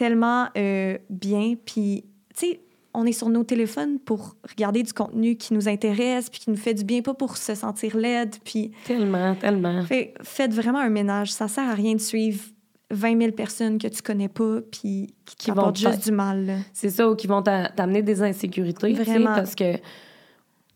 tellement 0.00 0.48
euh, 0.56 0.96
bien. 1.10 1.56
Puis, 1.62 2.06
tu 2.34 2.46
sais, 2.46 2.60
on 2.94 3.04
est 3.04 3.12
sur 3.12 3.28
nos 3.28 3.44
téléphones 3.44 3.98
pour 3.98 4.34
regarder 4.48 4.82
du 4.82 4.94
contenu 4.94 5.36
qui 5.36 5.52
nous 5.52 5.68
intéresse, 5.68 6.30
puis 6.30 6.40
qui 6.40 6.48
nous 6.48 6.56
fait 6.56 6.72
du 6.72 6.84
bien, 6.84 7.02
pas 7.02 7.12
pour 7.12 7.36
se 7.36 7.54
sentir 7.54 7.98
laide. 7.98 8.34
Puis... 8.42 8.70
Tellement, 8.86 9.34
tellement. 9.34 9.84
Fait, 9.84 10.14
faites 10.22 10.54
vraiment 10.54 10.78
un 10.78 10.88
ménage. 10.88 11.32
Ça 11.32 11.48
sert 11.48 11.68
à 11.68 11.74
rien 11.74 11.94
de 11.96 12.00
suivre 12.00 12.42
20 12.90 13.20
000 13.20 13.32
personnes 13.32 13.76
que 13.76 13.88
tu 13.88 14.00
connais 14.00 14.30
pas, 14.30 14.62
puis 14.62 15.14
qui, 15.26 15.36
qui 15.36 15.50
vont 15.50 15.74
juste 15.74 16.04
du 16.04 16.12
mal. 16.12 16.60
C'est 16.72 16.88
ça, 16.88 17.10
ou 17.10 17.14
qui 17.14 17.26
vont 17.26 17.42
t'amener 17.42 18.00
des 18.00 18.22
insécurités. 18.22 18.94
Vraiment. 18.94 19.34
Parce 19.34 19.54
que 19.54 19.76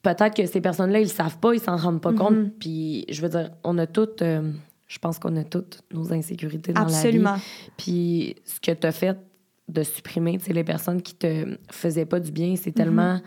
peut-être 0.03 0.37
que 0.37 0.45
ces 0.45 0.61
personnes-là, 0.61 1.01
ils 1.01 1.05
le 1.05 1.09
savent 1.09 1.39
pas, 1.39 1.55
ils 1.55 1.61
s'en 1.61 1.79
rendent 1.79 2.03
pas 2.03 2.13
compte. 2.13 2.35
Mm-hmm. 2.35 2.51
Puis, 2.61 3.07
je 3.09 3.23
veux 3.23 3.31
dire, 3.31 3.53
on 3.65 3.79
a 3.79 3.87
toutes... 3.87 4.21
Euh, 4.21 4.53
je 4.95 5.01
pense 5.01 5.19
qu'on 5.19 5.35
a 5.37 5.43
toutes 5.43 5.83
nos 5.93 6.13
insécurités 6.13 6.73
dans 6.73 6.83
Absolument. 6.83 7.33
la 7.33 7.37
vie. 7.37 7.43
Puis 7.77 8.37
ce 8.45 8.61
que 8.61 8.71
tu 8.71 8.87
as 8.87 8.93
fait 8.93 9.19
de 9.67 9.83
supprimer 9.83 10.39
les 10.49 10.63
personnes 10.63 11.03
qui 11.03 11.17
te 11.17 11.59
faisaient 11.69 12.07
pas 12.07 12.21
du 12.21 12.31
bien, 12.31 12.55
c'est 12.55 12.71
tellement. 12.71 13.21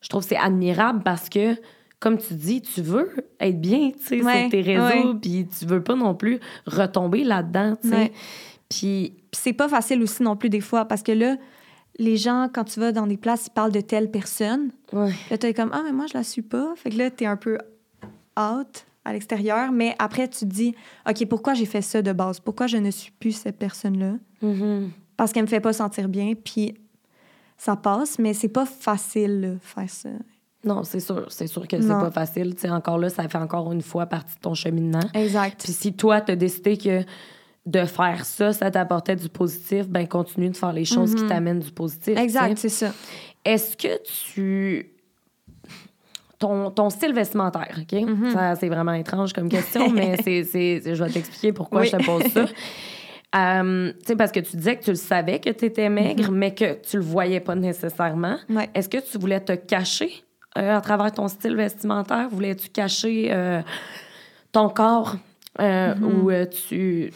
Je 0.00 0.08
trouve 0.08 0.22
que 0.22 0.30
c'est 0.30 0.38
admirable 0.38 1.02
parce 1.04 1.28
que, 1.28 1.54
comme 2.00 2.16
tu 2.16 2.32
dis, 2.32 2.62
tu 2.62 2.80
veux 2.80 3.10
être 3.40 3.60
bien 3.60 3.90
sur 4.00 4.24
tes 4.50 4.62
réseaux, 4.62 5.14
puis 5.16 5.46
tu 5.46 5.66
veux 5.66 5.82
pas 5.82 5.96
non 5.96 6.14
plus 6.14 6.40
retomber 6.66 7.24
là-dedans. 7.24 7.76
Ouais. 7.84 8.10
Puis. 8.70 9.12
c'est 9.32 9.52
pas 9.52 9.68
facile 9.68 10.02
aussi 10.02 10.22
non 10.22 10.34
plus 10.34 10.48
des 10.48 10.62
fois 10.62 10.86
parce 10.86 11.02
que 11.02 11.12
là, 11.12 11.36
les 11.98 12.16
gens, 12.16 12.48
quand 12.50 12.64
tu 12.64 12.80
vas 12.80 12.90
dans 12.90 13.06
des 13.06 13.18
places, 13.18 13.48
ils 13.48 13.52
parlent 13.52 13.70
de 13.70 13.82
telle 13.82 14.10
personne. 14.10 14.70
Ouais. 14.94 15.12
Là, 15.30 15.36
tu 15.36 15.46
es 15.46 15.52
comme 15.52 15.70
Ah, 15.74 15.82
mais 15.84 15.92
moi, 15.92 16.06
je 16.10 16.16
la 16.16 16.24
suis 16.24 16.40
pas. 16.40 16.72
Fait 16.74 16.88
que 16.88 16.96
là, 16.96 17.10
tu 17.10 17.24
es 17.24 17.26
un 17.26 17.36
peu 17.36 17.58
out 18.38 18.86
à 19.04 19.12
l'extérieur, 19.12 19.72
mais 19.72 19.94
après, 19.98 20.28
tu 20.28 20.40
te 20.40 20.44
dis, 20.44 20.74
OK, 21.08 21.26
pourquoi 21.26 21.54
j'ai 21.54 21.66
fait 21.66 21.82
ça 21.82 22.02
de 22.02 22.12
base? 22.12 22.40
Pourquoi 22.40 22.66
je 22.66 22.76
ne 22.76 22.90
suis 22.90 23.10
plus 23.12 23.32
cette 23.32 23.58
personne-là? 23.58 24.14
Mm-hmm. 24.42 24.88
Parce 25.16 25.32
qu'elle 25.32 25.42
me 25.42 25.48
fait 25.48 25.60
pas 25.60 25.72
sentir 25.72 26.08
bien, 26.08 26.34
puis 26.34 26.74
ça 27.58 27.76
passe, 27.76 28.18
mais 28.18 28.34
c'est 28.34 28.48
pas 28.48 28.66
facile, 28.66 29.40
de 29.40 29.58
faire 29.60 29.90
ça. 29.90 30.08
Non, 30.64 30.84
c'est 30.84 31.00
sûr, 31.00 31.26
c'est 31.28 31.48
sûr 31.48 31.66
que 31.66 31.80
c'est 31.80 31.88
pas 31.88 32.10
facile. 32.12 32.54
Tu 32.54 32.68
encore 32.68 32.98
là, 32.98 33.10
ça 33.10 33.28
fait 33.28 33.38
encore 33.38 33.72
une 33.72 33.82
fois 33.82 34.06
partie 34.06 34.36
de 34.36 34.40
ton 34.40 34.54
cheminement. 34.54 35.02
Exact. 35.12 35.60
Puis 35.62 35.72
si 35.72 35.92
toi, 35.92 36.20
tu 36.20 36.32
as 36.32 36.36
décidé 36.36 36.76
que 36.76 37.02
de 37.66 37.84
faire 37.84 38.24
ça, 38.24 38.52
ça 38.52 38.70
t'apportait 38.70 39.16
du 39.16 39.28
positif, 39.28 39.88
ben 39.88 40.06
continue 40.06 40.50
de 40.50 40.56
faire 40.56 40.72
les 40.72 40.84
choses 40.84 41.14
qui 41.14 41.22
mm-hmm. 41.22 41.28
t'amènent 41.28 41.60
du 41.60 41.72
positif. 41.72 42.16
Exact, 42.16 42.58
c'est 42.58 42.68
ça. 42.68 42.92
Est-ce 43.44 43.76
que 43.76 44.00
tu 44.24 44.91
ton, 46.70 46.90
style 46.90 47.12
vestimentaire, 47.12 47.78
OK? 47.78 47.92
Mm-hmm. 47.92 48.56
c'est 48.58 48.68
vraiment 48.68 48.92
étrange 48.92 49.32
comme 49.32 49.48
question, 49.48 49.90
mais 49.90 50.16
c'est, 50.22 50.44
je 50.44 51.04
vais 51.04 51.10
t'expliquer 51.10 51.52
pourquoi 51.52 51.84
je 51.84 51.92
te 51.92 52.04
pose 52.04 52.24
ça. 52.32 52.46
Euh, 53.34 53.94
parce 54.18 54.30
que 54.30 54.40
tu 54.40 54.58
disais 54.58 54.76
que 54.76 54.84
tu 54.84 54.90
le 54.90 54.96
savais 54.96 55.40
que 55.40 55.48
tu 55.48 55.64
étais 55.64 55.88
maigre, 55.88 56.24
mm-hmm. 56.24 56.34
mais 56.34 56.54
que 56.54 56.74
tu 56.82 56.98
le 56.98 57.02
voyais 57.02 57.40
pas 57.40 57.54
nécessairement. 57.54 58.36
Est-ce 58.74 58.90
que 58.90 58.98
tu 58.98 59.16
voulais 59.16 59.40
te 59.40 59.54
cacher 59.54 60.22
euh, 60.58 60.76
à 60.76 60.82
travers 60.82 61.10
ton 61.12 61.28
style 61.28 61.56
vestimentaire? 61.56 62.28
Voulais-tu 62.30 62.68
cacher 62.68 63.30
euh, 63.32 63.62
ton 64.52 64.68
corps 64.68 65.16
mm-hmm. 65.58 66.04
ou 66.04 66.30
tu 66.50 67.10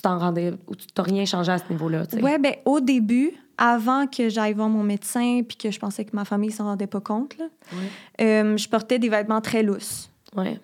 t'en 0.00 0.16
rendais 0.16 0.54
ou 0.68 0.74
tu 0.74 0.86
t'as 0.86 1.02
rien 1.02 1.26
changé 1.26 1.52
à 1.52 1.58
ce 1.58 1.64
niveau-là? 1.70 2.04
Oui, 2.14 2.38
bien, 2.38 2.52
au 2.64 2.80
début, 2.80 3.32
avant 3.58 4.06
que 4.06 4.28
j'aille 4.28 4.52
voir 4.52 4.68
mon 4.68 4.82
médecin 4.82 5.42
puis 5.46 5.56
que 5.56 5.70
je 5.70 5.78
pensais 5.78 6.04
que 6.04 6.14
ma 6.14 6.24
famille 6.24 6.50
s'en 6.50 6.64
rendait 6.64 6.86
pas 6.86 7.00
compte, 7.00 7.36
là, 7.38 7.46
euh, 8.20 8.56
je 8.56 8.68
portais 8.68 8.98
des 8.98 9.08
vêtements 9.08 9.40
très 9.40 9.62
lousses. 9.62 10.10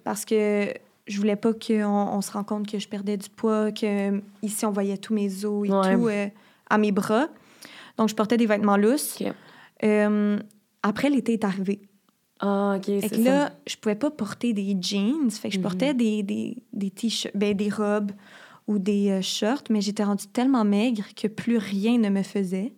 Parce 0.05 0.27
que 0.27 0.73
je 1.07 1.17
voulais 1.17 1.37
pas 1.37 1.53
qu'on 1.55 1.85
on 1.85 2.21
se 2.21 2.31
rende 2.31 2.47
compte 2.47 2.71
que 2.71 2.79
je 2.79 2.89
perdais 2.89 3.17
du 3.17 3.31
poids, 3.31 3.73
que 3.73 4.21
ici 4.43 4.67
on 4.67 4.71
voyait 4.71 4.99
tous 4.99 5.15
mes 5.15 5.45
os 5.45 5.67
et 5.67 5.71
tout 5.71 6.09
euh, 6.09 6.29
à 6.69 6.79
mes 6.79 6.93
bras. 6.93 7.29
Donc 7.97 8.09
je 8.09 8.15
portais 8.15 8.37
des 8.37 8.47
vêtements 8.47 8.77
lousses. 8.77 9.23
Euh, 9.83 10.39
après, 10.83 11.09
l'été 11.09 11.33
est 11.33 11.45
arrivé. 11.45 11.81
Ah, 12.41 12.75
OK, 12.77 12.85
c'est 12.85 13.19
là, 13.19 13.53
je 13.67 13.77
pouvais 13.77 13.95
pas 13.95 14.11
porter 14.11 14.53
des 14.53 14.77
jeans. 14.81 15.31
Fait 15.31 15.49
que 15.49 15.55
je 15.55 15.61
portais 15.61 15.93
mhm. 15.93 15.97
des, 15.97 16.23
des, 16.23 16.57
des 16.73 16.91
t-shirts, 16.91 17.37
ben, 17.37 17.57
des 17.57 17.71
robes 17.71 18.13
ou 18.69 18.79
des 18.79 19.21
shorts, 19.23 19.65
mais 19.71 19.81
j'étais 19.81 20.05
rendue 20.05 20.27
tellement 20.27 20.65
maigre 20.65 21.05
que 21.17 21.29
plus 21.29 21.57
rien 21.57 21.99
ne 21.99 22.11
me 22.11 22.23
faisait. 22.23 22.75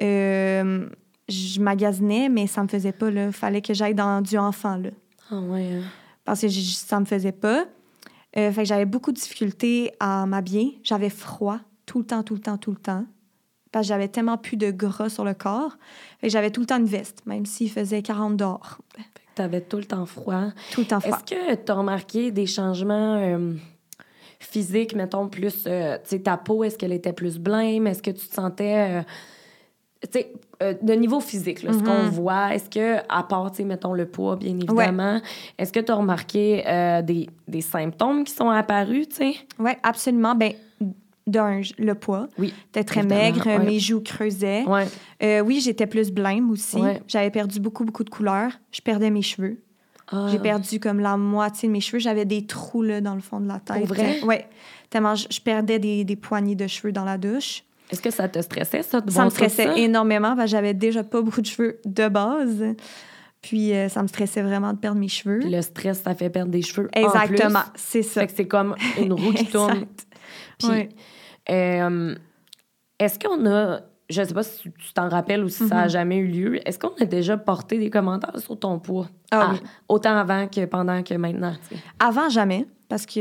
Euh, 0.00 0.88
je 1.28 1.60
magasinais, 1.60 2.28
mais 2.28 2.46
ça 2.46 2.62
me 2.62 2.68
faisait 2.68 2.92
pas. 2.92 3.10
Il 3.10 3.32
fallait 3.32 3.62
que 3.62 3.74
j'aille 3.74 3.94
dans 3.94 4.22
du 4.22 4.38
enfant. 4.38 4.76
Là. 4.76 4.90
Ah 5.30 5.40
ouais. 5.40 5.72
Hein. 5.74 5.82
Parce 6.24 6.40
que 6.40 6.48
ça 6.48 7.00
me 7.00 7.04
faisait 7.04 7.32
pas. 7.32 7.64
Euh, 8.36 8.52
fait 8.52 8.62
que 8.62 8.68
j'avais 8.68 8.84
beaucoup 8.84 9.12
de 9.12 9.16
difficultés 9.16 9.92
à 10.00 10.26
m'habiller. 10.26 10.78
J'avais 10.84 11.10
froid 11.10 11.58
tout 11.86 11.98
le 11.98 12.04
temps, 12.04 12.22
tout 12.22 12.34
le 12.34 12.40
temps, 12.40 12.58
tout 12.58 12.70
le 12.70 12.76
temps. 12.76 13.04
Parce 13.72 13.86
que 13.86 13.88
j'avais 13.88 14.08
tellement 14.08 14.38
plus 14.38 14.56
de 14.56 14.70
gras 14.70 15.08
sur 15.08 15.24
le 15.24 15.34
corps. 15.34 15.76
Fait 16.20 16.28
que 16.28 16.32
j'avais 16.32 16.50
tout 16.50 16.60
le 16.60 16.66
temps 16.66 16.78
une 16.78 16.86
veste, 16.86 17.22
même 17.26 17.44
s'il 17.46 17.70
faisait 17.70 18.02
40 18.02 18.36
dehors. 18.36 18.78
Tu 19.34 19.42
avais 19.42 19.60
tout 19.60 19.76
le 19.76 19.84
temps 19.84 20.06
froid. 20.06 20.44
Tout 20.72 20.80
le 20.80 20.86
temps 20.86 21.00
froid. 21.00 21.16
Est-ce 21.16 21.34
que 21.34 21.54
tu 21.54 21.72
as 21.72 21.74
remarqué 21.74 22.30
des 22.30 22.46
changements 22.46 23.16
euh, 23.16 23.54
physique, 24.40 24.94
mettons, 24.94 25.28
plus, 25.28 25.64
euh, 25.66 25.96
tu 26.02 26.10
sais, 26.10 26.20
ta 26.20 26.36
peau, 26.38 26.64
est-ce 26.64 26.78
qu'elle 26.78 26.92
était 26.92 27.12
plus 27.12 27.38
blême? 27.38 27.86
Est-ce 27.86 28.02
que 28.02 28.10
tu 28.10 28.26
te 28.26 28.34
sentais, 28.34 29.04
euh, 30.04 30.06
tu 30.12 30.18
sais, 30.20 30.78
de 30.82 30.92
niveau 30.94 31.20
physique, 31.20 31.62
là, 31.62 31.72
ce 31.72 31.78
qu'on 31.78 32.04
Mhm. 32.04 32.10
voit, 32.10 32.54
est-ce 32.54 32.68
que, 32.70 32.98
à 33.08 33.22
part, 33.22 33.50
tu 33.50 33.58
sais, 33.58 33.64
mettons, 33.64 33.92
le 33.94 34.06
poids, 34.06 34.36
bien 34.36 34.54
évidemment, 34.56 35.20
est-ce 35.58 35.72
que 35.72 35.80
tu 35.80 35.90
as 35.92 35.94
remarqué 35.96 36.64
euh, 36.66 37.02
des, 37.02 37.28
des 37.46 37.60
symptômes 37.60 38.24
qui 38.24 38.32
sont 38.32 38.50
apparus, 38.50 39.08
tu 39.08 39.16
sais? 39.16 39.34
Oui, 39.58 39.72
absolument. 39.82 40.34
Ben, 40.34 40.52
d'un, 41.26 41.60
le 41.78 41.94
poids. 41.94 42.26
Oui. 42.38 42.54
J'étais 42.66 42.84
très 42.84 43.02
maigre, 43.02 43.44
ouais. 43.46 43.58
mes 43.58 43.78
joues 43.78 44.00
creusaient. 44.00 44.64
Ouais. 44.64 44.86
Euh, 45.22 45.40
oui, 45.40 45.60
j'étais 45.60 45.86
plus 45.86 46.10
blême 46.10 46.50
aussi. 46.50 46.78
J'avais 47.06 47.30
perdu 47.30 47.60
beaucoup, 47.60 47.84
beaucoup 47.84 48.02
de 48.04 48.08
couleurs. 48.08 48.52
Je 48.72 48.80
perdais 48.80 49.10
mes 49.10 49.20
cheveux. 49.20 49.60
Ah. 50.10 50.28
J'ai 50.30 50.38
perdu 50.38 50.80
comme 50.80 51.00
la 51.00 51.18
moitié 51.18 51.68
de 51.68 51.72
mes 51.74 51.82
cheveux. 51.82 51.98
J'avais 51.98 52.24
des 52.24 52.46
trous 52.46 52.80
là, 52.82 53.02
dans 53.02 53.14
le 53.14 53.20
fond 53.20 53.40
de 53.40 53.46
la 53.48 53.60
tête. 53.60 53.76
Pour 53.76 53.88
vrai? 53.88 54.20
Oui. 54.24 54.36
Tellement 54.88 55.14
je, 55.14 55.26
je 55.30 55.38
perdais 55.42 55.78
des, 55.78 56.02
des 56.04 56.16
poignées 56.16 56.54
de 56.54 56.66
cheveux 56.66 56.92
dans 56.92 57.04
la 57.04 57.18
douche. 57.18 57.62
Est-ce 57.90 58.02
que 58.02 58.10
ça 58.10 58.28
te 58.28 58.40
stressait, 58.40 58.82
ça, 58.82 59.00
de 59.00 59.10
Ça 59.10 59.24
me 59.24 59.30
stressait 59.30 59.64
ça? 59.66 59.76
énormément 59.76 60.30
parce 60.36 60.46
que 60.46 60.50
j'avais 60.50 60.74
déjà 60.74 61.02
pas 61.04 61.22
beaucoup 61.22 61.40
de 61.40 61.46
cheveux 61.46 61.80
de 61.84 62.08
base. 62.08 62.64
Puis 63.40 63.72
euh, 63.72 63.88
ça 63.88 64.02
me 64.02 64.08
stressait 64.08 64.42
vraiment 64.42 64.72
de 64.72 64.78
perdre 64.78 64.98
mes 65.00 65.08
cheveux. 65.08 65.38
Puis 65.38 65.50
le 65.50 65.62
stress, 65.62 66.02
ça 66.02 66.14
fait 66.14 66.28
perdre 66.28 66.50
des 66.50 66.62
cheveux. 66.62 66.88
en 66.96 67.00
Exactement, 67.00 67.62
c'est 67.76 68.02
ça. 68.02 68.20
Fait 68.22 68.26
que 68.26 68.32
c'est 68.34 68.48
comme 68.48 68.74
une 69.00 69.12
roue 69.12 69.32
qui 69.32 69.46
tourne. 69.50 69.86
Puis, 70.58 70.88
euh, 71.50 72.14
est-ce 72.98 73.18
qu'on 73.18 73.46
a, 73.46 73.80
je 74.10 74.22
sais 74.24 74.34
pas 74.34 74.42
si 74.42 74.62
tu 74.72 74.92
t'en 74.92 75.08
rappelles 75.08 75.44
ou 75.44 75.48
si 75.48 75.66
ça 75.68 75.78
a 75.78 75.84
Mhm. 75.84 75.90
jamais 75.90 76.16
eu 76.16 76.26
lieu, 76.26 76.68
est-ce 76.68 76.78
qu'on 76.78 76.92
a 77.00 77.04
déjà 77.04 77.36
porté 77.38 77.78
des 77.78 77.90
commentaires 77.90 78.38
sur 78.38 78.58
ton 78.58 78.78
poids? 78.80 79.08
Ah 79.30 79.48
À- 79.48 79.52
oui. 79.52 79.60
Autant 79.88 80.16
avant 80.16 80.48
que 80.48 80.64
pendant 80.64 81.02
que 81.04 81.14
maintenant. 81.14 81.54
Avant, 82.00 82.28
jamais, 82.28 82.66
parce 82.88 83.06
que 83.06 83.20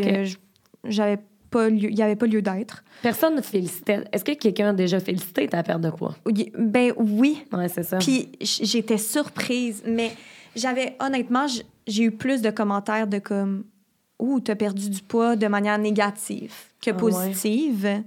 j'avais 0.83 1.19
pas 1.57 1.69
lieu- 1.69 1.89
il 1.89 1.95
n'y 1.95 2.01
avait 2.01 2.15
pas 2.15 2.25
lieu 2.27 2.41
d'être. 2.41 2.83
Personne 3.01 3.35
ne 3.35 3.41
te 3.41 3.45
félicitait. 3.47 4.03
Est-ce 4.11 4.23
que 4.23 4.33
quelqu'un 4.33 4.69
a 4.69 4.73
déjà 4.73 4.99
félicité 4.99 5.47
ta 5.47 5.63
perte 5.63 5.81
de 5.81 5.89
poids? 5.89 6.15
Oui, 6.25 6.51
Ben 6.57 6.91
oui. 6.97 7.43
Ouais, 7.53 7.67
c'est 7.69 7.83
ça. 7.83 7.97
Puis 7.97 8.29
j'étais 8.41 8.97
surprise, 8.97 9.83
mais 9.85 10.11
j'avais 10.55 10.95
honnêtement, 10.99 11.45
j'ai 11.87 12.03
eu 12.03 12.11
plus 12.11 12.41
de 12.41 12.49
commentaires 12.49 13.07
de 13.07 13.19
comme 13.19 13.63
Ouh, 14.19 14.39
t'as 14.39 14.55
perdu 14.55 14.89
du 14.89 15.01
poids 15.03 15.35
de 15.35 15.45
manière 15.47 15.77
négative 15.77 16.51
que 16.81 16.89
Ah 16.89 16.93
ouais. 16.93 16.99
positive. 16.99 18.01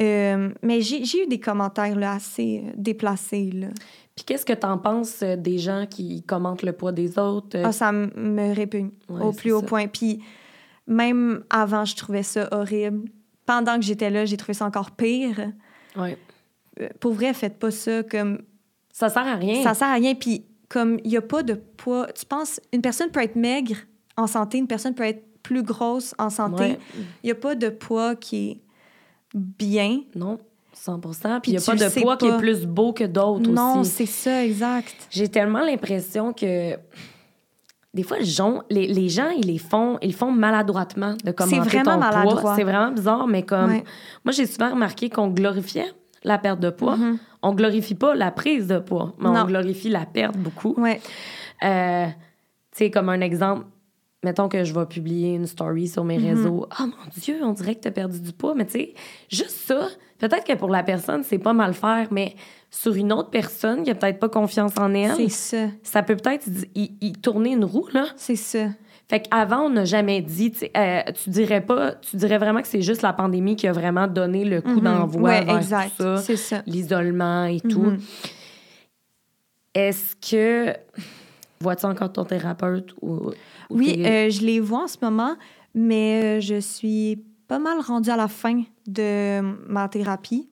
Euh, 0.00 0.48
mais 0.62 0.80
j'ai 0.80 1.22
eu 1.22 1.26
des 1.28 1.38
commentaires 1.38 1.96
là, 1.96 2.14
assez 2.14 2.64
déplacés. 2.76 3.50
Là. 3.52 3.68
Puis 4.16 4.24
qu'est-ce 4.24 4.44
que 4.44 4.52
t'en 4.52 4.78
penses 4.78 5.20
euh, 5.22 5.36
des 5.36 5.58
gens 5.58 5.86
qui 5.88 6.22
commentent 6.22 6.62
le 6.62 6.72
poids 6.72 6.92
des 6.92 7.18
autres? 7.18 7.58
Ah, 7.62 7.72
ça 7.72 7.92
me 7.92 8.54
répugne 8.54 8.90
Ouais, 9.08 9.22
au 9.22 9.32
plus 9.32 9.52
haut 9.52 9.60
ça. 9.60 9.66
point. 9.66 9.86
Puis 9.86 10.20
même 10.86 11.44
avant, 11.50 11.84
je 11.84 11.96
trouvais 11.96 12.22
ça 12.22 12.48
horrible. 12.52 13.08
Pendant 13.46 13.76
que 13.76 13.82
j'étais 13.84 14.10
là, 14.10 14.24
j'ai 14.24 14.36
trouvé 14.36 14.54
ça 14.54 14.64
encore 14.66 14.92
pire. 14.92 15.52
ouais. 15.96 16.18
Euh, 16.80 16.88
Pour 17.00 17.12
vrai, 17.12 17.34
faites 17.34 17.58
pas 17.58 17.70
ça 17.70 18.02
comme 18.02 18.38
Ça 18.92 19.08
sert 19.10 19.26
à 19.26 19.34
rien. 19.36 19.62
Ça 19.62 19.74
sert 19.74 19.88
à 19.88 19.94
rien. 19.94 20.14
Puis, 20.14 20.46
comme 20.68 20.98
il 21.04 21.10
n'y 21.10 21.16
a 21.16 21.22
pas 21.22 21.42
de 21.42 21.54
poids, 21.54 22.06
tu 22.12 22.24
penses, 22.24 22.60
une 22.72 22.80
personne 22.80 23.10
peut 23.10 23.22
être 23.22 23.36
maigre 23.36 23.76
en 24.16 24.26
santé, 24.26 24.56
une 24.58 24.66
personne 24.66 24.94
peut 24.94 25.04
être 25.04 25.22
plus 25.42 25.62
grosse 25.62 26.14
en 26.18 26.30
santé. 26.30 26.62
Ouais. 26.62 26.78
Il 27.22 27.26
n'y 27.26 27.30
a 27.32 27.34
pas 27.34 27.54
de 27.54 27.68
poids 27.68 28.14
qui 28.16 28.50
est 28.50 28.60
bien. 29.34 30.00
Non, 30.14 30.38
100 30.72 31.00
Puis 31.00 31.52
il 31.52 31.56
n'y 31.56 31.56
a 31.58 31.60
pas 31.60 31.74
de 31.74 32.00
poids 32.00 32.16
qui 32.16 32.26
est 32.26 32.38
plus 32.38 32.66
beau 32.66 32.92
que 32.92 33.04
d'autres 33.04 33.50
Non, 33.50 33.80
aussi. 33.80 33.90
c'est 33.90 34.06
ça, 34.06 34.44
exact. 34.44 34.94
J'ai 35.10 35.28
tellement 35.28 35.60
l'impression 35.60 36.32
que 36.32 36.76
des 37.94 38.02
fois, 38.02 38.18
les 38.18 38.24
gens, 38.24 38.62
les, 38.70 38.86
les 38.86 39.08
gens, 39.10 39.28
ils 39.30 39.46
les 39.46 39.58
font, 39.58 39.98
ils 40.00 40.14
font 40.14 40.30
maladroitement 40.30 41.14
de 41.24 41.30
commenter 41.30 41.60
vraiment 41.60 41.92
ton 41.94 41.98
maladroit. 42.00 42.40
poids. 42.40 42.54
C'est 42.56 42.64
vraiment 42.64 42.90
bizarre, 42.92 43.26
mais 43.26 43.42
comme 43.42 43.70
Ouais. 43.70 43.84
moi, 44.24 44.32
j'ai 44.32 44.46
souvent 44.46 44.70
remarqué 44.70 45.10
qu'on 45.10 45.28
glorifiait 45.28 45.92
la 46.24 46.38
perte 46.38 46.60
de 46.60 46.70
poids. 46.70 46.96
Mhm. 46.96 47.18
On 47.42 47.52
glorifie 47.54 47.94
pas 47.94 48.14
la 48.14 48.30
prise 48.30 48.66
de 48.66 48.78
poids, 48.78 49.12
mais 49.18 49.28
on 49.28 49.44
glorifie 49.44 49.88
la 49.90 50.06
perte 50.06 50.36
beaucoup. 50.38 50.74
Ouais. 50.80 51.00
Euh, 51.64 52.06
tu 52.06 52.12
sais, 52.78 52.90
comme 52.90 53.08
un 53.10 53.20
exemple, 53.20 53.66
mettons 54.22 54.48
que 54.48 54.64
je 54.64 54.72
vais 54.72 54.86
publier 54.86 55.34
une 55.34 55.46
story 55.46 55.88
sur 55.88 56.04
mes 56.04 56.18
Mhm. 56.18 56.24
réseaux. 56.28 56.66
Oh 56.80 56.84
mon 56.84 57.10
Dieu, 57.16 57.40
on 57.42 57.52
dirait 57.52 57.74
que 57.74 57.80
tu 57.82 57.88
as 57.88 57.92
perdu 57.92 58.20
du 58.20 58.32
poids. 58.32 58.54
Mais 58.54 58.64
tu 58.64 58.72
sais, 58.72 58.94
juste 59.28 59.50
ça, 59.66 59.88
peut-être 60.18 60.44
que 60.44 60.54
pour 60.54 60.70
la 60.70 60.82
personne, 60.82 61.24
c'est 61.24 61.38
pas 61.38 61.52
mal 61.52 61.74
faire, 61.74 62.06
mais 62.10 62.36
sur 62.74 62.94
une 62.94 63.12
autre 63.12 63.28
personne 63.30 63.82
qui 63.84 63.90
a 63.90 63.94
peut-être 63.94 64.18
pas 64.18 64.30
confiance 64.30 64.72
en 64.78 64.92
elle, 64.94 65.14
C'est 65.14 65.28
ça. 65.28 65.66
ça 65.82 66.02
peut 66.02 66.16
peut-être 66.16 66.46
y, 66.74 66.90
y 67.02 67.12
tourner 67.12 67.52
une 67.52 67.64
roue, 67.66 67.86
là. 67.92 68.06
C'est 68.16 68.34
ça. 68.34 68.68
Fait 69.10 69.20
qu'avant, 69.20 69.64
on 69.66 69.70
n'a 69.70 69.84
jamais 69.84 70.22
dit, 70.22 70.54
euh, 70.74 71.02
tu 71.22 71.28
dirais 71.28 71.60
pas, 71.60 71.92
tu 71.96 72.16
dirais 72.16 72.38
vraiment 72.38 72.62
que 72.62 72.68
c'est 72.68 72.80
juste 72.80 73.02
la 73.02 73.12
pandémie 73.12 73.56
qui 73.56 73.68
a 73.68 73.72
vraiment 73.72 74.06
donné 74.06 74.44
le 74.46 74.62
coup 74.62 74.70
Mhm. 74.76 74.84
d'envoi 74.84 75.22
Ouais, 75.30 75.44
vers 75.44 75.56
exact. 75.58 75.90
tout 75.98 76.02
ça, 76.02 76.16
C'est 76.16 76.36
ça. 76.36 76.62
l'isolement 76.66 77.44
et 77.44 77.60
tout. 77.60 77.82
Mhm. 77.82 78.00
Est-ce 79.74 80.16
que 80.16 80.74
vois-tu 81.60 81.86
encore 81.86 82.12
ton 82.12 82.24
thérapeute 82.24 82.94
ou, 83.02 83.14
ou 83.28 83.32
Oui, 83.70 84.02
euh, 84.04 84.30
je 84.30 84.40
les 84.44 84.60
vois 84.60 84.84
en 84.84 84.88
ce 84.88 84.96
moment, 85.02 85.36
mais 85.74 86.38
euh, 86.38 86.40
je 86.40 86.60
suis 86.60 87.22
pas 87.48 87.58
mal 87.58 87.80
rendue 87.80 88.10
à 88.10 88.16
la 88.16 88.28
fin 88.28 88.62
de 88.86 89.40
ma 89.68 89.88
thérapie 89.88 90.48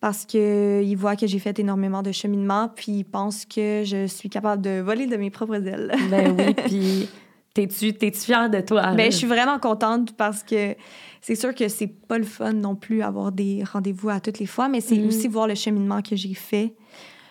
parce 0.00 0.24
qu'ils 0.24 0.96
voient 0.96 1.16
que 1.16 1.26
j'ai 1.26 1.38
fait 1.38 1.58
énormément 1.58 2.02
de 2.02 2.12
cheminement, 2.12 2.68
puis 2.74 2.92
ils 2.92 3.04
pensent 3.04 3.44
que 3.44 3.82
je 3.84 4.06
suis 4.06 4.28
capable 4.28 4.62
de 4.62 4.80
voler 4.80 5.06
de 5.06 5.16
mes 5.16 5.30
propres 5.30 5.66
ailes. 5.66 5.92
Ben 6.10 6.34
oui, 6.38 6.54
puis 6.54 7.08
t'es-tu 7.54 7.92
t'es-tu 7.94 8.20
fière 8.20 8.48
de 8.48 8.60
toi? 8.60 8.92
Ben, 8.94 9.10
je 9.10 9.16
suis 9.16 9.26
vraiment 9.26 9.58
contente 9.58 10.16
parce 10.16 10.42
que 10.44 10.76
c'est 11.20 11.34
sûr 11.34 11.54
que 11.54 11.66
c'est 11.68 11.88
pas 11.88 12.18
le 12.18 12.24
fun 12.24 12.52
non 12.52 12.76
plus 12.76 13.02
avoir 13.02 13.32
des 13.32 13.64
rendez-vous 13.64 14.08
à 14.10 14.20
toutes 14.20 14.38
les 14.38 14.46
fois, 14.46 14.68
mais 14.68 14.80
c'est 14.80 14.96
Mhm. 14.98 15.08
aussi 15.08 15.26
voir 15.28 15.48
le 15.48 15.54
cheminement 15.56 16.00
que 16.02 16.14
j'ai 16.14 16.34
fait. 16.34 16.74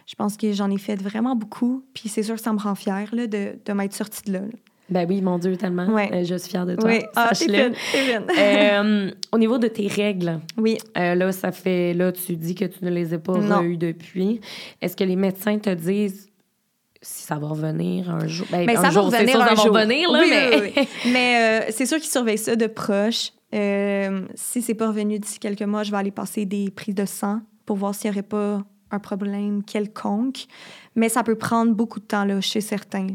Je 0.05 0.15
pense 0.15 0.35
que 0.37 0.51
j'en 0.53 0.69
ai 0.71 0.77
fait 0.77 0.95
vraiment 1.01 1.35
beaucoup, 1.35 1.83
puis 1.93 2.07
c'est 2.09 2.23
sûr 2.23 2.35
que 2.35 2.41
ça 2.41 2.51
me 2.53 2.59
rend 2.59 2.75
fière 2.75 3.09
là, 3.13 3.27
de, 3.27 3.57
de 3.65 3.73
m'être 3.73 3.93
sortie 3.93 4.21
de 4.23 4.33
là. 4.33 4.39
là. 4.39 4.47
Ben 4.89 5.05
oui, 5.07 5.21
mon 5.21 5.37
Dieu, 5.37 5.57
tellement. 5.57 5.87
Ouais. 5.87 6.09
Euh, 6.13 6.23
je 6.23 6.35
suis 6.35 6.49
fière 6.49 6.65
de 6.65 6.75
toi. 6.75 6.89
Oui, 6.89 7.01
ah, 7.15 7.31
t'es 7.37 7.45
fine. 7.45 7.73
Euh, 8.39 9.11
au 9.31 9.37
niveau 9.37 9.57
de 9.57 9.67
tes 9.67 9.87
règles, 9.87 10.39
Oui, 10.57 10.77
euh, 10.97 11.15
là, 11.15 11.31
ça 11.31 11.51
fait. 11.51 11.93
Là, 11.93 12.11
tu 12.11 12.35
dis 12.35 12.55
que 12.55 12.65
tu 12.65 12.83
ne 12.85 12.89
les 12.89 13.13
as 13.13 13.19
pas 13.19 13.37
eues 13.63 13.77
depuis. 13.77 14.39
Est-ce 14.81 14.95
que 14.95 15.03
les 15.03 15.15
médecins 15.15 15.57
te 15.59 15.69
disent 15.69 16.29
si 17.01 17.23
ça 17.23 17.35
va 17.35 17.47
revenir 17.47 18.09
un 18.09 18.27
jour? 18.27 18.47
Ben, 18.51 18.65
Mais 18.65 18.77
un 18.77 18.81
ça 18.81 18.89
va 18.89 19.01
jour, 19.01 19.11
c'est 19.11 19.17
revenir 19.17 19.33
sûr, 19.35 19.41
un 19.43 19.47
ça 19.47 19.55
va 19.55 19.61
revenir, 19.63 20.11
là, 20.11 20.19
Oui, 20.21 20.27
mais. 20.29 20.49
oui, 20.61 20.71
oui. 20.77 20.87
Mais 21.11 21.61
euh, 21.67 21.71
c'est 21.71 21.85
sûr 21.85 21.97
qu'ils 21.97 22.09
surveillent 22.09 22.37
ça 22.37 22.55
de 22.55 22.67
proche. 22.67 23.31
Si 24.35 24.61
c'est 24.61 24.73
pas 24.73 24.87
revenu 24.87 25.19
d'ici 25.19 25.39
quelques 25.39 25.61
mois, 25.63 25.83
je 25.83 25.91
vais 25.91 25.97
aller 25.97 26.11
passer 26.11 26.45
des 26.45 26.69
prises 26.71 26.95
de 26.95 27.05
sang 27.05 27.41
pour 27.65 27.77
voir 27.77 27.93
s'il 27.93 28.09
n'y 28.11 28.17
aurait 28.17 28.27
pas 28.27 28.61
un 28.91 28.99
problème 28.99 29.63
quelconque. 29.63 30.45
Mais 30.95 31.09
ça 31.09 31.23
peut 31.23 31.35
prendre 31.35 31.73
beaucoup 31.73 31.99
de 31.99 32.05
temps 32.05 32.23
là, 32.25 32.39
chez 32.41 32.61
certains. 32.61 33.07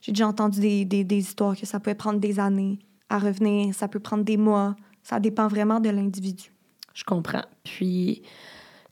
J'ai 0.00 0.12
déjà 0.12 0.26
entendu 0.26 0.60
des, 0.60 0.84
des, 0.84 1.04
des 1.04 1.18
histoires 1.18 1.56
que 1.56 1.64
ça 1.66 1.78
pouvait 1.80 1.94
prendre 1.94 2.18
des 2.18 2.40
années 2.40 2.78
à 3.08 3.18
revenir, 3.18 3.74
ça 3.74 3.88
peut 3.88 4.00
prendre 4.00 4.24
des 4.24 4.36
mois. 4.36 4.74
Ça 5.02 5.20
dépend 5.20 5.48
vraiment 5.48 5.80
de 5.80 5.90
l'individu. 5.90 6.52
Je 6.94 7.04
comprends. 7.04 7.42
Puis, 7.64 8.22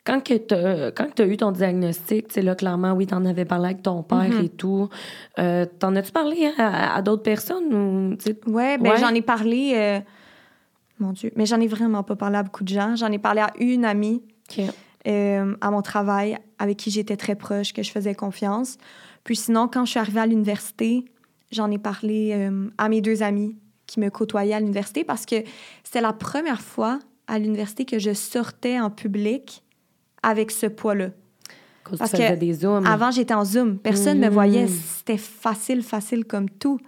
quand 0.04 0.20
tu 0.22 0.32
as, 0.54 1.26
eu 1.26 1.36
ton 1.36 1.52
diagnostic, 1.52 2.28
tu 2.28 2.34
sais, 2.34 2.42
là, 2.42 2.54
clairement, 2.54 2.92
oui, 2.92 3.06
tu 3.06 3.14
en 3.14 3.24
avais 3.24 3.44
parlé 3.44 3.66
avec 3.66 3.82
ton 3.82 4.02
père 4.02 4.18
Mhm. 4.30 4.44
et 4.44 4.48
tout. 4.48 4.88
Euh, 5.38 5.66
T'en 5.78 5.94
as-tu 5.96 6.10
parlé 6.12 6.50
à, 6.58 6.94
à 6.96 7.02
d'autres 7.02 7.22
personnes? 7.22 7.72
Ou, 7.74 8.16
Ouais, 8.50 8.78
ben 8.78 8.90
Ouais. 8.92 8.96
j'en 8.98 9.14
ai 9.14 9.22
parlé. 9.22 9.72
euh, 9.74 10.00
Mon 10.98 11.12
Dieu, 11.12 11.32
mais 11.36 11.46
j'en 11.46 11.60
ai 11.60 11.66
vraiment 11.66 12.02
pas 12.02 12.16
parlé 12.16 12.36
à 12.38 12.42
beaucoup 12.42 12.62
de 12.64 12.68
gens. 12.68 12.94
J'en 12.96 13.10
ai 13.10 13.18
parlé 13.18 13.40
à 13.40 13.50
une 13.58 13.84
amie 13.84 14.22
euh, 15.06 15.56
à 15.60 15.70
mon 15.70 15.80
travail 15.82 16.36
avec 16.58 16.76
qui 16.76 16.90
j'étais 16.90 17.16
très 17.16 17.34
proche, 17.36 17.72
que 17.72 17.82
je 17.82 17.90
faisais 17.90 18.14
confiance. 18.14 18.76
Puis 19.24 19.36
sinon, 19.36 19.68
quand 19.68 19.84
je 19.84 19.90
suis 19.90 20.00
arrivée 20.00 20.20
à 20.20 20.26
l'université, 20.26 21.04
j'en 21.50 21.70
ai 21.70 21.78
parlé 21.78 22.32
euh, 22.32 22.68
à 22.78 22.88
mes 22.88 23.00
deux 23.00 23.22
amis 23.22 23.56
qui 23.86 24.00
me 24.00 24.08
côtoyaient 24.08 24.54
à 24.54 24.60
l'université 24.60 25.04
parce 25.04 25.26
que 25.26 25.36
c'était 25.82 26.00
la 26.00 26.12
première 26.12 26.60
fois 26.60 26.98
à 27.26 27.38
l'université 27.38 27.84
que 27.84 27.98
je 27.98 28.12
sortais 28.12 28.80
en 28.80 28.90
public 28.90 29.62
avec 30.22 30.50
ce 30.50 30.66
poids-là. 30.66 31.10
Parce 31.98 32.12
que 32.12 32.36
des 32.36 32.54
zooms. 32.54 32.86
Avant, 32.86 33.10
j'étais 33.10 33.34
en 33.34 33.44
Zoom. 33.44 33.78
Personne 33.78 34.20
ne 34.20 34.26
me 34.26 34.32
voyait. 34.32 34.66
Mm. 34.66 34.68
C'était 34.68 35.16
facile, 35.16 35.82
facile 35.82 36.24
comme 36.24 36.48
tout. 36.48 36.78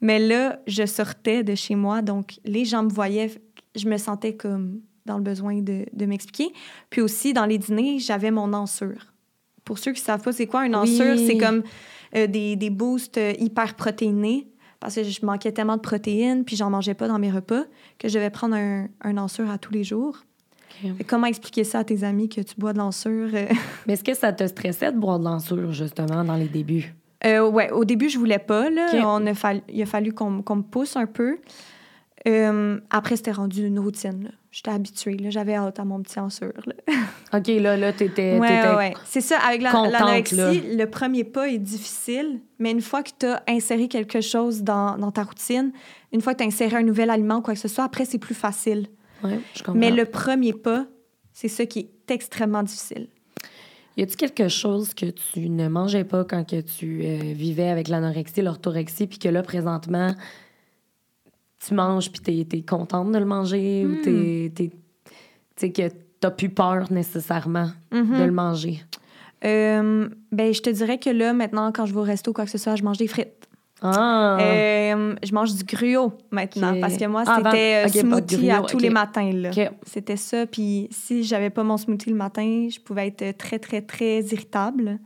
Mais 0.00 0.18
là, 0.18 0.60
je 0.66 0.84
sortais 0.86 1.42
de 1.42 1.54
chez 1.54 1.74
moi, 1.74 2.02
donc 2.02 2.40
les 2.44 2.64
gens 2.64 2.82
me 2.82 2.90
voyaient. 2.90 3.30
Je 3.74 3.88
me 3.88 3.96
sentais 3.96 4.34
comme 4.34 4.80
dans 5.06 5.16
le 5.16 5.22
besoin 5.22 5.60
de, 5.62 5.86
de 5.92 6.06
m'expliquer. 6.06 6.52
Puis 6.90 7.00
aussi, 7.00 7.32
dans 7.32 7.46
les 7.46 7.58
dîners, 7.58 7.98
j'avais 7.98 8.30
mon 8.30 8.52
ensure. 8.52 9.09
Pour 9.70 9.78
ceux 9.78 9.92
qui 9.92 10.00
ne 10.00 10.04
savent 10.04 10.20
pas 10.22 10.32
c'est 10.32 10.48
quoi 10.48 10.66
une 10.66 10.74
Oui. 10.74 10.80
ensure, 10.82 11.16
c'est 11.16 11.38
comme 11.38 11.62
euh, 12.16 12.26
des, 12.26 12.56
des 12.56 12.70
boosts 12.70 13.18
euh, 13.18 13.34
hyper 13.38 13.74
protéinés 13.76 14.48
parce 14.80 14.96
que 14.96 15.04
je 15.04 15.24
manquais 15.24 15.52
tellement 15.52 15.76
de 15.76 15.80
protéines 15.80 16.44
puis 16.44 16.56
j'en 16.56 16.70
mangeais 16.70 16.94
pas 16.94 17.06
dans 17.06 17.20
mes 17.20 17.30
repas 17.30 17.62
que 18.00 18.08
je 18.08 18.14
devais 18.14 18.30
prendre 18.30 18.56
un, 18.56 18.88
un 19.02 19.16
ensure 19.16 19.48
à 19.48 19.58
tous 19.58 19.72
les 19.72 19.84
jours. 19.84 20.24
Comment 21.06 21.26
expliquer 21.28 21.62
ça 21.62 21.78
à 21.78 21.84
tes 21.84 22.02
amis 22.02 22.28
que 22.28 22.40
tu 22.40 22.54
bois 22.58 22.72
de 22.72 22.78
l'ensure? 22.78 23.28
euh? 23.32 23.46
Mais 23.86 23.92
est-ce 23.92 24.02
que 24.02 24.14
ça 24.14 24.32
te 24.32 24.44
stressait 24.48 24.90
de 24.90 24.98
boire 24.98 25.20
de 25.20 25.24
l'ensure, 25.24 25.70
justement, 25.72 26.24
dans 26.24 26.34
les 26.36 26.48
débuts? 26.48 26.92
Euh, 27.24 27.48
ouais, 27.48 27.70
au 27.70 27.84
début, 27.84 28.08
je 28.08 28.18
voulais 28.18 28.38
pas. 28.40 28.70
Là. 28.70 28.86
On 29.06 29.24
a 29.26 29.54
il 29.68 29.82
a 29.82 29.86
fallu 29.86 30.12
qu'on 30.12 30.42
qu'on 30.42 30.56
me 30.56 30.62
pousse 30.62 30.96
un 30.96 31.06
peu. 31.06 31.38
Euh, 32.26 32.80
après, 32.90 33.16
c'était 33.16 33.32
rendu 33.32 33.66
une 33.66 33.78
routine. 33.78 34.32
J'étais 34.50 34.70
habituée. 34.70 35.16
J'avais 35.28 35.54
hâte 35.54 35.78
à 35.78 35.84
mon 35.84 36.02
petit 36.02 36.14
censure. 36.14 36.52
OK, 37.32 37.46
là, 37.46 37.76
là, 37.76 37.92
t'étais... 37.92 38.36
Ouais, 38.38 38.74
ouais. 38.74 38.94
C'est 39.04 39.20
ça, 39.20 39.38
avec 39.38 39.62
l'anorexie, 39.62 40.76
le 40.76 40.84
premier 40.86 41.22
pas 41.22 41.48
est 41.48 41.58
difficile, 41.58 42.40
mais 42.58 42.72
une 42.72 42.80
fois 42.80 43.04
que 43.04 43.10
tu 43.16 43.26
as 43.26 43.42
inséré 43.48 43.86
quelque 43.86 44.20
chose 44.20 44.62
dans, 44.62 44.98
dans 44.98 45.12
ta 45.12 45.22
routine, 45.22 45.72
une 46.12 46.20
fois 46.20 46.34
que 46.34 46.38
tu 46.38 46.44
as 46.44 46.48
inséré 46.48 46.76
un 46.76 46.82
nouvel 46.82 47.10
aliment 47.10 47.36
ou 47.36 47.42
quoi 47.42 47.54
que 47.54 47.60
ce 47.60 47.68
soit, 47.68 47.84
après, 47.84 48.04
c'est 48.04 48.18
plus 48.18 48.34
facile. 48.34 48.88
Ouais, 49.22 49.38
je 49.54 49.62
comprends. 49.62 49.78
Mais 49.78 49.92
le 49.92 50.04
premier 50.04 50.52
pas, 50.52 50.86
c'est 51.32 51.48
ça 51.48 51.64
qui 51.66 51.78
est 51.80 52.10
extrêmement 52.10 52.64
difficile. 52.64 53.08
Y 53.96 54.02
a-t-il 54.02 54.16
quelque 54.16 54.48
chose 54.48 54.94
que 54.94 55.06
tu 55.06 55.48
ne 55.48 55.68
mangeais 55.68 56.04
pas 56.04 56.24
quand 56.24 56.48
que 56.48 56.60
tu 56.60 57.02
euh, 57.04 57.32
vivais 57.34 57.68
avec 57.68 57.88
l'anorexie, 57.88 58.40
l'orthorexie, 58.40 59.06
puis 59.06 59.18
que 59.18 59.28
là, 59.28 59.42
présentement, 59.42 60.14
tu 61.64 61.74
manges 61.74 62.10
puis 62.10 62.20
t'es 62.20 62.58
es 62.58 62.62
contente 62.62 63.12
de 63.12 63.18
le 63.18 63.24
manger 63.24 63.86
ou 63.86 64.02
t'es, 64.02 64.50
hmm. 64.64 64.70
t'es, 65.56 65.72
que 65.72 65.94
t'as 66.20 66.30
plus 66.30 66.48
peur 66.48 66.90
nécessairement 66.90 67.70
mm-hmm. 67.92 68.18
de 68.18 68.24
le 68.24 68.32
manger? 68.32 68.82
Euh, 69.44 70.08
ben, 70.32 70.52
je 70.52 70.60
te 70.60 70.70
dirais 70.70 70.98
que 70.98 71.10
là, 71.10 71.32
maintenant, 71.32 71.72
quand 71.72 71.86
je 71.86 71.92
vais 71.92 72.00
au 72.00 72.04
resto 72.04 72.30
ou 72.30 72.34
quoi 72.34 72.44
que 72.44 72.50
ce 72.50 72.58
soit, 72.58 72.76
je 72.76 72.82
mange 72.82 72.98
des 72.98 73.06
frites. 73.06 73.48
Ah. 73.82 74.36
Euh, 74.40 75.14
je 75.22 75.32
mange 75.32 75.54
du 75.54 75.64
gruau 75.64 76.12
maintenant 76.30 76.78
parce 76.80 76.98
que 76.98 77.06
moi, 77.06 77.24
ah, 77.26 77.40
c'était 77.42 77.86
euh, 77.86 77.88
smoothie 77.88 78.50
à 78.50 78.60
tous 78.60 78.78
les 78.78 78.90
matins. 78.90 79.30
C'était 79.86 80.16
ça. 80.16 80.44
Puis 80.46 80.88
si 80.90 81.24
j'avais 81.24 81.48
pas 81.48 81.62
mon 81.62 81.78
smoothie 81.78 82.10
le 82.10 82.16
matin, 82.16 82.68
je 82.70 82.78
pouvais 82.78 83.08
être 83.08 83.38
très, 83.38 83.58
très, 83.58 83.80
très 83.80 84.20
irritable. 84.20 84.98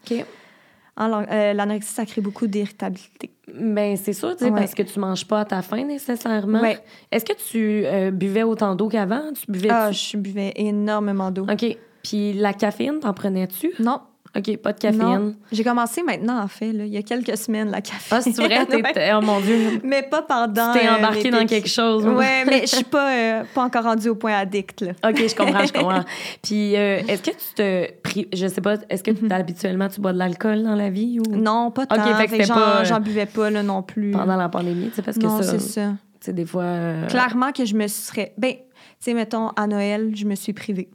Euh, 1.01 1.53
l'anorexie, 1.53 1.93
ça 1.93 2.07
crée 2.07 2.21
beaucoup 2.21 2.47
d'irritabilité. 2.47 3.31
Ben, 3.53 3.97
c'est 3.97 4.13
sûr, 4.13 4.37
parce 4.39 4.75
que 4.75 4.83
tu 4.83 4.99
manges 5.01 5.27
pas 5.27 5.41
à 5.41 5.45
ta 5.45 5.63
faim 5.63 5.85
nécessairement. 5.85 6.63
Est-ce 7.11 7.25
que 7.25 7.33
tu 7.33 7.85
euh, 7.87 8.11
buvais 8.11 8.43
autant 8.43 8.75
d'eau 8.75 8.89
qu'avant? 8.89 9.33
Tu 9.33 9.51
buvais 9.51 9.69
Ah, 9.71 9.93
je 9.93 10.17
buvais 10.17 10.53
énormément 10.57 11.31
d'eau. 11.31 11.47
OK. 11.51 11.77
Puis 12.03 12.33
la 12.35 12.53
caféine, 12.53 13.01
t'en 13.01 13.15
prenais-tu? 13.15 13.73
Non. 13.79 14.01
OK, 14.37 14.57
pas 14.57 14.73
de 14.73 14.81
caféine. 14.81 15.37
J'ai 15.53 15.63
commencé 15.63 16.03
maintenant, 16.03 16.43
en 16.43 16.49
fait, 16.49 16.73
là, 16.73 16.85
il 16.85 16.93
y 16.93 16.97
a 16.97 17.03
quelques 17.03 17.37
semaines, 17.37 17.71
la 17.71 17.81
caféine. 17.81 18.19
Ah, 18.19 18.21
c'est 18.21 18.33
vrai? 18.33 18.67
Oh 19.17 19.21
mon 19.21 19.41
Dieu. 19.41 19.81
Mais 19.85 20.03
pas 20.03 20.23
pendant. 20.23 20.73
Tu 20.73 20.81
t'es 20.81 20.89
euh, 20.89 20.97
embarqué 20.97 21.31
dans 21.31 21.47
quelque 21.47 21.69
chose. 21.69 22.05
Oui, 22.07 22.25
mais 22.47 22.63
je 22.63 22.77
suis 22.77 22.85
pas, 22.85 23.13
euh, 23.17 23.45
pas 23.55 23.63
encore 23.63 23.85
rendue 23.85 24.09
au 24.09 24.15
point 24.15 24.35
addict. 24.35 24.81
Là. 24.81 24.93
OK, 25.09 25.17
je 25.17 25.35
comprends, 25.35 25.65
je 25.65 25.73
comprends. 25.73 26.05
Puis, 26.43 26.77
euh, 26.77 27.01
est-ce 27.07 27.23
que 27.23 27.31
tu 27.31 27.55
te. 27.55 28.27
Je 28.35 28.47
sais 28.47 28.61
pas, 28.61 28.77
est-ce 28.89 29.03
que 29.03 29.11
mm 29.11 29.31
habituellement 29.31 29.89
tu 29.89 30.01
bois 30.01 30.13
de 30.13 30.19
l'alcool 30.19 30.63
dans 30.63 30.75
la 30.75 30.91
vie? 30.91 31.19
Ou... 31.21 31.37
Non, 31.37 31.71
pas 31.71 31.87
tant. 31.87 31.97
OK, 31.97 32.29
fait 32.29 32.39
que 32.39 32.45
j'en 32.45 33.01
buvais 33.01 33.27
pas 33.27 33.51
là, 33.51 33.63
non 33.63 33.83
plus. 33.83 34.13
Pendant 34.13 34.37
la 34.37 34.49
pandémie, 34.49 34.89
tu 34.91 34.97
sais, 34.97 35.03
parce 35.03 35.19
que 35.19 35.25
non, 35.25 35.43
ça. 35.43 35.53
c'est 35.53 35.61
ça. 35.61 35.91
Tu 36.21 36.27
sais, 36.27 36.33
des 36.33 36.47
fois. 36.47 36.65
Clairement 37.09 37.53
que 37.53 37.65
je 37.65 37.75
me 37.75 37.87
serais. 37.87 38.33
Ben, 38.39 38.55
tu 38.55 38.61
sais, 39.01 39.15
mettons, 39.15 39.49
à 39.51 39.67
Noël, 39.67 40.13
je 40.15 40.25
me 40.25 40.35
suis 40.35 40.53
privée. 40.53 40.89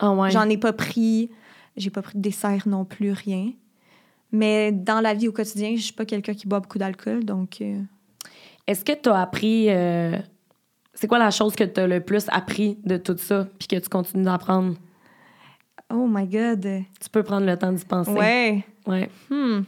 Ah 0.00 0.12
ouais. 0.12 0.30
J'en 0.30 0.48
ai 0.48 0.56
pas 0.58 0.72
pris. 0.72 1.30
J'ai 1.78 1.90
pas 1.90 2.02
pris 2.02 2.18
de 2.18 2.22
dessert 2.22 2.66
non 2.66 2.84
plus, 2.84 3.12
rien. 3.12 3.52
Mais 4.32 4.72
dans 4.72 5.00
la 5.00 5.14
vie 5.14 5.28
au 5.28 5.32
quotidien, 5.32 5.74
je 5.76 5.82
suis 5.82 5.92
pas 5.92 6.04
quelqu'un 6.04 6.34
qui 6.34 6.46
boit 6.46 6.60
beaucoup 6.60 6.78
d'alcool, 6.78 7.24
donc. 7.24 7.60
Euh, 7.60 7.80
Est-ce 8.66 8.84
que 8.84 8.92
tu 8.92 9.08
as 9.08 9.20
appris. 9.20 9.70
Euh, 9.70 10.18
c'est 10.92 11.06
quoi 11.06 11.18
la 11.18 11.30
chose 11.30 11.54
que 11.54 11.64
tu 11.64 11.80
as 11.80 11.86
le 11.86 12.00
plus 12.00 12.26
appris 12.28 12.76
de 12.84 12.96
tout 12.96 13.16
ça, 13.16 13.46
puis 13.58 13.68
que 13.68 13.76
tu 13.76 13.88
continues 13.88 14.24
d'apprendre? 14.24 14.74
Oh 15.90 16.06
my 16.08 16.26
God! 16.26 16.62
Tu 17.00 17.08
peux 17.10 17.22
prendre 17.22 17.46
le 17.46 17.56
temps 17.56 17.72
d'y 17.72 17.84
penser. 17.84 18.10
Ouais. 18.10 18.64
Ouais. 18.86 19.08
Hmm. 19.30 19.62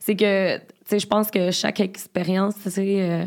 C'est 0.00 0.16
que, 0.16 0.58
tu 0.58 0.64
sais, 0.86 0.98
je 0.98 1.06
pense 1.06 1.30
que 1.30 1.50
chaque 1.50 1.80
expérience, 1.80 2.56
c'est. 2.58 3.00
Euh, 3.00 3.24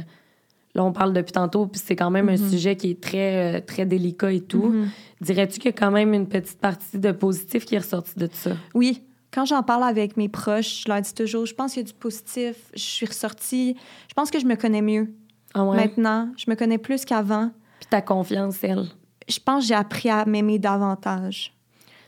là, 0.76 0.84
on 0.84 0.92
parle 0.92 1.14
depuis 1.14 1.32
tantôt, 1.32 1.66
puis 1.66 1.82
c'est 1.84 1.96
quand 1.96 2.12
même 2.12 2.30
un 2.30 2.36
mm-hmm. 2.36 2.50
sujet 2.50 2.76
qui 2.76 2.92
est 2.92 3.02
très, 3.02 3.62
très 3.62 3.86
délicat 3.86 4.32
et 4.32 4.42
tout. 4.42 4.70
Mm-hmm. 4.70 4.88
Dirais-tu 5.26 5.60
qu'il 5.60 5.72
y 5.72 5.74
a 5.74 5.78
quand 5.78 5.90
même 5.90 6.14
une 6.14 6.28
petite 6.28 6.60
partie 6.60 7.00
de 7.00 7.12
positif 7.12 7.66
qui 7.66 7.74
est 7.74 7.80
ressortie 7.80 8.14
de 8.16 8.28
tout 8.28 8.36
ça? 8.36 8.52
Oui. 8.76 9.02
Quand 9.34 9.44
j'en 9.46 9.64
parle 9.64 9.84
avec 9.84 10.18
mes 10.18 10.30
proches, 10.30 10.84
je 10.84 10.90
leur 10.90 11.02
dis 11.02 11.14
toujours, 11.14 11.48
je 11.48 11.56
pense 11.56 11.74
qu'il 11.74 11.82
y 11.82 11.86
a 11.86 11.88
du 11.88 11.94
positif. 11.94 12.56
Je 12.76 12.80
suis 12.80 13.06
ressortie. 13.08 13.76
Je 14.08 14.14
pense 14.14 14.30
que 14.30 14.40
je 14.40 14.46
me 14.46 14.56
connais 14.56 14.84
mieux 14.84 15.12
ah 15.56 15.66
ouais? 15.66 15.76
maintenant. 15.76 16.32
Je 16.38 16.46
me 16.48 16.56
connais 16.56 16.78
plus 16.78 17.06
qu'avant. 17.06 17.50
Puis 17.80 17.90
ta 17.90 18.02
confiance, 18.02 18.64
elle? 18.64 18.86
Je 19.28 19.40
pense 19.40 19.64
que 19.64 19.70
j'ai 19.70 19.74
appris 19.74 20.10
à 20.10 20.26
m'aimer 20.26 20.60
davantage. 20.60 21.54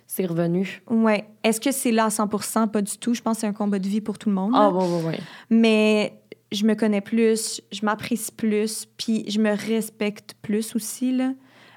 C'est 0.05 0.27
revenu? 0.27 0.83
Oui. 0.87 1.23
Est-ce 1.43 1.59
que 1.59 1.71
c'est 1.71 1.91
là 1.91 2.05
à 2.05 2.09
100 2.11 2.27
Pas 2.67 2.81
du 2.83 2.97
tout. 2.99 3.15
Je 3.15 3.21
pense 3.21 3.37
que 3.37 3.41
c'est 3.41 3.47
un 3.47 3.53
combat 3.53 3.79
de 3.79 3.87
vie 3.87 3.99
pour 3.99 4.19
tout 4.19 4.29
le 4.29 4.35
monde. 4.35 4.51
Ah, 4.55 4.69
oui, 4.69 4.85
oui, 4.87 5.01
oui. 5.07 5.15
Mais 5.49 6.21
je 6.51 6.65
me 6.65 6.75
connais 6.75 7.01
plus, 7.01 7.61
je 7.71 7.83
m'apprécie 7.83 8.31
plus, 8.31 8.85
puis 8.97 9.25
je 9.27 9.39
me 9.39 9.53
respecte 9.53 10.35
plus 10.41 10.75
aussi. 10.75 11.11
Là. 11.11 11.33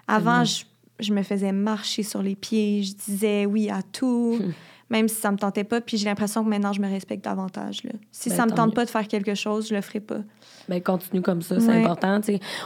Avant, 0.06 0.44
je 0.44 0.64
je 1.00 1.12
me 1.12 1.22
faisais 1.22 1.52
marcher 1.52 2.02
sur 2.02 2.22
les 2.22 2.34
pieds, 2.34 2.82
je 2.82 2.94
disais 2.94 3.46
oui 3.46 3.70
à 3.70 3.80
tout, 3.82 4.38
même 4.90 5.08
si 5.08 5.16
ça 5.16 5.30
me 5.30 5.36
tentait 5.36 5.64
pas. 5.64 5.80
Puis 5.80 5.96
j'ai 5.96 6.06
l'impression 6.06 6.44
que 6.44 6.48
maintenant, 6.48 6.72
je 6.72 6.80
me 6.80 6.88
respecte 6.88 7.24
davantage. 7.24 7.84
Là. 7.84 7.92
Si 8.10 8.28
ben, 8.28 8.36
ça 8.36 8.46
me 8.46 8.52
tente 8.52 8.74
pas 8.74 8.84
de 8.84 8.90
faire 8.90 9.06
quelque 9.08 9.34
chose, 9.34 9.68
je 9.68 9.74
le 9.74 9.80
ferai 9.80 10.00
pas. 10.00 10.18
Ben, 10.68 10.82
continue 10.82 11.22
comme 11.22 11.42
ça, 11.42 11.58
c'est 11.60 11.70
important. 11.70 12.20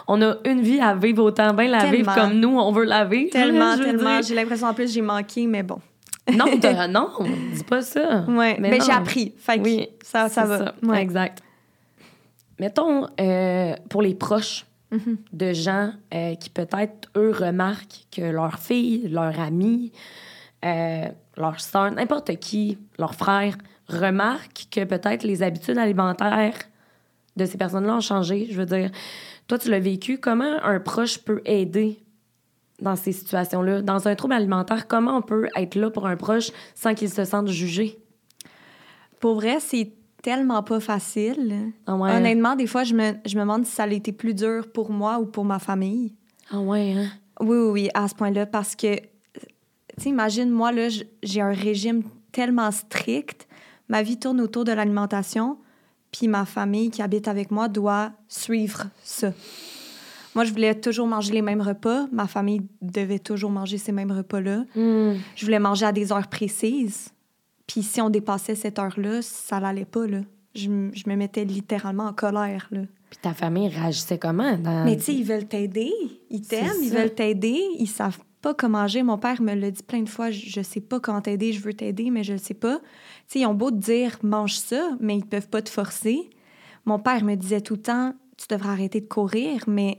On 0.09 0.21
a 0.23 0.37
une 0.45 0.63
vie 0.63 0.81
à 0.81 0.95
vivre 0.95 1.23
autant 1.25 1.55
bien 1.55 1.69
la 1.69 1.87
vivre 1.87 2.15
comme 2.15 2.35
nous, 2.35 2.59
on 2.59 2.73
veut 2.73 2.85
la 2.85 3.05
vivre. 3.05 3.31
Tellement, 3.31 3.77
tellement. 3.77 4.21
J'ai 4.23 4.35
l'impression 4.35 4.67
en 4.67 4.75
plus 4.75 4.93
j'ai 4.93 5.03
manqué, 5.03 5.47
mais 5.47 5.63
bon. 5.63 5.79
non, 6.33 6.47
non, 6.91 7.11
dis 7.55 7.65
pas 7.65 7.83
ça. 7.83 8.25
Ouais, 8.29 8.57
mais, 8.59 8.79
j'ai 8.81 8.93
appris. 8.93 9.35
Fait 9.37 9.61
oui, 9.61 9.89
ça, 10.03 10.29
ça 10.29 10.45
va. 10.45 10.75
Ça. 10.83 11.01
Exact. 11.01 11.43
Mettons, 12.59 13.09
euh, 13.21 13.75
pour 13.91 14.01
les 14.01 14.15
proches, 14.15 14.65
Mm-hmm. 14.93 15.17
de 15.33 15.53
gens 15.53 15.93
euh, 16.13 16.35
qui 16.37 16.51
peut-être, 16.51 17.09
eux, 17.17 17.33
remarquent 17.33 18.07
que 18.13 18.23
leur 18.23 18.59
fille, 18.59 19.09
leur 19.09 19.41
amie, 19.41 19.91
euh, 20.65 21.09
leur 21.37 21.61
soeur, 21.61 21.91
n'importe 21.91 22.37
qui, 22.37 22.79
leur 22.99 23.15
frère, 23.15 23.57
remarquent 23.89 24.69
que 24.71 24.85
peut-être 24.85 25.25
les 25.25 25.43
habitudes 25.43 25.79
alimentaires 25.79 26.59
de 27.37 27.45
ces 27.45 27.59
personnes-là 27.59 27.97
ont 27.97 28.01
changé. 28.01 28.47
Je 28.51 28.57
veux 28.57 28.67
dire, 28.67 28.91
toi, 29.49 29.59
tu 29.59 29.69
l'as 29.69 29.81
vécu. 29.81 30.19
Comment 30.19 30.63
un 30.63 30.79
proche 30.81 31.19
peut 31.19 31.43
aider 31.45 31.99
dans 32.81 32.97
ces 32.97 33.13
situations-là? 33.13 33.83
Dans 33.83 34.07
un 34.07 34.15
trouble 34.15 34.35
alimentaire, 34.35 34.87
comment 34.87 35.17
on 35.17 35.23
peut 35.23 35.49
être 35.57 35.75
là 35.75 35.91
pour 35.91 36.07
un 36.07 36.17
proche 36.17 36.51
sans 36.75 36.95
qu'il 36.95 37.11
se 37.11 37.25
sente 37.25 37.49
jugé? 37.49 37.99
Pour 39.19 39.35
vrai, 39.37 39.59
c'est 39.59 39.93
tellement 40.25 40.63
pas 40.63 40.81
facile. 40.81 41.73
Ah 41.87 41.95
Honnêtement, 41.95 42.57
des 42.57 42.67
fois, 42.67 42.83
je 42.83 42.95
me, 42.95 43.13
je 43.27 43.37
me 43.37 43.43
demande 43.43 43.67
si 43.67 43.73
ça 43.73 43.83
a 43.83 43.89
été 43.89 44.11
plus 44.11 44.33
dur 44.33 44.73
pour 44.73 44.91
moi 44.91 45.19
ou 45.19 45.27
pour 45.27 45.45
ma 45.45 45.59
famille. 45.59 46.15
Ah 46.51 46.61
ouais, 46.61 46.95
hein? 46.95 47.09
Oui, 47.41 47.59
oui, 47.59 47.71
oui, 47.71 47.89
à 47.93 48.09
ce 48.09 48.15
point-là, 48.15 48.47
parce 48.47 48.75
que, 48.75 48.97
tu 48.97 49.03
sais, 49.99 50.09
imagine, 50.09 50.49
moi, 50.49 50.73
là, 50.73 50.89
j'ai 51.23 51.41
un 51.43 51.53
régime 51.53 52.05
tellement 52.33 52.71
strict, 52.71 53.47
ma 53.89 54.03
vie 54.03 54.19
tourne 54.19 54.41
autour 54.41 54.65
de 54.65 54.73
l'alimentation, 54.73 55.59
puis 56.11 56.27
ma 56.27 56.47
famille 56.47 56.91
qui 56.91 57.03
habite 57.03 57.29
avec 57.29 57.51
moi 57.51 57.69
doit 57.69 58.13
suivre 58.27 58.85
ça. 59.03 59.31
Moi, 60.35 60.45
je 60.45 60.53
voulais 60.53 60.75
toujours 60.75 61.07
manger 61.07 61.33
les 61.33 61.43
mêmes 61.43 61.61
repas. 61.61 62.07
Ma 62.11 62.27
famille 62.27 62.63
devait 62.81 63.19
toujours 63.19 63.51
manger 63.51 63.79
ces 63.79 63.93
mêmes 63.93 64.11
repas-là. 64.11 64.65
Hmm. 64.75 65.15
Je 65.37 65.45
voulais 65.45 65.61
manger 65.61 65.87
à 65.87 65.93
des 65.93 66.13
heures 66.13 66.27
précises. 66.29 67.14
Puis 67.67 67.83
si 67.83 68.01
on 68.01 68.11
dépassait 68.11 68.55
cette 68.55 68.79
heure-là, 68.79 69.23
ça 69.23 69.61
n'allait 69.61 69.85
pas, 69.85 70.07
là. 70.07 70.21
Je, 70.55 70.69
je, 70.93 71.09
me 71.09 71.17
mettais 71.17 71.45
littéralement 71.45 72.05
en 72.05 72.13
colère, 72.13 72.69
là. 72.71 72.83
Puis 73.11 73.19
ta 73.21 73.35
famille 73.35 73.69
réagissait 73.69 74.19
comment? 74.19 74.57
Mais 74.85 74.97
tu 74.97 75.05
sais, 75.05 75.15
ils 75.15 75.25
veulent 75.25 75.47
t'aider. 75.47 75.93
Ils 76.31 76.43
t'aiment, 76.43 76.83
ils 76.83 76.91
veulent 76.91 77.15
t'aider. 77.15 77.61
Ils 77.79 77.89
savent 77.89 78.19
pas 78.41 78.55
comment 78.55 78.81
manger. 78.81 79.03
Mon 79.03 79.19
père 79.19 79.41
me 79.41 79.55
l'a 79.55 79.71
dit 79.71 79.83
plein 79.83 80.03
de 80.03 80.09
fois. 80.09 80.31
Je, 80.31 80.61
sais 80.61 80.81
pas 80.81 81.01
comment 81.01 81.21
t'aider, 81.21 81.53
je 81.53 81.61
veux 81.61 81.75
t'aider, 81.75 82.11
mais 82.11 82.23
je 82.23 82.35
ne 82.35 82.39
sais 82.39 82.55
pas. 82.55 82.79
Tu 82.79 82.85
sais, 83.29 83.41
ils 83.41 83.47
ont 83.47 83.55
beau 83.55 83.71
te 83.71 83.77
dire, 83.77 84.19
mange 84.23 84.57
ça, 84.57 84.91
mais 85.01 85.17
ils 85.17 85.25
peuvent 85.25 85.49
pas 85.49 85.63
te 85.63 85.71
forcer. 85.71 86.29
Mon 86.85 86.99
père 86.99 87.25
me 87.25 87.37
disait 87.37 87.63
tout 87.63 87.75
le 87.75 87.83
temps, 87.83 88.15
tu 88.37 88.47
devrais 88.51 88.71
arrêter 88.71 89.01
de 89.01 89.07
courir, 89.07 89.65
mais 89.67 89.99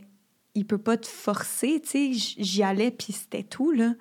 il 0.54 0.68
peut 0.68 0.78
pas 0.78 0.98
te 0.98 1.08
forcer, 1.08 1.82
tu 1.82 2.14
sais. 2.14 2.34
J'y 2.38 2.64
allais, 2.64 2.92
puis 2.92 3.14
c'était 3.14 3.44
tout, 3.44 3.72
là. 3.72 3.94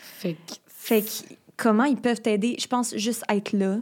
Fait 0.00 0.34
que... 0.34 0.54
Fait 0.66 1.02
que 1.02 1.34
comment 1.62 1.84
ils 1.84 1.96
peuvent 1.96 2.20
t'aider? 2.20 2.56
Je 2.58 2.66
pense 2.66 2.96
juste 2.96 3.22
être 3.28 3.52
là, 3.52 3.76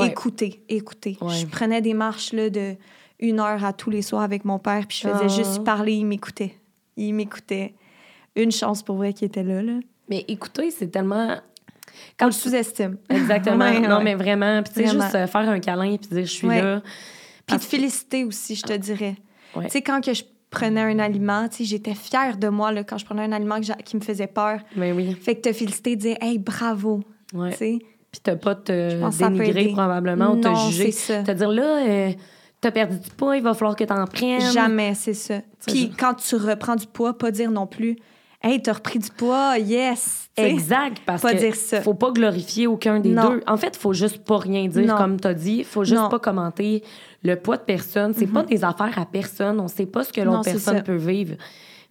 écouter, 0.00 0.64
écouter. 0.70 1.18
Je 1.20 1.44
prenais 1.44 1.82
des 1.82 1.92
marches 1.92 2.32
là, 2.32 2.48
de 2.48 2.74
une 3.20 3.38
heure 3.38 3.62
à 3.64 3.74
tous 3.74 3.90
les 3.90 4.00
soirs 4.00 4.22
avec 4.22 4.46
mon 4.46 4.58
père, 4.58 4.86
puis 4.88 4.98
je 5.02 5.08
faisais 5.08 5.24
ah. 5.24 5.28
juste 5.28 5.62
parler, 5.62 5.92
il 5.92 6.06
m'écoutait. 6.06 6.56
Il 6.96 7.12
m'écoutait. 7.14 7.74
Une 8.34 8.50
chance 8.50 8.82
pour 8.82 8.96
vrai 8.96 9.12
qu'il 9.12 9.26
était 9.26 9.42
là, 9.42 9.62
là. 9.62 9.74
Mais 10.08 10.24
écouter, 10.26 10.70
c'est 10.70 10.88
tellement... 10.88 11.36
Quand 12.18 12.30
je 12.30 12.36
sous-estime. 12.38 12.96
Exactement. 13.10 13.70
non, 13.78 14.02
mais 14.02 14.14
vraiment. 14.14 14.62
Puis 14.62 14.72
tu 14.72 14.80
sais, 14.80 14.86
juste 14.90 15.14
euh, 15.14 15.26
faire 15.26 15.48
un 15.48 15.60
câlin 15.60 15.98
puis 15.98 16.08
dire 16.08 16.24
«je 16.26 16.32
suis 16.32 16.48
là». 16.48 16.82
Puis 17.46 17.58
te 17.58 17.64
féliciter 17.64 18.24
aussi, 18.24 18.54
je 18.54 18.62
te 18.62 18.72
dirais. 18.72 19.16
Tu 19.54 19.68
sais, 19.68 19.82
quand 19.82 20.02
que 20.02 20.14
je 20.14 20.22
prenais 20.52 20.82
un 20.82 20.98
aliment, 20.98 21.48
tu 21.48 21.56
sais, 21.56 21.64
j'étais 21.64 21.94
fière 21.94 22.36
de 22.36 22.48
moi 22.48 22.70
là, 22.70 22.84
quand 22.84 22.98
je 22.98 23.04
prenais 23.04 23.22
un 23.22 23.32
aliment 23.32 23.58
qui 23.60 23.96
me 23.96 24.02
faisait 24.02 24.28
peur. 24.28 24.60
Mais 24.76 24.92
oui. 24.92 25.14
Fait 25.14 25.34
que 25.34 25.40
te 25.48 25.52
féliciter, 25.52 25.96
dire 25.96 26.16
hey 26.20 26.38
bravo, 26.38 27.00
ouais. 27.34 27.50
tu 27.50 27.56
sais. 27.56 27.78
Puis 28.12 28.20
t'as 28.22 28.36
pas 28.36 28.54
te 28.54 29.18
dénigrer 29.18 29.72
probablement 29.72 30.32
ou 30.34 30.40
te 30.40 30.48
juger. 30.70 30.92
Ça. 30.92 31.22
Te 31.22 31.32
dire 31.32 31.48
là, 31.48 31.86
euh, 31.86 32.12
t'as 32.60 32.70
perdu 32.70 32.98
du 32.98 33.10
poids, 33.10 33.36
il 33.36 33.42
va 33.42 33.54
falloir 33.54 33.74
que 33.74 33.84
t'en 33.84 34.04
prennes. 34.06 34.52
Jamais, 34.52 34.94
c'est 34.94 35.14
ça. 35.14 35.40
Puis 35.66 35.90
quand 35.98 36.14
tu 36.14 36.36
reprends 36.36 36.76
du 36.76 36.86
poids, 36.86 37.16
pas 37.16 37.30
dire 37.30 37.50
non 37.50 37.66
plus 37.66 37.96
Hey, 38.42 38.60
t'as 38.60 38.72
repris 38.72 38.98
du 38.98 39.08
poids, 39.10 39.56
yes. 39.58 40.28
exact, 40.36 41.02
parce 41.06 41.22
pas 41.22 41.34
dire 41.34 41.54
ça. 41.54 41.80
faut 41.80 41.94
pas 41.94 42.10
glorifier 42.10 42.66
aucun 42.66 42.98
des 42.98 43.14
deux. 43.14 43.40
En 43.46 43.56
fait, 43.56 43.76
faut 43.76 43.92
juste 43.92 44.24
pas 44.24 44.38
rien 44.38 44.66
dire, 44.66 44.96
comme 44.96 45.20
t'as 45.20 45.34
dit. 45.34 45.64
faut 45.64 45.84
juste 45.84 46.08
pas 46.10 46.18
commenter 46.18 46.82
le 47.22 47.36
poids 47.36 47.56
de 47.56 47.62
personne. 47.62 48.14
C'est 48.16 48.26
pas 48.26 48.42
mhm. 48.42 48.48
des 48.48 48.64
affaires 48.64 48.98
à 48.98 49.06
personne. 49.06 49.60
On 49.60 49.68
sait 49.68 49.86
pas 49.86 50.04
ce 50.04 50.12
que 50.12 50.20
l'autre 50.20 50.44
personne 50.44 50.82
peut 50.82 50.96
vivre. 50.96 51.36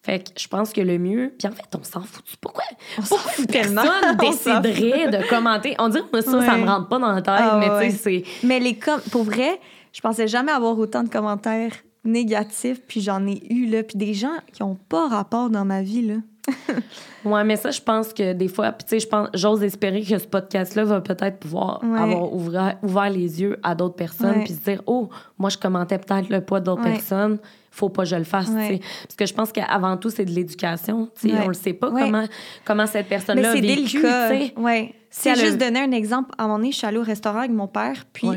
Fait 0.04 0.20
que 0.20 0.32
je 0.36 0.48
pense 0.48 0.74
que 0.74 0.82
le 0.82 0.98
mieux, 0.98 1.32
puis 1.38 1.48
en 1.48 1.52
fait, 1.52 1.64
on 1.80 1.84
s'en 1.84 2.02
fout. 2.02 2.26
Pourquoi? 2.42 2.64
On 2.98 3.04
s'en 3.04 3.18
fout 3.18 3.48
tellement. 3.48 3.84
Personne 4.20 4.62
déciderait 4.64 5.10
de 5.10 5.30
commenter? 5.30 5.76
On 5.78 5.90
dirait 5.90 6.04
que 6.12 6.22
ça, 6.22 6.42
ça 6.44 6.58
me 6.58 6.66
rentre 6.66 6.88
pas 6.88 6.98
dans 6.98 7.12
la 7.12 7.22
tête, 7.22 7.36
ah, 7.38 7.58
mais 7.60 7.86
tu 7.86 7.96
sais, 7.96 7.98
c'est. 7.98 8.48
Mais 8.48 8.60
les 8.60 8.80
com 8.80 9.00
pour 9.12 9.24
vrai, 9.24 9.60
je 9.94 10.02
pensais 10.02 10.28
jamais 10.28 10.52
avoir 10.52 10.78
autant 10.80 11.04
de 11.04 11.10
commentaires 11.10 11.74
négatifs, 12.04 12.82
puis 12.88 13.00
j'en 13.00 13.28
ai 13.28 13.44
eu, 13.54 13.68
là. 13.68 13.84
Puis 13.84 13.98
des 13.98 14.16
gens 14.16 14.34
qui 14.52 14.64
ont 14.64 14.76
pas 14.90 15.08
rapport 15.08 15.52
dans 15.52 15.66
ma 15.66 15.84
vie, 15.84 16.02
là. 16.02 16.16
ouais, 17.26 17.44
mais 17.44 17.56
ça, 17.56 17.72
je 17.72 17.82
pense 17.82 18.14
que 18.14 18.34
des 18.34 18.48
fois, 18.48 18.72
puis 18.72 18.86
tu 18.86 18.90
sais, 18.90 19.00
je 19.00 19.08
pense, 19.08 19.30
j'ose 19.34 19.64
espérer 19.64 20.02
que 20.02 20.18
ce 20.18 20.28
podcast-là 20.28 20.84
va 20.86 21.02
peut-être 21.02 21.38
pouvoir 21.38 21.82
avoir 21.84 22.34
ouvert, 22.34 22.78
ouvert, 22.82 23.10
les 23.10 23.42
yeux 23.42 23.60
à 23.64 23.76
d'autres 23.76 23.96
personnes, 23.96 24.44
puis 24.44 24.54
se 24.54 24.60
dire, 24.60 24.82
oh, 24.86 25.10
moi, 25.38 25.50
je 25.50 25.58
commentais 25.58 25.98
peut-être 25.98 26.30
le 26.30 26.42
poids 26.42 26.60
d'autres 26.60 26.84
personnes, 26.84 27.38
faut 27.70 27.90
pas 27.90 28.04
que 28.04 28.10
je 28.10 28.16
le 28.16 28.24
fasse, 28.24 28.50
Parce 28.50 29.16
que 29.18 29.26
je 29.26 29.34
pense 29.34 29.52
qu'avant 29.52 29.98
tout, 29.98 30.10
c'est 30.10 30.26
de 30.26 30.32
l'éducation, 30.32 31.10
tu 31.20 31.30
sais, 31.30 31.36
on 31.44 31.48
le 31.48 31.54
sait 31.54 31.74
pas 31.74 31.90
comment, 31.92 32.26
comment 32.66 32.88
cette 32.88 33.08
personne-là 33.08 33.52
a 33.52 33.54
vécu, 33.56 34.02
Ouais. 34.58 34.94
C'est 35.10 35.36
juste 35.36 35.58
donner 35.58 35.82
un 35.82 35.92
exemple. 35.92 36.32
À 36.38 36.44
un 36.44 36.48
moment 36.48 36.60
donné, 36.60 36.72
je 36.72 36.78
suis 36.78 36.88
allée 36.88 36.98
au 36.98 37.04
restaurant 37.04 37.40
avec 37.40 37.52
mon 37.52 37.68
père, 37.68 38.06
puis 38.14 38.28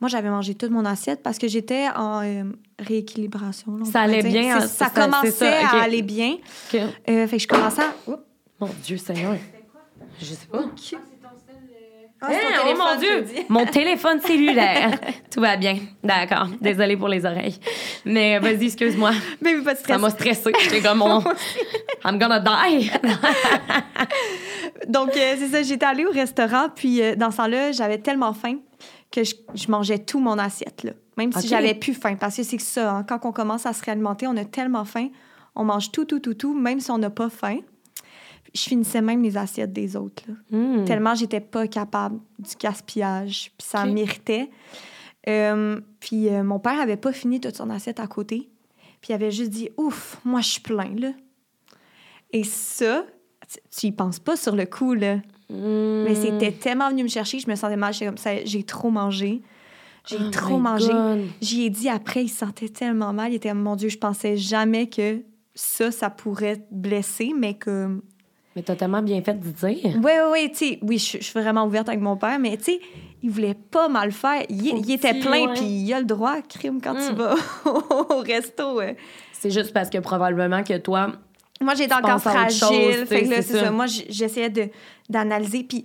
moi, 0.00 0.10
j'avais 0.10 0.28
mangé 0.28 0.54
toute 0.54 0.70
mon 0.70 0.84
assiette 0.84 1.22
parce 1.22 1.38
que 1.38 1.48
j'étais 1.48 1.86
en 1.96 2.22
euh, 2.22 2.44
rééquilibration. 2.78 3.82
ça 3.84 4.02
allait 4.02 4.22
bien. 4.22 4.60
Ça, 4.60 4.68
ça, 4.68 4.90
commençait 4.90 5.64
à 5.64 5.82
aller 5.82 6.02
bien. 6.02 6.36
Euh, 6.74 7.26
fait 7.26 7.36
que 7.36 7.42
je 7.42 7.48
commençais 7.48 7.82
à... 7.82 7.94
Mon 8.60 8.68
Dieu 8.82 8.98
Seigneur. 8.98 9.36
Je 10.20 10.26
sais 10.26 10.46
pas. 10.46 10.64
Ah, 12.22 12.28
oh 12.66 12.74
mon 12.76 12.98
Dieu! 12.98 13.26
Mon 13.50 13.66
téléphone 13.66 14.20
cellulaire. 14.20 14.98
Tout 15.30 15.40
va 15.40 15.56
bien. 15.56 15.78
D'accord. 16.02 16.48
Désolée 16.60 16.96
pour 16.96 17.08
les 17.08 17.26
oreilles. 17.26 17.58
Mais 18.06 18.38
vas-y, 18.38 18.66
excuse-moi. 18.66 19.12
Mais 19.42 19.54
pas 19.58 19.74
de 19.74 19.78
stress. 19.78 19.96
Ça 19.96 19.98
m'a 19.98 20.10
stressée. 20.10 20.52
J'étais 20.62 20.80
comme 20.80 20.98
mon... 20.98 21.22
I'm 22.04 22.18
gonna 22.18 22.40
die. 22.40 22.90
Donc, 24.88 25.14
euh, 25.14 25.34
c'est 25.38 25.48
ça. 25.48 25.62
J'étais 25.62 25.84
allée 25.84 26.06
au 26.06 26.10
restaurant, 26.10 26.68
puis 26.74 27.02
dans 27.16 27.30
ce 27.30 27.36
temps-là, 27.36 27.72
j'avais 27.72 27.98
tellement 27.98 28.32
faim 28.32 28.56
que 29.10 29.22
je, 29.24 29.34
mangeais 29.68 29.98
tout 29.98 30.20
mon 30.20 30.38
assiette, 30.38 30.84
là. 30.84 30.92
Même 31.16 31.32
si 31.32 31.48
j'avais 31.48 31.74
plus 31.74 31.94
faim. 31.94 32.16
Parce 32.16 32.36
que 32.36 32.42
c'est 32.42 32.60
ça, 32.60 32.96
hein, 32.96 33.04
quand 33.04 33.24
on 33.24 33.32
commence 33.32 33.64
à 33.64 33.72
se 33.72 33.82
réalimenter, 33.82 34.26
on 34.26 34.36
a 34.36 34.44
tellement 34.44 34.84
faim, 34.84 35.08
on 35.54 35.64
mange 35.64 35.90
tout, 35.90 36.04
tout, 36.04 36.20
tout, 36.20 36.34
tout, 36.34 36.54
même 36.54 36.80
si 36.80 36.90
on 36.90 36.98
n'a 36.98 37.10
pas 37.10 37.30
faim. 37.30 37.58
Je 38.54 38.62
finissais 38.62 39.00
même 39.00 39.22
les 39.22 39.36
assiettes 39.36 39.72
des 39.72 39.96
autres, 39.96 40.22
là. 40.28 40.34
Hmm. 40.50 40.84
Tellement 40.84 41.14
j'étais 41.14 41.40
pas 41.40 41.66
capable 41.66 42.20
du 42.38 42.54
gaspillage, 42.58 43.52
puis 43.56 43.66
ça 43.66 43.84
méritait. 43.86 44.50
Euh, 45.28 45.80
puis 46.00 46.28
euh, 46.28 46.44
mon 46.44 46.58
père 46.58 46.80
avait 46.80 46.96
pas 46.96 47.12
fini 47.12 47.40
toute 47.40 47.56
son 47.56 47.70
assiette 47.70 47.98
à 47.98 48.06
côté, 48.06 48.48
puis 49.00 49.10
il 49.10 49.14
avait 49.14 49.30
juste 49.30 49.50
dit 49.50 49.70
«Ouf, 49.76 50.20
moi, 50.24 50.40
je 50.40 50.48
suis 50.48 50.60
plein, 50.60 50.94
là.» 50.96 51.12
Et 52.32 52.44
ça, 52.44 53.04
tu 53.76 53.86
y 53.86 53.92
penses 53.92 54.18
pas 54.18 54.36
sur 54.36 54.54
le 54.54 54.66
coup, 54.66 54.94
là. 54.94 55.18
Mais 55.48 56.12
hmm. 56.12 56.14
c'était 56.14 56.52
tellement 56.52 56.90
venu 56.90 57.04
me 57.04 57.08
chercher, 57.08 57.38
je 57.38 57.48
me 57.48 57.54
sentais 57.54 57.76
mal. 57.76 57.94
comme 57.98 58.18
ça, 58.18 58.44
j'ai 58.44 58.62
trop 58.62 58.90
mangé. 58.90 59.42
J'ai 60.06 60.18
oh 60.20 60.30
trop 60.30 60.58
mangé. 60.58 60.92
J'y 61.40 61.64
ai 61.64 61.70
dit 61.70 61.88
après, 61.88 62.24
il 62.24 62.28
se 62.28 62.38
sentait 62.38 62.68
tellement 62.68 63.12
mal. 63.12 63.32
Il 63.32 63.36
était, 63.36 63.52
mon 63.54 63.76
Dieu, 63.76 63.88
je 63.88 63.98
pensais 63.98 64.36
jamais 64.36 64.88
que 64.88 65.22
ça, 65.54 65.90
ça 65.90 66.10
pourrait 66.10 66.56
te 66.56 66.66
blesser, 66.70 67.32
mais 67.36 67.54
que. 67.54 68.00
Mais 68.54 68.62
t'as 68.62 68.76
tellement 68.76 69.02
bien 69.02 69.20
fait 69.22 69.34
de 69.34 69.50
dire. 69.50 69.78
Oui, 69.84 70.00
oui, 70.02 70.12
oui. 70.32 70.50
Tu 70.50 70.56
sais, 70.56 70.78
oui, 70.82 70.98
je, 70.98 71.18
suis 71.22 71.32
vraiment 71.34 71.66
ouverte 71.66 71.88
avec 71.88 72.00
mon 72.00 72.16
père, 72.16 72.38
mais 72.38 72.56
tu 72.56 72.64
sais, 72.64 72.80
il 73.22 73.30
voulait 73.30 73.54
pas 73.54 73.88
mal 73.88 74.12
faire. 74.12 74.44
Il, 74.48 74.90
était 74.90 75.14
plein, 75.14 75.52
puis 75.54 75.64
il 75.64 75.92
a 75.92 75.98
le 75.98 76.06
droit, 76.06 76.40
crime, 76.42 76.80
quand 76.80 76.94
tu 76.94 77.12
hmm. 77.12 77.16
vas 77.16 77.34
au 78.16 78.18
resto. 78.20 78.80
C'est 79.32 79.50
juste 79.50 79.72
parce 79.72 79.90
que 79.90 79.98
probablement 79.98 80.62
que 80.62 80.78
toi, 80.78 81.12
moi, 81.60 81.74
j'étais 81.74 81.94
encore 81.94 82.20
fragile. 82.20 83.06
fait 83.06 83.24
que 83.24 83.30
là, 83.30 83.42
c'est 83.42 83.58
ça. 83.58 83.70
Moi, 83.70 83.86
j'essayais 83.86 84.52
d'analyser. 85.08 85.64
Puis 85.64 85.84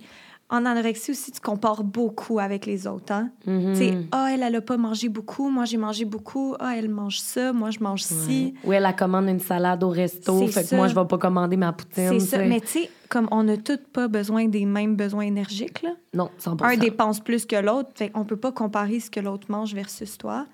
en 0.52 0.66
anorexie 0.66 1.12
aussi, 1.12 1.32
tu 1.32 1.40
compares 1.40 1.82
beaucoup 1.82 2.38
avec 2.38 2.66
les 2.66 2.86
autres. 2.86 3.12
Hein? 3.12 3.30
Mm-hmm. 3.46 3.72
Tu 3.72 3.78
sais, 3.78 3.98
ah, 4.12 4.28
elle, 4.32 4.42
elle 4.42 4.54
a 4.54 4.60
pas 4.60 4.76
mangé 4.76 5.08
beaucoup. 5.08 5.48
Moi, 5.48 5.64
j'ai 5.64 5.78
mangé 5.78 6.04
beaucoup. 6.04 6.54
Ah, 6.60 6.74
elle 6.76 6.90
mange 6.90 7.20
ça. 7.20 7.54
Moi, 7.54 7.70
je 7.70 7.80
mange 7.80 8.02
ci. 8.02 8.54
Ou 8.64 8.72
elle, 8.74 8.84
a 8.84 8.92
commande 8.92 9.28
une 9.28 9.40
salade 9.40 9.82
au 9.82 9.88
resto. 9.88 10.46
Fait 10.48 10.68
que 10.68 10.74
moi, 10.76 10.88
je 10.88 10.94
vais 10.94 11.06
pas 11.06 11.16
commander 11.16 11.56
ma 11.56 11.72
poutine. 11.72 12.20
C'est 12.20 12.36
ça. 12.36 12.38
Mais 12.44 12.60
tu 12.60 12.68
sais, 12.68 12.90
comme 13.08 13.28
on 13.30 13.44
n'a 13.44 13.56
tous 13.56 13.78
pas 13.94 14.08
besoin 14.08 14.46
des 14.46 14.66
mêmes 14.66 14.94
besoins 14.94 15.24
énergiques, 15.24 15.80
là. 15.82 15.92
Non, 16.12 16.28
100%. 16.38 16.64
Un 16.64 16.76
dépense 16.76 17.20
plus 17.20 17.46
que 17.46 17.56
l'autre. 17.56 17.88
Fait 17.94 18.10
qu'on 18.10 18.26
peut 18.26 18.36
pas 18.36 18.52
comparer 18.52 19.00
ce 19.00 19.10
que 19.10 19.20
l'autre 19.20 19.46
mange 19.48 19.74
versus 19.74 20.18
toi. 20.18 20.44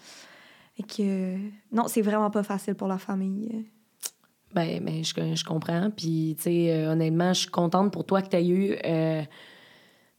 Et 0.79 0.85
que... 0.85 1.35
Non, 1.73 1.89
c'est 1.89 2.03
vraiment 2.03 2.31
pas 2.31 2.45
facile 2.45 2.77
pour 2.77 2.87
la 2.87 2.99
famille. 2.99 3.67
Ben, 4.55 4.83
ben 4.83 5.05
je, 5.05 5.13
je 5.35 5.45
comprends. 5.45 5.91
Puis, 5.95 6.35
tu 6.37 6.45
sais, 6.45 6.67
euh, 6.71 6.93
honnêtement, 6.93 7.33
je 7.33 7.41
suis 7.41 7.51
contente 7.51 7.93
pour 7.93 8.05
toi 8.05 8.23
que 8.23 8.29
tu 8.29 8.37
aies 8.37 8.49
eu. 8.49 8.77
Euh, 8.85 9.23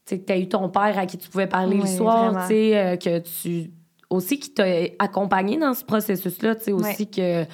tu 0.06 0.16
sais, 0.16 0.20
que 0.20 0.32
tu 0.32 0.38
eu 0.38 0.48
ton 0.48 0.68
père 0.68 0.98
à 0.98 1.06
qui 1.06 1.18
tu 1.18 1.28
pouvais 1.28 1.46
parler 1.46 1.78
le 1.78 1.86
soir, 1.86 2.46
tu 2.46 2.54
sais, 2.54 2.78
euh, 2.78 2.96
que 2.96 3.18
tu. 3.18 3.70
Aussi, 4.08 4.40
qui 4.40 4.50
t'a 4.50 4.64
accompagné 4.98 5.56
dans 5.56 5.72
ce 5.72 5.84
processus-là, 5.84 6.56
tu 6.56 6.64
sais, 6.64 6.72
aussi 6.72 7.08
que 7.08 7.44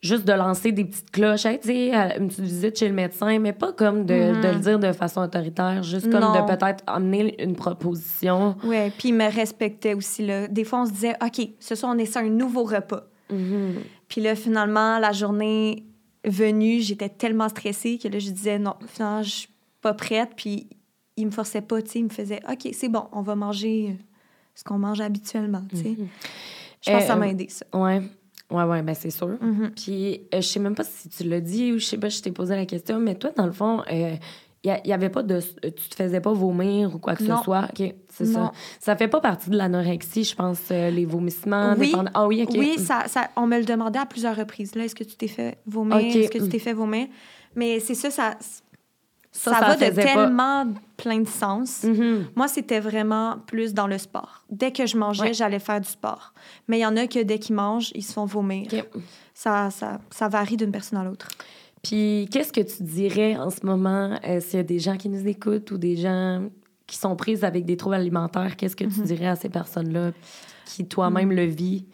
juste 0.00 0.24
de 0.24 0.32
lancer 0.32 0.72
des 0.72 0.86
petites 0.86 1.10
cloches, 1.10 1.42
tu 1.42 1.58
sais, 1.62 1.92
une 2.18 2.28
petite 2.28 2.40
visite 2.40 2.78
chez 2.78 2.88
le 2.88 2.94
médecin, 2.94 3.38
mais 3.38 3.52
pas 3.52 3.72
comme 3.74 4.06
de, 4.06 4.14
de 4.14 4.18
le 4.18 4.32
mm-hmm. 4.40 4.60
dire 4.60 4.78
de 4.78 4.92
façon 4.92 5.20
autoritaire, 5.20 5.82
juste 5.82 6.10
comme 6.10 6.22
de 6.22 6.46
peut-être 6.46 6.82
amener 6.86 7.42
une 7.42 7.54
proposition. 7.54 8.56
Oui, 8.64 8.90
puis 8.96 9.10
il 9.10 9.14
me 9.14 9.30
respectait 9.30 9.92
aussi. 9.92 10.24
Là. 10.24 10.48
Des 10.48 10.64
fois, 10.64 10.82
on 10.82 10.86
se 10.86 10.92
disait, 10.92 11.16
OK, 11.22 11.46
ce 11.58 11.74
soir, 11.74 11.92
on 11.94 11.98
essaie 11.98 12.20
un 12.20 12.30
nouveau 12.30 12.64
repas. 12.64 13.04
Mm-hmm. 13.30 13.74
Puis 14.08 14.22
là, 14.22 14.34
finalement, 14.34 14.98
la 14.98 15.12
journée 15.12 15.84
venue, 16.24 16.80
j'étais 16.80 17.08
tellement 17.08 17.48
stressée 17.48 17.98
que 17.98 18.08
là, 18.08 18.18
je 18.18 18.30
disais 18.30 18.58
non, 18.58 18.74
finalement, 18.86 19.22
je 19.22 19.30
suis 19.30 19.48
pas 19.80 19.94
prête. 19.94 20.30
Puis 20.36 20.68
il 21.16 21.26
me 21.26 21.30
forçait 21.30 21.62
pas, 21.62 21.80
tu 21.82 21.90
sais, 21.90 21.98
il 22.00 22.04
me 22.04 22.10
faisait 22.10 22.40
OK, 22.48 22.68
c'est 22.72 22.88
bon, 22.88 23.04
on 23.12 23.22
va 23.22 23.34
manger 23.34 23.96
ce 24.54 24.64
qu'on 24.64 24.78
mange 24.78 25.00
habituellement, 25.00 25.62
tu 25.70 25.76
sais. 25.76 25.88
Mhm. 25.90 26.08
Je 26.82 26.90
pense 26.90 27.00
que 27.02 27.06
ça 27.06 27.16
m'a 27.16 27.26
euh, 27.26 27.30
aidé, 27.30 27.48
ça. 27.48 27.66
Ouais. 27.74 28.02
Ouais, 28.50 28.64
ouais, 28.64 28.82
ben 28.82 28.94
c'est 28.94 29.10
sûr. 29.10 29.38
Mhm. 29.40 29.70
Puis 29.76 30.22
euh, 30.34 30.40
je 30.40 30.46
sais 30.46 30.58
même 30.58 30.74
pas 30.74 30.82
si 30.82 31.08
tu 31.08 31.24
l'as 31.24 31.40
dit 31.40 31.72
ou 31.72 31.78
je 31.78 31.84
sais 31.84 31.98
pas, 31.98 32.08
je 32.08 32.20
t'ai 32.20 32.32
posé 32.32 32.56
la 32.56 32.66
question, 32.66 32.98
mais 32.98 33.14
toi, 33.14 33.30
dans 33.36 33.46
le 33.46 33.52
fond, 33.52 33.82
euh, 33.92 34.16
il 34.62 34.80
n'y 34.84 34.92
avait 34.92 35.08
pas 35.08 35.22
de. 35.22 35.40
Tu 35.62 35.88
te 35.88 35.94
faisais 35.94 36.20
pas 36.20 36.32
vomir 36.32 36.94
ou 36.94 36.98
quoi 36.98 37.16
que 37.16 37.24
ce 37.24 37.34
soit? 37.44 37.64
OK, 37.64 37.94
c'est 38.08 38.26
ça. 38.26 38.52
Ça 38.78 38.96
fait 38.96 39.08
pas 39.08 39.20
partie 39.20 39.50
de 39.50 39.56
l'anorexie, 39.56 40.24
je 40.24 40.34
pense, 40.34 40.60
euh, 40.70 40.90
les 40.90 41.06
vomissements. 41.06 41.74
Oui. 41.78 41.94
Ah 42.14 42.26
oui, 42.26 42.42
OK. 42.42 42.54
Oui, 42.58 42.78
ça, 42.78 43.04
ça, 43.06 43.30
on 43.36 43.46
me 43.46 43.58
le 43.58 43.64
demandait 43.64 43.98
à 43.98 44.06
plusieurs 44.06 44.36
reprises. 44.36 44.74
Là, 44.74 44.84
est-ce 44.84 44.94
que 44.94 45.04
tu 45.04 45.16
t'es 45.16 45.28
fait 45.28 45.58
vomir? 45.66 45.96
Est-ce 45.96 46.30
que 46.30 46.38
tu 46.38 46.48
t'es 46.48 46.58
fait 46.58 46.74
vomir? 46.74 47.06
Mais 47.54 47.80
c'est 47.80 47.94
ça, 47.94 48.10
ça. 48.10 48.36
Ça, 49.32 49.52
va 49.52 49.76
de 49.76 49.94
tellement 49.94 50.66
plein 50.96 51.20
de 51.20 51.28
sens. 51.28 51.84
Mm-hmm. 51.84 52.24
Moi, 52.34 52.48
c'était 52.48 52.80
vraiment 52.80 53.38
plus 53.46 53.74
dans 53.74 53.86
le 53.86 53.96
sport. 53.96 54.44
Dès 54.50 54.72
que 54.72 54.86
je 54.86 54.96
mangeais, 54.96 55.32
j'allais 55.32 55.60
faire 55.60 55.80
du 55.80 55.88
sport. 55.88 56.34
Mais 56.66 56.78
il 56.78 56.82
y 56.82 56.86
en 56.86 56.96
a 56.96 57.06
que 57.06 57.22
dès 57.22 57.38
qu'ils 57.38 57.54
mangent, 57.54 57.92
ils 57.94 58.02
se 58.02 58.12
font 58.12 58.24
vomir. 58.24 58.68
Ça, 59.32 59.70
ça, 59.70 60.00
ça 60.10 60.28
varie 60.28 60.56
d'une 60.56 60.72
personne 60.72 60.98
à 60.98 61.04
l'autre. 61.04 61.28
Puis, 61.82 62.28
qu'est-ce 62.30 62.52
que 62.52 62.60
tu 62.60 62.82
dirais 62.82 63.36
en 63.36 63.50
ce 63.50 63.64
moment 63.64 64.18
euh, 64.26 64.40
s'il 64.40 64.56
y 64.56 64.60
a 64.60 64.64
des 64.64 64.78
gens 64.78 64.96
qui 64.96 65.08
nous 65.08 65.26
écoutent 65.26 65.70
ou 65.70 65.78
des 65.78 65.96
gens 65.96 66.48
qui 66.86 66.96
sont 66.96 67.16
prises 67.16 67.42
avec 67.42 67.64
des 67.64 67.76
troubles 67.76 67.96
alimentaires? 67.96 68.56
Qu'est-ce 68.56 68.76
que 68.76 68.84
tu 68.84 69.00
mhm. 69.00 69.06
dirais 69.06 69.28
à 69.28 69.36
ces 69.36 69.48
personnes-là 69.48 70.12
qui 70.66 70.86
toi-même 70.86 71.28
mhm. 71.28 71.36
le 71.36 71.44
vit 71.44 71.86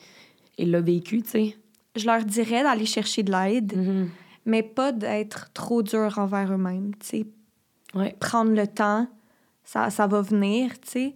et 0.59 0.67
l'ont 0.67 0.83
vécu, 0.83 1.23
tu 1.23 1.31
sais? 1.31 1.57
Je 1.95 2.07
leur 2.07 2.25
dirais 2.25 2.63
d'aller 2.63 2.85
chercher 2.85 3.23
de 3.23 3.31
l'aide, 3.31 3.77
mhm. 3.77 4.09
mais 4.45 4.63
pas 4.63 4.93
d'être 4.93 5.53
trop 5.53 5.83
dur 5.83 6.19
envers 6.19 6.53
eux-mêmes, 6.53 6.93
tu 6.99 7.07
sais. 7.07 7.27
Prendre 8.21 8.51
le 8.53 8.67
temps, 8.67 9.09
ça, 9.65 9.89
ça 9.89 10.07
va 10.07 10.21
venir, 10.21 10.79
tu 10.81 10.89
sais. 10.91 11.15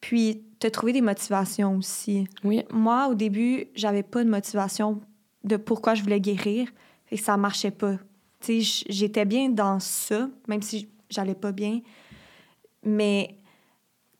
Puis, 0.00 0.42
te 0.60 0.68
trouver 0.68 0.92
des 0.92 1.02
motivations 1.02 1.76
aussi. 1.76 2.26
Oui. 2.44 2.62
Moi, 2.72 3.08
au 3.08 3.14
début, 3.14 3.66
j'avais 3.74 4.02
pas 4.02 4.24
de 4.24 4.30
motivation 4.30 5.00
de 5.42 5.56
pourquoi 5.56 5.94
je 5.94 6.02
voulais 6.02 6.20
guérir 6.20 6.68
et 7.10 7.16
ça 7.16 7.36
marchait 7.36 7.70
pas. 7.70 7.96
J'étais 8.46 9.24
bien 9.24 9.48
dans 9.48 9.80
ça, 9.80 10.28
même 10.48 10.62
si 10.62 10.88
j'allais 11.08 11.34
pas 11.34 11.52
bien. 11.52 11.80
Mais 12.82 13.36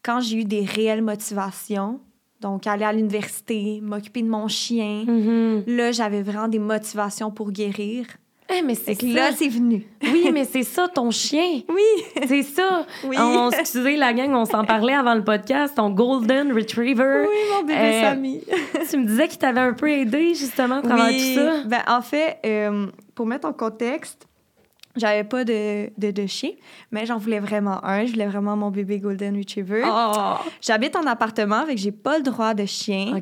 quand 0.02 0.20
j'ai 0.20 0.38
eu 0.38 0.44
des 0.44 0.64
réelles 0.64 1.02
motivations, 1.02 2.00
donc 2.40 2.66
aller 2.66 2.84
à 2.84 2.92
l'université, 2.92 3.80
m'occuper 3.82 4.22
de 4.22 4.28
mon 4.28 4.48
chien, 4.48 5.04
mm-hmm. 5.04 5.64
là, 5.66 5.92
j'avais 5.92 6.22
vraiment 6.22 6.48
des 6.48 6.58
motivations 6.58 7.30
pour 7.30 7.50
guérir. 7.50 8.06
Eh, 8.50 8.62
mais 8.62 8.74
c'est 8.74 8.94
ça. 8.94 9.06
là, 9.06 9.30
c'est 9.34 9.48
venu. 9.48 9.86
oui, 10.02 10.28
mais 10.32 10.44
c'est 10.44 10.62
ça, 10.62 10.86
ton 10.88 11.10
chien. 11.10 11.62
Oui. 11.68 12.04
C'est 12.26 12.42
ça. 12.42 12.86
Oui. 13.04 13.16
On, 13.18 13.50
excusez 13.50 13.96
la 13.96 14.12
gang, 14.12 14.34
on 14.34 14.44
s'en 14.44 14.64
parlait 14.64 14.92
avant 14.92 15.14
le 15.14 15.24
podcast. 15.24 15.74
Ton 15.76 15.90
Golden 15.90 16.52
Retriever. 16.52 17.26
Oui, 17.28 17.36
mon 17.52 17.62
bébé 17.62 17.78
euh, 17.78 18.02
Sammy. 18.02 18.44
tu 18.90 18.98
me 18.98 19.06
disais 19.06 19.28
qu'il 19.28 19.38
t'avait 19.38 19.60
un 19.60 19.72
peu 19.72 19.90
aidé, 19.90 20.34
justement, 20.34 20.76
à 20.76 20.82
travers 20.82 21.08
tout 21.08 21.34
ça. 21.34 21.62
Ben, 21.64 21.82
en 21.86 22.02
fait, 22.02 22.38
euh, 22.44 22.86
pour 23.14 23.26
mettre 23.26 23.48
en 23.48 23.52
contexte, 23.52 24.28
j'avais 24.96 25.24
pas 25.24 25.44
de, 25.44 25.90
de, 25.98 26.26
chien, 26.26 26.50
mais 26.90 27.06
j'en 27.06 27.18
voulais 27.18 27.40
vraiment 27.40 27.84
un. 27.84 28.06
Je 28.06 28.12
voulais 28.12 28.26
vraiment 28.26 28.56
mon 28.56 28.70
bébé 28.70 28.98
Golden 28.98 29.36
Retriever. 29.36 29.82
Oh! 29.86 30.36
J'habite 30.60 30.96
en 30.96 31.06
appartement, 31.06 31.56
avec 31.56 31.78
j'ai 31.78 31.92
pas 31.92 32.18
le 32.18 32.24
droit 32.24 32.54
de 32.54 32.64
chien. 32.64 33.12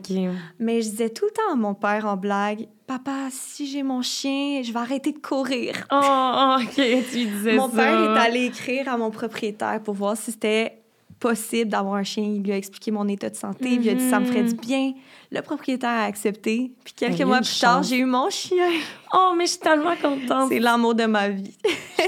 Mais 0.59 0.83
je 0.83 0.91
disais 0.91 1.11
tout 1.11 1.25
le 1.25 1.31
temps 1.31 1.53
à 1.53 1.57
mon 1.57 1.75
père 1.75 2.07
en 2.07 2.17
blague 2.17 2.69
Papa, 2.87 3.29
si 3.31 3.67
j'ai 3.69 3.83
mon 3.83 4.03
chien, 4.03 4.61
je 4.63 4.71
vais 4.71 4.79
arrêter 4.79 5.13
de 5.13 5.19
courir. 5.19 5.87
Oh, 5.91 5.99
oh 6.03 6.57
OK, 6.61 6.75
tu 6.75 7.25
disais 7.25 7.55
mon 7.55 7.69
père 7.69 8.17
est 8.17 8.21
allé 8.21 8.45
écrire 8.47 8.89
à 8.89 8.99
mon 8.99 9.11
propriétaire 9.11 9.81
pour 9.83 9.95
voir 9.95 10.17
si 10.17 10.33
c'était 10.33 10.82
possible 11.23 11.71
d'avoir 11.71 11.95
un 11.95 12.03
chien. 12.03 12.25
Il 12.25 12.43
lui 12.43 12.51
a 12.51 12.57
expliqué 12.57 12.91
mon 12.91 13.07
état 13.07 13.31
de 13.31 13.37
santé. 13.37 13.71
Il 13.71 13.89
a 13.89 13.95
dit 13.95 14.11
ça 14.11 14.19
me 14.19 14.27
ferait 14.27 14.43
du 14.43 14.55
mhm. 14.55 14.61
bien. 14.61 14.93
Le 15.31 15.41
propriétaire 15.41 15.91
a 15.91 16.05
accepté. 16.05 16.73
Puis 16.85 16.95
quelques 16.95 17.23
mois 17.23 17.39
plus 17.39 17.61
tard, 17.61 17.83
j'ai 17.85 17.99
eu 17.99 18.05
mon 18.05 18.29
chien. 18.29 18.69
Oh, 19.15 19.33
mais 19.39 19.47
je 19.47 19.53
suis 19.53 19.61
tellement 19.61 19.95
contente. 19.95 20.49
C'est 20.49 20.59
l'amour 20.59 20.97
de 20.97 21.05
ma 21.05 21.29
vie. 21.29 21.57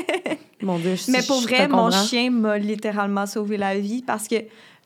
mon 0.62 0.78
Dieu, 0.78 0.96
je 0.96 1.12
Mais 1.12 1.22
pour 1.22 1.40
vrai, 1.42 1.68
mon 1.68 1.90
chien 1.92 2.30
m'a 2.30 2.58
littéralement 2.58 3.26
sauvé 3.26 3.56
la 3.56 3.78
vie 3.78 4.02
parce 4.02 4.26
que 4.26 4.36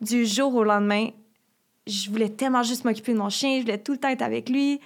du 0.03 0.27
jour 0.27 0.55
au 0.55 0.63
lendemain, 0.63 1.09
je 1.87 2.11
voulais 2.11 2.29
tellement 2.29 2.63
juste 2.63 2.85
m'occuper 2.85 3.15
de 3.15 3.19
mon 3.19 3.31
chien. 3.31 3.57
Je 3.57 3.63
voulais 3.63 3.79
tout 3.79 3.93
le 3.93 3.99
temps 3.99 4.09
être 4.09 4.23
avec 4.23 4.51
lui 4.51 4.79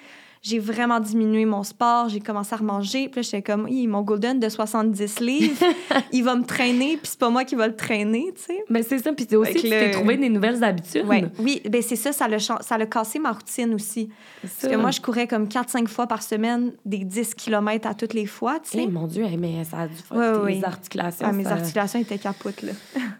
j'ai 0.43 0.59
vraiment 0.59 0.99
diminué 0.99 1.45
mon 1.45 1.63
sport, 1.63 2.09
j'ai 2.09 2.19
commencé 2.19 2.53
à 2.53 2.57
remanger. 2.57 3.09
Puis 3.09 3.21
là, 3.21 3.23
j'étais 3.23 3.43
comme, 3.43 3.65
oui, 3.65 3.87
mon 3.87 4.03
golden 4.03 4.41
de 4.41 4.49
70 4.49 5.21
livres, 5.21 5.65
il 6.13 6.25
va 6.25 6.35
me 6.35 6.45
traîner, 6.45 6.97
puis 6.97 7.07
c'est 7.13 7.19
pas 7.19 7.31
moi 7.31 7.45
qui 7.45 7.55
va 7.55 7.69
le 7.69 7.77
traîner, 7.77 8.33
tu 8.35 8.43
sais. 8.43 8.65
Mais 8.69 8.83
c'est 8.83 8.99
ça, 8.99 9.13
puis 9.13 9.25
aussi, 9.37 9.55
tu 9.55 9.69
t'es 9.69 9.93
trouvé 9.93 10.17
des 10.17 10.29
nouvelles 10.29 10.65
habitudes. 10.65 11.07
Ouais. 11.07 11.25
Oui, 11.39 11.63
ben 11.71 11.81
c'est 11.81 11.95
ça, 11.95 12.11
ça 12.11 12.25
a, 12.25 12.39
ça 12.39 12.75
a 12.75 12.87
cassé 12.87 13.21
ma 13.21 13.31
routine 13.31 13.73
aussi. 13.73 14.09
Parce 14.41 14.73
que 14.73 14.77
moi, 14.77 14.91
je 14.91 15.01
courais 15.01 15.29
comme 15.29 15.47
4-5 15.47 15.87
fois 15.87 16.09
par 16.09 16.23
semaine, 16.25 16.73
des 16.85 17.05
10 17.05 17.35
km 17.35 17.87
à 17.87 17.95
toutes 17.95 18.15
les 18.15 18.27
fois, 18.27 18.59
tu 18.59 18.71
sais. 18.71 18.83
Eh, 18.83 18.89
mon 18.89 19.07
Dieu, 19.07 19.25
mais 19.39 19.63
ça 19.63 19.83
a 19.83 19.87
dû 19.87 19.95
faire 19.95 20.45
tes 20.45 20.65
articulations. 20.65 21.27
Ah, 21.29 21.33
mes 21.33 21.47
articulations 21.47 22.01
étaient 22.01 22.19
capotes, 22.19 22.63
là. 22.63 22.73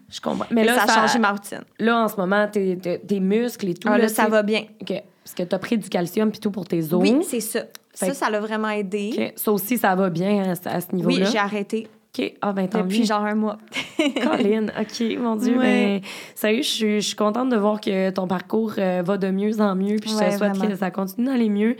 Je 0.09 0.19
comprends. 0.19 0.47
Mais 0.51 0.65
là, 0.65 0.75
ça 0.75 0.93
a 0.93 1.07
changé 1.07 1.19
ma 1.19 1.31
routine. 1.31 1.63
Là, 1.79 2.03
en 2.03 2.07
ce 2.09 2.17
moment, 2.17 2.47
tes, 2.49 2.77
tes 2.77 3.19
muscles 3.21 3.69
et 3.69 3.73
tout. 3.75 3.87
Ah, 3.89 3.97
là, 3.97 4.09
ça 4.09 4.27
va 4.27 4.43
bien. 4.43 4.65
OK. 4.81 5.01
Parce 5.23 5.33
que 5.35 5.43
tu 5.43 5.55
as 5.55 5.59
pris 5.59 5.77
du 5.77 5.89
calcium 5.89 6.31
puis 6.31 6.39
tout 6.39 6.51
pour 6.51 6.67
tes 6.67 6.93
os. 6.93 7.01
Oui, 7.01 7.17
c'est 7.23 7.39
ça. 7.39 7.63
ça, 7.93 8.13
ça 8.13 8.29
l'a 8.29 8.39
vraiment 8.39 8.69
aidé. 8.69 9.33
Ça 9.35 9.51
aussi, 9.51 9.77
ça 9.77 9.95
va 9.95 10.09
bien 10.09 10.53
à, 10.65 10.81
ce 10.81 10.95
niveau-là. 10.95 11.25
Oui, 11.25 11.31
j'ai 11.31 11.37
arrêté. 11.37 11.87
OK. 12.15 12.33
Ah, 12.41 12.53
ben, 12.53 12.67
tant 12.67 12.81
Depuis 12.81 13.05
genre 13.05 13.23
un 13.23 13.33
mois. 13.33 13.57
Colin, 13.97 14.67
OK, 14.79 15.17
mon 15.19 15.35
Dieu. 15.35 15.57
Ouais. 15.57 15.99
Ben, 15.99 16.09
sérieux, 16.35 16.61
je 16.61 16.99
suis, 16.99 17.15
contente 17.15 17.49
de 17.49 17.57
voir 17.57 17.81
que 17.81 18.11
ton 18.11 18.27
parcours 18.27 18.73
euh, 18.77 19.01
va 19.03 19.17
de 19.17 19.31
mieux 19.31 19.59
en 19.61 19.75
mieux. 19.75 19.95
Puis 19.95 20.11
je 20.11 20.17
te 20.17 20.37
souhaite 20.37 20.59
que 20.59 20.75
ça 20.75 20.91
continue 20.91 21.27
d'aller 21.27 21.49
mieux. 21.49 21.75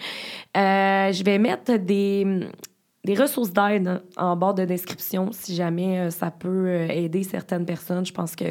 Euh, 0.58 1.12
je 1.12 1.24
vais 1.24 1.38
mettre 1.38 1.78
des, 1.78 2.48
des 3.04 3.16
ressources 3.16 3.52
d'aide 3.52 4.02
en 4.18 4.36
bord 4.36 4.56
de 4.56 4.66
description 4.66 5.30
si 5.32 5.54
jamais 5.54 6.00
euh, 6.00 6.10
ça 6.10 6.32
peut 6.32 6.90
aider 6.90 7.24
certaines 7.24 7.66
personnes. 7.66 8.06
Je 8.06 8.14
pense 8.14 8.36
que 8.36 8.46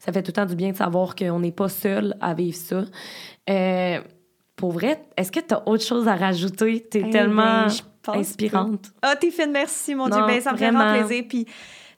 ça 0.00 0.12
fait 0.12 0.22
tout 0.22 0.30
le 0.30 0.32
temps 0.32 0.46
du 0.46 0.56
bien 0.56 0.72
de 0.72 0.76
savoir 0.76 1.14
qu'on 1.14 1.38
n'est 1.38 1.52
pas 1.52 1.68
seul 1.68 2.16
à 2.20 2.34
vivre 2.34 2.56
ça. 2.56 2.84
Euh, 3.48 4.00
pour 4.56 4.72
vrai, 4.72 5.02
est-ce 5.16 5.32
que 5.32 5.40
tu 5.40 5.54
as 5.54 5.68
autre 5.68 5.84
chose 5.84 6.08
à 6.08 6.14
rajouter? 6.14 6.86
Tu 6.90 6.98
es 6.98 7.04
eh 7.06 7.10
tellement 7.10 7.66
ben, 8.06 8.14
inspirante. 8.14 8.92
Ah, 9.02 9.12
oh, 9.12 9.18
t'es 9.20 9.30
fine, 9.30 9.50
merci, 9.52 9.94
mon 9.94 10.08
Dieu. 10.08 10.20
Ben, 10.26 10.40
ça 10.40 10.52
me 10.52 10.56
fait 10.56 10.70
vraiment 10.70 10.92
plaisir. 10.92 11.24
Puis 11.28 11.46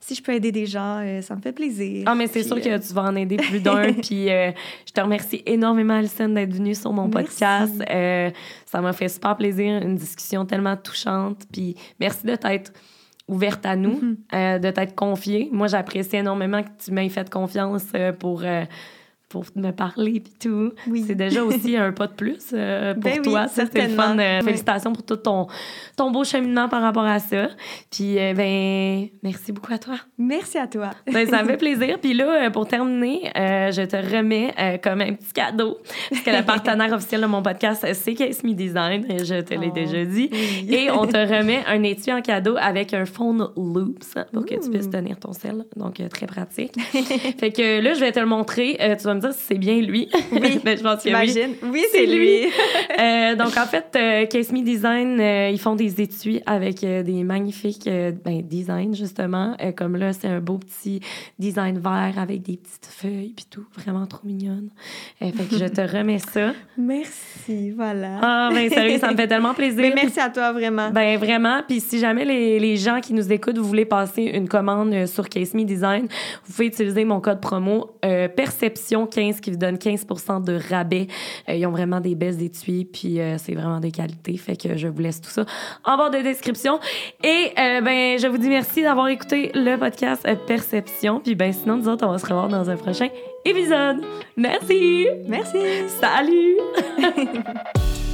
si 0.05 0.13
je 0.13 0.21
peux 0.21 0.33
aider 0.33 0.51
des 0.51 0.67
gens, 0.67 0.99
euh, 1.01 1.21
ça 1.21 1.35
me 1.35 1.41
fait 1.41 1.51
plaisir. 1.51 2.03
Ah, 2.05 2.13
mais 2.13 2.27
c'est 2.27 2.43
sûr 2.43 2.61
que 2.61 2.69
euh, 2.69 2.79
tu 2.79 2.93
vas 2.93 3.03
en 3.03 3.15
aider 3.15 3.37
plus 3.37 3.59
d'un. 3.59 3.91
puis 4.03 4.29
euh, 4.29 4.51
je 4.85 4.91
te 4.91 5.01
remercie 5.01 5.41
énormément, 5.47 5.95
Alison, 5.95 6.29
d'être 6.29 6.53
venue 6.53 6.75
sur 6.75 6.93
mon 6.93 7.09
podcast. 7.09 7.83
ça 8.65 8.81
m'a 8.81 8.93
fait 8.93 9.09
super 9.09 9.35
plaisir, 9.35 9.81
une 9.81 9.95
discussion 9.95 10.45
tellement 10.45 10.77
touchante. 10.77 11.43
Puis 11.51 11.75
merci 11.99 12.25
de 12.25 12.35
t'être 12.35 12.71
ouverte 13.27 13.65
à 13.65 13.75
nous, 13.75 13.99
mm-hmm. 14.31 14.59
de 14.59 14.69
t'être 14.69 14.93
confiée. 14.93 15.49
Moi, 15.51 15.67
j'apprécie 15.67 16.17
énormément 16.17 16.61
que 16.61 16.69
tu 16.83 16.91
m'aies 16.91 17.09
fait 17.09 17.27
confiance 17.27 17.87
pour 18.19 18.43
pour 19.35 19.45
me 19.55 19.71
parler 19.71 20.21
puis 20.21 20.33
tout. 20.39 20.71
Oui. 20.87 21.03
C'est 21.05 21.15
déjà 21.15 21.43
aussi 21.43 21.75
un 21.75 21.91
pas 21.91 22.07
de 22.07 22.13
plus 22.13 22.51
euh, 22.53 22.93
pour 22.93 23.03
ben 23.03 23.21
toi. 23.21 23.47
C'était 23.49 23.87
le 23.87 23.93
fun. 23.93 24.17
Euh, 24.17 24.41
félicitations 24.41 24.93
pour 24.93 25.03
tout 25.03 25.17
ton, 25.17 25.47
ton 25.97 26.09
beau 26.09 26.23
cheminement 26.23 26.69
par 26.69 26.81
rapport 26.81 27.03
à 27.03 27.19
ça. 27.19 27.49
Puis, 27.91 28.17
euh, 28.17 28.33
ben, 28.33 29.09
merci 29.23 29.51
beaucoup 29.51 29.73
à 29.73 29.77
toi. 29.77 29.95
Merci 30.17 30.57
à 30.57 30.67
toi. 30.67 30.91
Ben, 31.11 31.27
ça 31.27 31.43
me 31.43 31.49
fait 31.49 31.57
plaisir. 31.65 31.99
Puis 31.99 32.13
là, 32.13 32.49
pour 32.49 32.65
terminer, 32.65 33.29
je 33.35 33.85
te 33.85 33.97
remets 33.97 34.79
comme 34.81 35.01
un 35.01 35.13
petit 35.13 35.33
cadeau. 35.33 35.79
Parce 36.09 36.21
que 36.21 36.31
le 36.31 36.43
partenaire 36.45 36.93
officiel 36.93 37.21
de 37.21 37.27
mon 37.27 37.41
podcast, 37.41 37.85
c'est 37.93 38.13
Case 38.13 38.41
Me 38.43 38.53
Design. 38.53 39.05
Je 39.09 39.41
te 39.41 39.53
l'ai 39.53 39.67
oh, 39.69 39.73
déjà 39.73 40.05
dit. 40.05 40.29
Et 40.69 40.89
on 40.91 41.05
te 41.05 41.17
remet 41.37 41.61
un 41.67 41.83
étui 41.83 42.13
en 42.13 42.21
cadeau 42.21 42.55
avec 42.57 42.93
un 42.93 43.05
phone 43.05 43.49
loops 43.57 44.15
pour 44.31 44.45
que 44.45 44.55
tu 44.63 44.69
puisses 44.69 44.89
tenir 44.89 45.19
ton 45.19 45.33
sel. 45.33 45.65
Donc, 45.75 46.01
très 46.09 46.25
pratique. 46.25 46.79
fait 47.37 47.51
que 47.51 47.81
là, 47.81 47.93
je 47.93 47.99
vais 47.99 48.13
te 48.13 48.19
le 48.19 48.27
montrer. 48.27 48.77
tu 48.97 49.03
vas 49.03 49.13
me 49.13 49.24
dire 49.25 49.33
si 49.33 49.45
c'est 49.47 49.57
bien 49.57 49.81
lui. 49.81 50.09
Oui, 50.31 50.59
mais 50.65 50.77
je 50.77 50.83
pense 50.83 51.03
que 51.03 51.09
oui. 51.09 51.55
Oui, 51.63 51.83
c'est 51.91 52.05
lui. 52.05 52.45
euh, 52.99 53.35
donc, 53.35 53.57
en 53.57 53.65
fait, 53.65 53.87
euh, 53.95 54.25
Case 54.25 54.51
Me 54.51 54.61
Design, 54.61 55.19
euh, 55.19 55.49
ils 55.49 55.59
font 55.59 55.75
des 55.75 56.01
étuis 56.01 56.41
avec 56.45 56.81
des 56.81 57.23
magnifiques 57.23 57.89
ben, 58.23 58.41
designs, 58.41 58.93
justement. 58.93 59.55
comme 59.75 59.95
là, 59.95 60.13
c'est 60.13 60.27
un 60.27 60.39
beau 60.39 60.57
petit 60.57 60.99
design 61.39 61.79
vert 61.79 62.13
avec 62.17 62.41
des 62.41 62.57
petites 62.57 62.87
feuilles 62.89 63.33
puis 63.35 63.45
tout. 63.49 63.65
Vraiment 63.75 64.05
trop 64.05 64.25
mignonne. 64.25 64.69
fait 65.19 65.31
que 65.31 65.57
je 65.57 65.65
te 65.65 65.81
remets 65.97 66.19
ça. 66.19 66.53
Merci, 66.77 67.71
voilà. 67.71 68.19
Ah, 68.21 68.49
ben 68.53 68.69
sérieux, 68.69 68.99
ça 68.99 69.11
me 69.11 69.17
fait 69.17 69.27
tellement 69.27 69.53
plaisir. 69.53 69.81
Mais 69.81 69.93
merci 69.95 70.19
à 70.19 70.29
toi, 70.29 70.51
vraiment. 70.51 70.89
Ben 70.91 71.17
vraiment. 71.17 71.61
Puis 71.67 71.79
si 71.79 71.99
jamais 71.99 72.25
les, 72.25 72.59
les, 72.59 72.77
gens 72.77 72.99
qui 72.99 73.13
nous 73.13 73.31
écoutent, 73.31 73.57
vous 73.57 73.67
voulez 73.67 73.85
passer 73.85 74.23
une 74.23 74.47
commande 74.47 75.05
sur 75.05 75.29
Case 75.29 75.53
Me 75.53 75.63
Design, 75.63 76.07
vous 76.45 76.53
pouvez 76.53 76.67
utiliser 76.67 77.05
mon 77.05 77.19
code 77.19 77.41
promo 77.41 77.97
Perception 78.35 79.04
15 79.05 79.41
qui 79.41 79.51
vous 79.51 79.57
donne 79.57 79.75
15% 79.75 80.43
de 80.43 80.59
rabais. 80.69 81.07
Euh, 81.49 81.55
ils 81.55 81.65
ont 81.65 81.71
vraiment 81.71 81.99
des 81.99 82.15
belles 82.15 82.41
étuis, 82.41 82.85
puis 82.85 83.19
euh, 83.19 83.37
c'est 83.37 83.53
vraiment 83.53 83.79
des 83.79 83.91
qualités. 83.91 84.37
Fait 84.37 84.55
que 84.55 84.77
je 84.77 84.87
vous 84.87 84.99
laisse 84.99 85.21
tout 85.21 85.29
ça 85.29 85.45
en 85.83 85.97
bas 85.97 86.09
de 86.09 86.21
description. 86.21 86.79
Et 87.23 87.51
euh, 87.57 87.81
ben, 87.81 88.19
je 88.19 88.27
vous 88.27 88.37
dis 88.37 88.49
merci 88.49 88.83
d'avoir 88.83 89.07
écouté 89.07 89.51
le 89.53 89.77
podcast 89.77 90.27
Perception. 90.47 91.19
Puis 91.19 91.35
ben, 91.35 91.53
sinon, 91.53 91.77
nous 91.77 91.87
autres, 91.87 92.05
on 92.05 92.11
va 92.11 92.17
se 92.17 92.25
revoir 92.25 92.47
dans 92.47 92.69
un 92.69 92.77
prochain 92.77 93.09
épisode. 93.43 94.01
Merci! 94.37 95.07
Merci! 95.27 95.59
Salut! 95.99 96.57